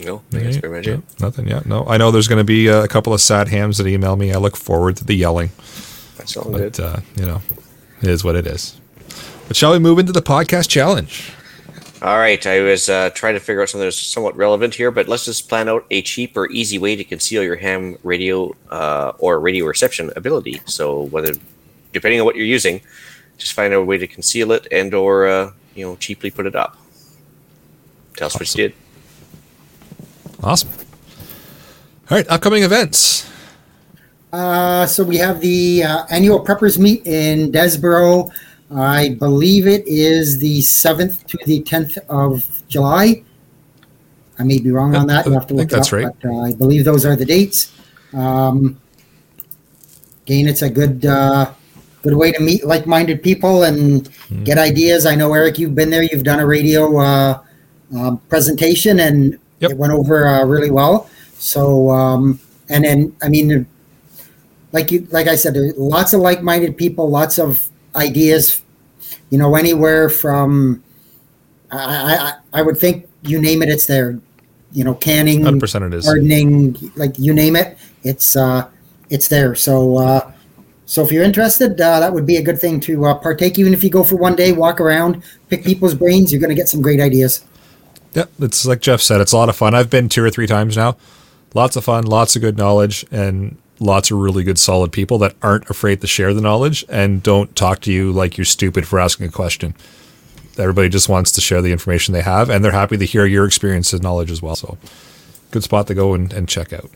[0.03, 1.19] No, I that's pretty much it.
[1.19, 1.65] Nothing yet.
[1.65, 4.31] No, I know there's going to be a couple of sad hams that email me.
[4.31, 5.49] I look forward to the yelling,
[6.17, 6.79] That's all but good.
[6.79, 7.41] uh, you know,
[8.01, 8.79] it is what it is.
[9.47, 11.31] But shall we move into the podcast challenge?
[11.99, 15.07] All right, I was uh, trying to figure out something that's somewhat relevant here, but
[15.07, 19.13] let's just plan out a cheap or easy way to conceal your ham radio uh,
[19.17, 20.61] or radio reception ability.
[20.65, 21.33] So whether,
[21.93, 22.81] depending on what you're using,
[23.39, 26.55] just find a way to conceal it and or uh, you know cheaply put it
[26.55, 26.77] up.
[28.15, 28.75] Tell us what you did.
[30.43, 30.69] Awesome.
[32.09, 33.29] All right, upcoming events.
[34.31, 38.31] Uh, so we have the uh, annual preppers meet in Desboro.
[38.73, 43.23] I believe it is the 7th to the 10th of July.
[44.39, 45.25] I may be wrong on that.
[45.25, 46.15] You have to I look think it that's up, right.
[46.21, 47.73] but uh, I believe those are the dates.
[48.13, 48.79] Um,
[50.25, 51.51] again, it's a good uh,
[52.03, 54.43] good way to meet like-minded people and Hmm.
[54.43, 55.05] get ideas.
[55.05, 56.03] I know Eric, you've been there.
[56.03, 57.41] You've done a radio uh,
[57.95, 59.71] um, presentation, and Yep.
[59.71, 61.09] it went over uh, really well.
[61.37, 62.39] So, um,
[62.69, 63.67] and then I mean,
[64.71, 68.61] like you, like I said, there are lots of like-minded people, lots of ideas.
[69.29, 70.83] You know, anywhere from
[71.71, 74.19] I, I, I would think you name it, it's there.
[74.73, 76.05] You know, canning, 100% it is.
[76.05, 78.69] gardening, like you name it, it's uh,
[79.09, 79.55] it's there.
[79.55, 80.31] So, uh,
[80.85, 83.57] so if you're interested, uh, that would be a good thing to uh, partake.
[83.57, 86.55] Even if you go for one day, walk around, pick people's brains, you're going to
[86.55, 87.45] get some great ideas.
[88.17, 89.75] Yeah, it's like Jeff said, it's a lot of fun.
[89.75, 90.97] I've been two or three times now.
[91.53, 95.35] Lots of fun, lots of good knowledge, and lots of really good, solid people that
[95.43, 98.99] aren't afraid to share the knowledge and don't talk to you like you're stupid for
[98.99, 99.75] asking a question.
[100.57, 103.45] Everybody just wants to share the information they have, and they're happy to hear your
[103.45, 104.55] experience and knowledge as well.
[104.55, 104.79] So,
[105.51, 106.89] good spot to go and, and check out.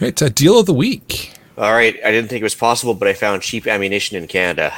[0.00, 1.34] Right, uh, deal of the week.
[1.56, 4.74] All right, I didn't think it was possible, but I found cheap ammunition in Canada.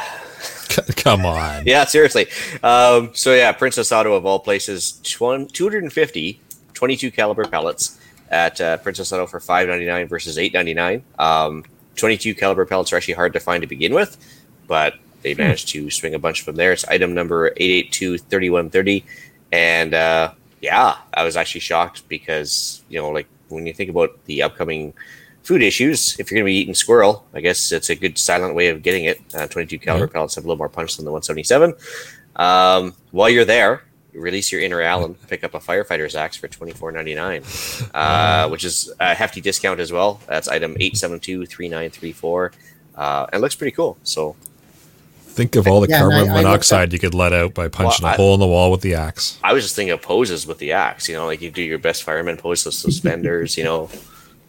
[0.97, 1.67] Come on.
[1.67, 2.27] Yeah, seriously.
[2.63, 6.41] Um, so yeah, Princess Auto of all places, tw- 250
[6.75, 7.99] 22 caliber pellets
[8.31, 11.03] at uh, Princess Auto for 5.99 versus 8.99.
[11.19, 11.65] Um,
[11.97, 14.17] 22 caliber pellets are actually hard to find to begin with,
[14.69, 16.73] but they managed to swing a bunch from there.
[16.73, 19.03] It's item number 8823130,
[19.51, 24.25] and uh, yeah, I was actually shocked because you know, like when you think about
[24.27, 24.95] the upcoming
[25.43, 28.55] food issues, if you're going to be eating squirrel, I guess it's a good silent
[28.55, 29.21] way of getting it.
[29.35, 30.13] Uh, 22 caliber Yeah.
[30.13, 31.75] pellets have a little more punch than the 177.
[32.37, 33.83] Um, while you're there,
[34.13, 39.15] release your inner Allen, pick up a firefighter's axe for 24.99, uh, which is a
[39.15, 40.21] hefty discount as well.
[40.27, 42.53] That's item 8723934.
[42.97, 43.97] Uh, and it looks pretty cool.
[44.03, 44.37] So
[45.29, 48.03] Think of all the Yeah, carbon I- I monoxide you could let out by punching
[48.03, 49.39] Well, a I- hole in the wall with the axe.
[49.45, 51.09] I was just thinking of poses with the axe.
[51.09, 53.57] You know, like you do your best fireman pose, with suspenders.
[53.57, 53.89] you know,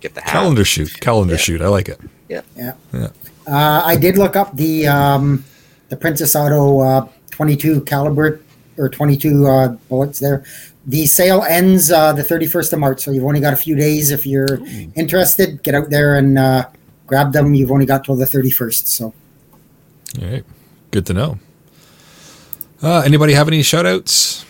[0.01, 0.31] get the hat.
[0.31, 0.99] Calendar shoot.
[0.99, 1.39] Calendar Yeah.
[1.39, 1.61] shoot.
[1.61, 1.99] I like it.
[2.27, 2.41] Yeah.
[2.55, 2.73] Yeah.
[2.93, 3.07] Yeah.
[3.47, 5.43] Uh, I did look up the um,
[5.89, 8.41] the Princess Auto uh, 22 caliber
[8.77, 10.43] or 22 uh, bullets there.
[10.85, 14.11] The sale ends uh, the 31st of March, so you've only got a few days.
[14.11, 14.59] If you're
[14.95, 16.67] interested, get out there and uh,
[17.07, 17.53] grab them.
[17.53, 18.87] You've only got till the 31st.
[18.87, 19.13] So
[20.21, 20.43] All right.
[20.91, 21.39] Good to know.
[22.81, 24.45] Uh, anybody have any shout outs?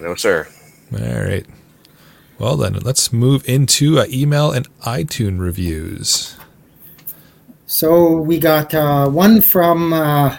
[0.00, 0.48] No, sir.
[0.92, 1.44] All right.
[2.40, 6.36] Well, then let's move into uh, email and iTunes reviews.
[7.66, 10.36] so we got uh, one from uh,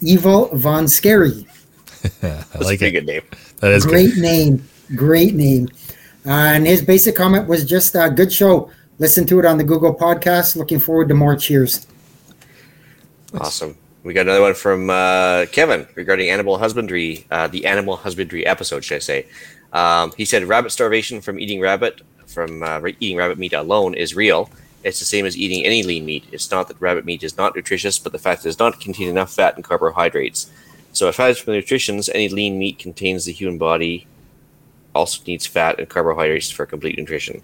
[0.00, 1.46] Evil Von Scary.
[2.04, 3.22] I That's like a good name.
[3.58, 4.22] That is great good.
[4.22, 5.66] name great name
[6.26, 9.64] uh, and his basic comment was just a good show listen to it on the
[9.64, 11.86] google podcast looking forward to more cheers
[13.40, 13.76] Awesome.
[14.04, 18.84] We got another one from uh, Kevin regarding animal husbandry, uh, the animal husbandry episode,
[18.84, 19.26] should I say.
[19.74, 24.14] Um, he said rabbit starvation from eating rabbit, from uh, eating rabbit meat alone is
[24.14, 24.48] real.
[24.84, 26.24] It's the same as eating any lean meat.
[26.30, 29.32] It's not that rabbit meat is not nutritious, but the fact does not contain enough
[29.32, 30.50] fat and carbohydrates.
[30.92, 34.06] So, aside from the nutritions, any lean meat contains the human body
[34.94, 37.42] also needs fat and carbohydrates for complete nutrition.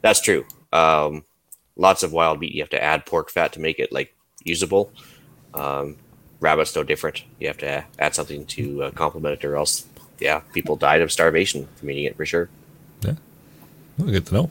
[0.00, 0.44] That's true.
[0.72, 1.24] Um,
[1.76, 4.14] lots of wild meat, you have to add pork fat to make it like
[4.44, 4.92] usable.
[5.54, 5.96] Um,
[6.40, 7.24] rabbit's no different.
[7.38, 9.86] You have to add something to uh, complement it, or else,
[10.20, 12.48] yeah, people died of starvation from eating it for sure.
[13.02, 13.14] Yeah,
[13.98, 14.50] well, good to know.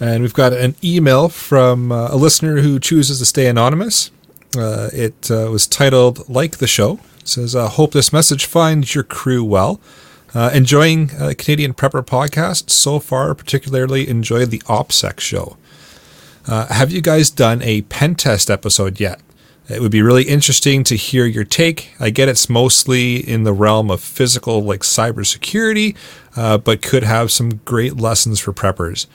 [0.00, 4.10] And we've got an email from uh, a listener who chooses to stay anonymous.
[4.56, 8.94] Uh, it uh, was titled "Like the Show." It says, uh, "Hope this message finds
[8.94, 9.80] your crew well.
[10.34, 13.34] Uh, enjoying uh, Canadian Prepper podcast so far.
[13.34, 15.56] Particularly enjoyed the OPSEC show.
[16.46, 19.20] Have you guys done a pen test episode yet?
[19.68, 21.94] It would be really interesting to hear your take.
[22.00, 25.94] I get it's mostly in the realm of physical, like cybersecurity,
[26.36, 29.06] uh, but could have some great lessons for preppers.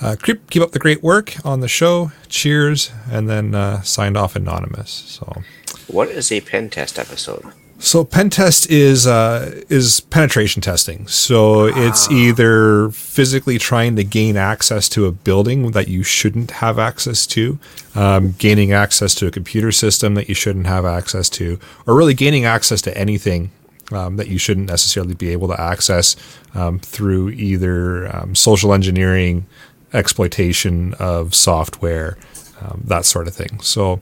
[0.00, 2.10] Uh, keep, keep up the great work on the show.
[2.28, 4.90] Cheers, and then uh, signed off anonymous.
[4.90, 5.42] So,
[5.86, 7.44] What is a pen test episode?
[7.80, 11.06] So pen test is uh, is penetration testing.
[11.08, 16.78] So it's either physically trying to gain access to a building that you shouldn't have
[16.78, 17.58] access to,
[17.94, 22.12] um, gaining access to a computer system that you shouldn't have access to, or really
[22.12, 23.50] gaining access to anything
[23.92, 26.16] um, that you shouldn't necessarily be able to access
[26.54, 29.46] um, through either um, social engineering,
[29.94, 32.18] exploitation of software,
[32.60, 33.58] um, that sort of thing.
[33.60, 34.00] So,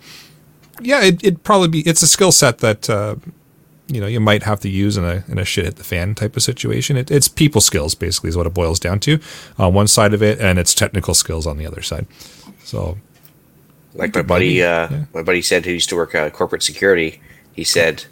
[0.81, 3.17] yeah, it, it'd probably be it's a skill set that uh,
[3.89, 6.15] you know you might have to use in a in a shit hit the fan
[6.15, 6.97] type of situation.
[6.97, 9.19] It, it's people skills basically is what it boils down to
[9.59, 12.07] on one side of it, and it's technical skills on the other side.
[12.65, 12.99] So,
[13.95, 15.05] like my buddy, uh, yeah.
[15.15, 17.21] my buddy said who used to work uh, corporate security.
[17.53, 18.05] He said,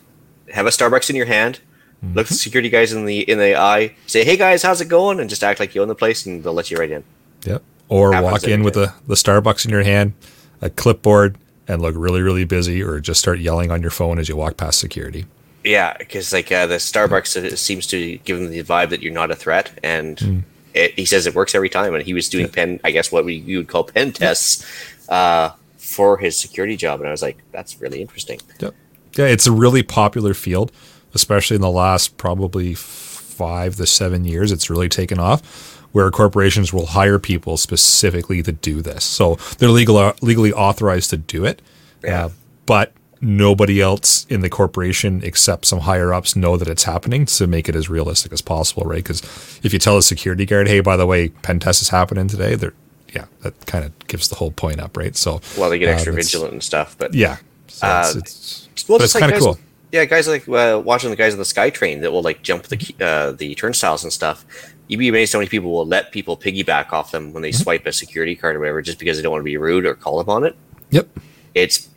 [0.52, 1.60] "Have a Starbucks in your hand."
[2.04, 2.14] Mm-hmm.
[2.14, 3.94] Look the security guys in the in the eye.
[4.06, 6.42] Say, "Hey guys, how's it going?" And just act like you own the place, and
[6.42, 7.04] they'll let you right in.
[7.44, 7.62] Yep.
[7.88, 10.14] Or Happens walk in with the the Starbucks in your hand,
[10.62, 11.36] a clipboard,
[11.68, 14.56] and look really really busy, or just start yelling on your phone as you walk
[14.56, 15.26] past security.
[15.66, 19.30] Yeah, because like uh, the Starbucks seems to give them the vibe that you're not
[19.30, 20.42] a threat, and mm.
[20.74, 21.94] it, he says it works every time.
[21.94, 22.52] And he was doing yeah.
[22.52, 24.64] pen, I guess what we you would call pen tests
[25.08, 28.40] uh, for his security job, and I was like, that's really interesting.
[28.60, 28.74] Yep.
[29.16, 30.72] Yeah, it's a really popular field
[31.16, 35.72] especially in the last probably five to seven years, it's really taken off.
[35.92, 41.16] Where corporations will hire people specifically to do this, so they're legal legally authorized to
[41.16, 41.62] do it,
[42.04, 42.26] yeah.
[42.26, 42.28] Uh,
[42.66, 42.92] but
[43.26, 47.68] nobody else in the corporation except some higher ups know that it's happening to make
[47.68, 49.02] it as realistic as possible, right?
[49.02, 49.20] Because
[49.62, 52.54] if you tell a security guard, "Hey, by the way, pen test is happening today,"
[52.54, 52.74] they're
[53.14, 55.16] yeah, that kind of gives the whole point up, right?
[55.16, 57.36] So well, they get extra uh, vigilant and stuff, but yeah,
[57.68, 59.58] so uh, it's, it's, well, but it's kind of cool
[59.92, 62.94] yeah, guys like uh, watching the guys on the SkyTrain that will like jump the
[63.00, 64.44] uh, the turnstiles and stuff.
[64.88, 67.62] You'd be amazed how many people will let people piggyback off them when they mm-hmm.
[67.62, 69.94] swipe a security card or whatever, just because they don't want to be rude or
[69.94, 70.56] call upon it.
[70.90, 71.08] Yep,
[71.54, 71.88] it's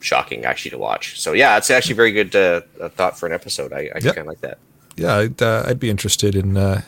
[0.00, 1.20] shocking actually to watch.
[1.20, 2.60] So yeah, it's actually very good uh,
[2.90, 3.72] thought for an episode.
[3.72, 4.14] I, I yep.
[4.14, 4.58] kind of like that.
[4.96, 6.82] Yeah, I'd, uh, I'd be interested in uh,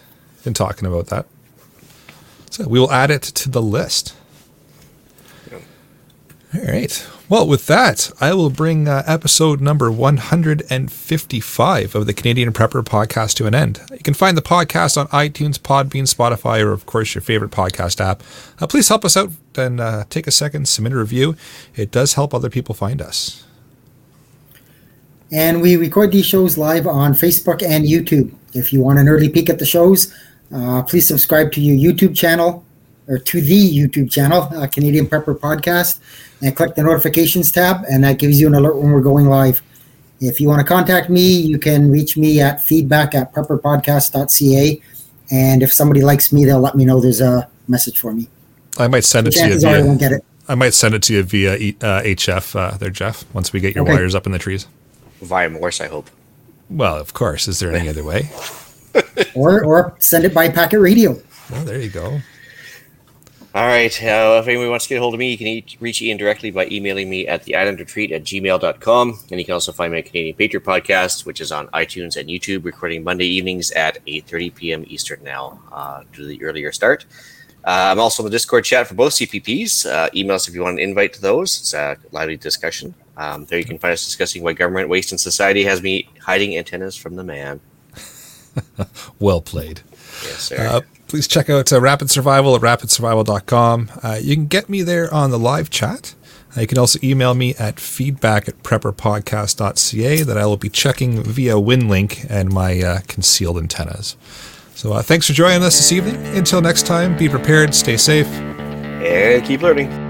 [0.45, 1.27] in talking about that.
[2.51, 4.15] So we will add it to the list.
[6.55, 7.07] All right.
[7.29, 13.35] Well, with that, I will bring uh, episode number 155 of the Canadian Prepper podcast
[13.35, 13.83] to an end.
[13.91, 18.01] You can find the podcast on iTunes, Podbean, Spotify, or, of course, your favorite podcast
[18.01, 18.23] app.
[18.59, 21.37] Uh, please help us out and uh, take a second, submit a review.
[21.77, 23.45] It does help other people find us.
[25.31, 28.33] And we record these shows live on Facebook and YouTube.
[28.55, 30.15] If you want an early peek at the shows,
[30.51, 32.65] uh, please subscribe to your YouTube channel
[33.09, 36.01] or to the YouTube channel, uh, Canadian Prepper Podcast
[36.43, 39.63] and click the notifications tab, and that gives you an alert when we're going live.
[40.21, 44.83] If you want to contact me, you can reach me at feedback at prepperpodcast.ca.
[45.31, 48.29] And if somebody likes me, they'll let me know there's a message for me.
[48.79, 49.61] I might send it to you.
[49.61, 50.25] Via, I won't get it.
[50.49, 53.75] I might send it to you via uh, HF uh, there, Jeff, once we get
[53.75, 53.95] your okay.
[53.95, 54.67] wires up in the trees.
[55.21, 56.11] Via Morse, I hope.
[56.71, 57.49] Well, of course.
[57.49, 58.31] Is there any other way?
[59.35, 61.21] or, or send it by packet radio.
[61.51, 62.21] Well, there you go.
[63.55, 64.03] All right.
[64.03, 66.51] Uh, if anyone wants to get a hold of me, you can reach Ian directly
[66.51, 69.19] by emailing me at the island retreat at gmail.com.
[69.31, 72.65] And you can also find my Canadian Patriot podcast, which is on iTunes and YouTube,
[72.65, 74.85] recording Monday evenings at 8.30 p.m.
[74.87, 77.07] Eastern now uh, due to the earlier start.
[77.65, 79.91] Uh, I'm also in the Discord chat for both CPPs.
[79.91, 81.59] Uh, email us if you want an invite to those.
[81.59, 82.95] It's a lively discussion.
[83.17, 86.57] Um, there you can find us discussing why government waste in society has me hiding
[86.57, 87.61] antennas from the man.
[89.19, 89.81] well played.
[90.25, 90.57] Yes, sir.
[90.59, 93.91] Uh, please check out uh, Rapid Survival at rapidsurvival.com.
[94.03, 96.15] Uh, you can get me there on the live chat.
[96.57, 101.23] Uh, you can also email me at feedback at prepperpodcast.ca that I will be checking
[101.23, 104.17] via WinLink and my uh, concealed antennas.
[104.75, 106.17] So uh, thanks for joining us this evening.
[106.37, 110.08] Until next time, be prepared, stay safe, and keep learning.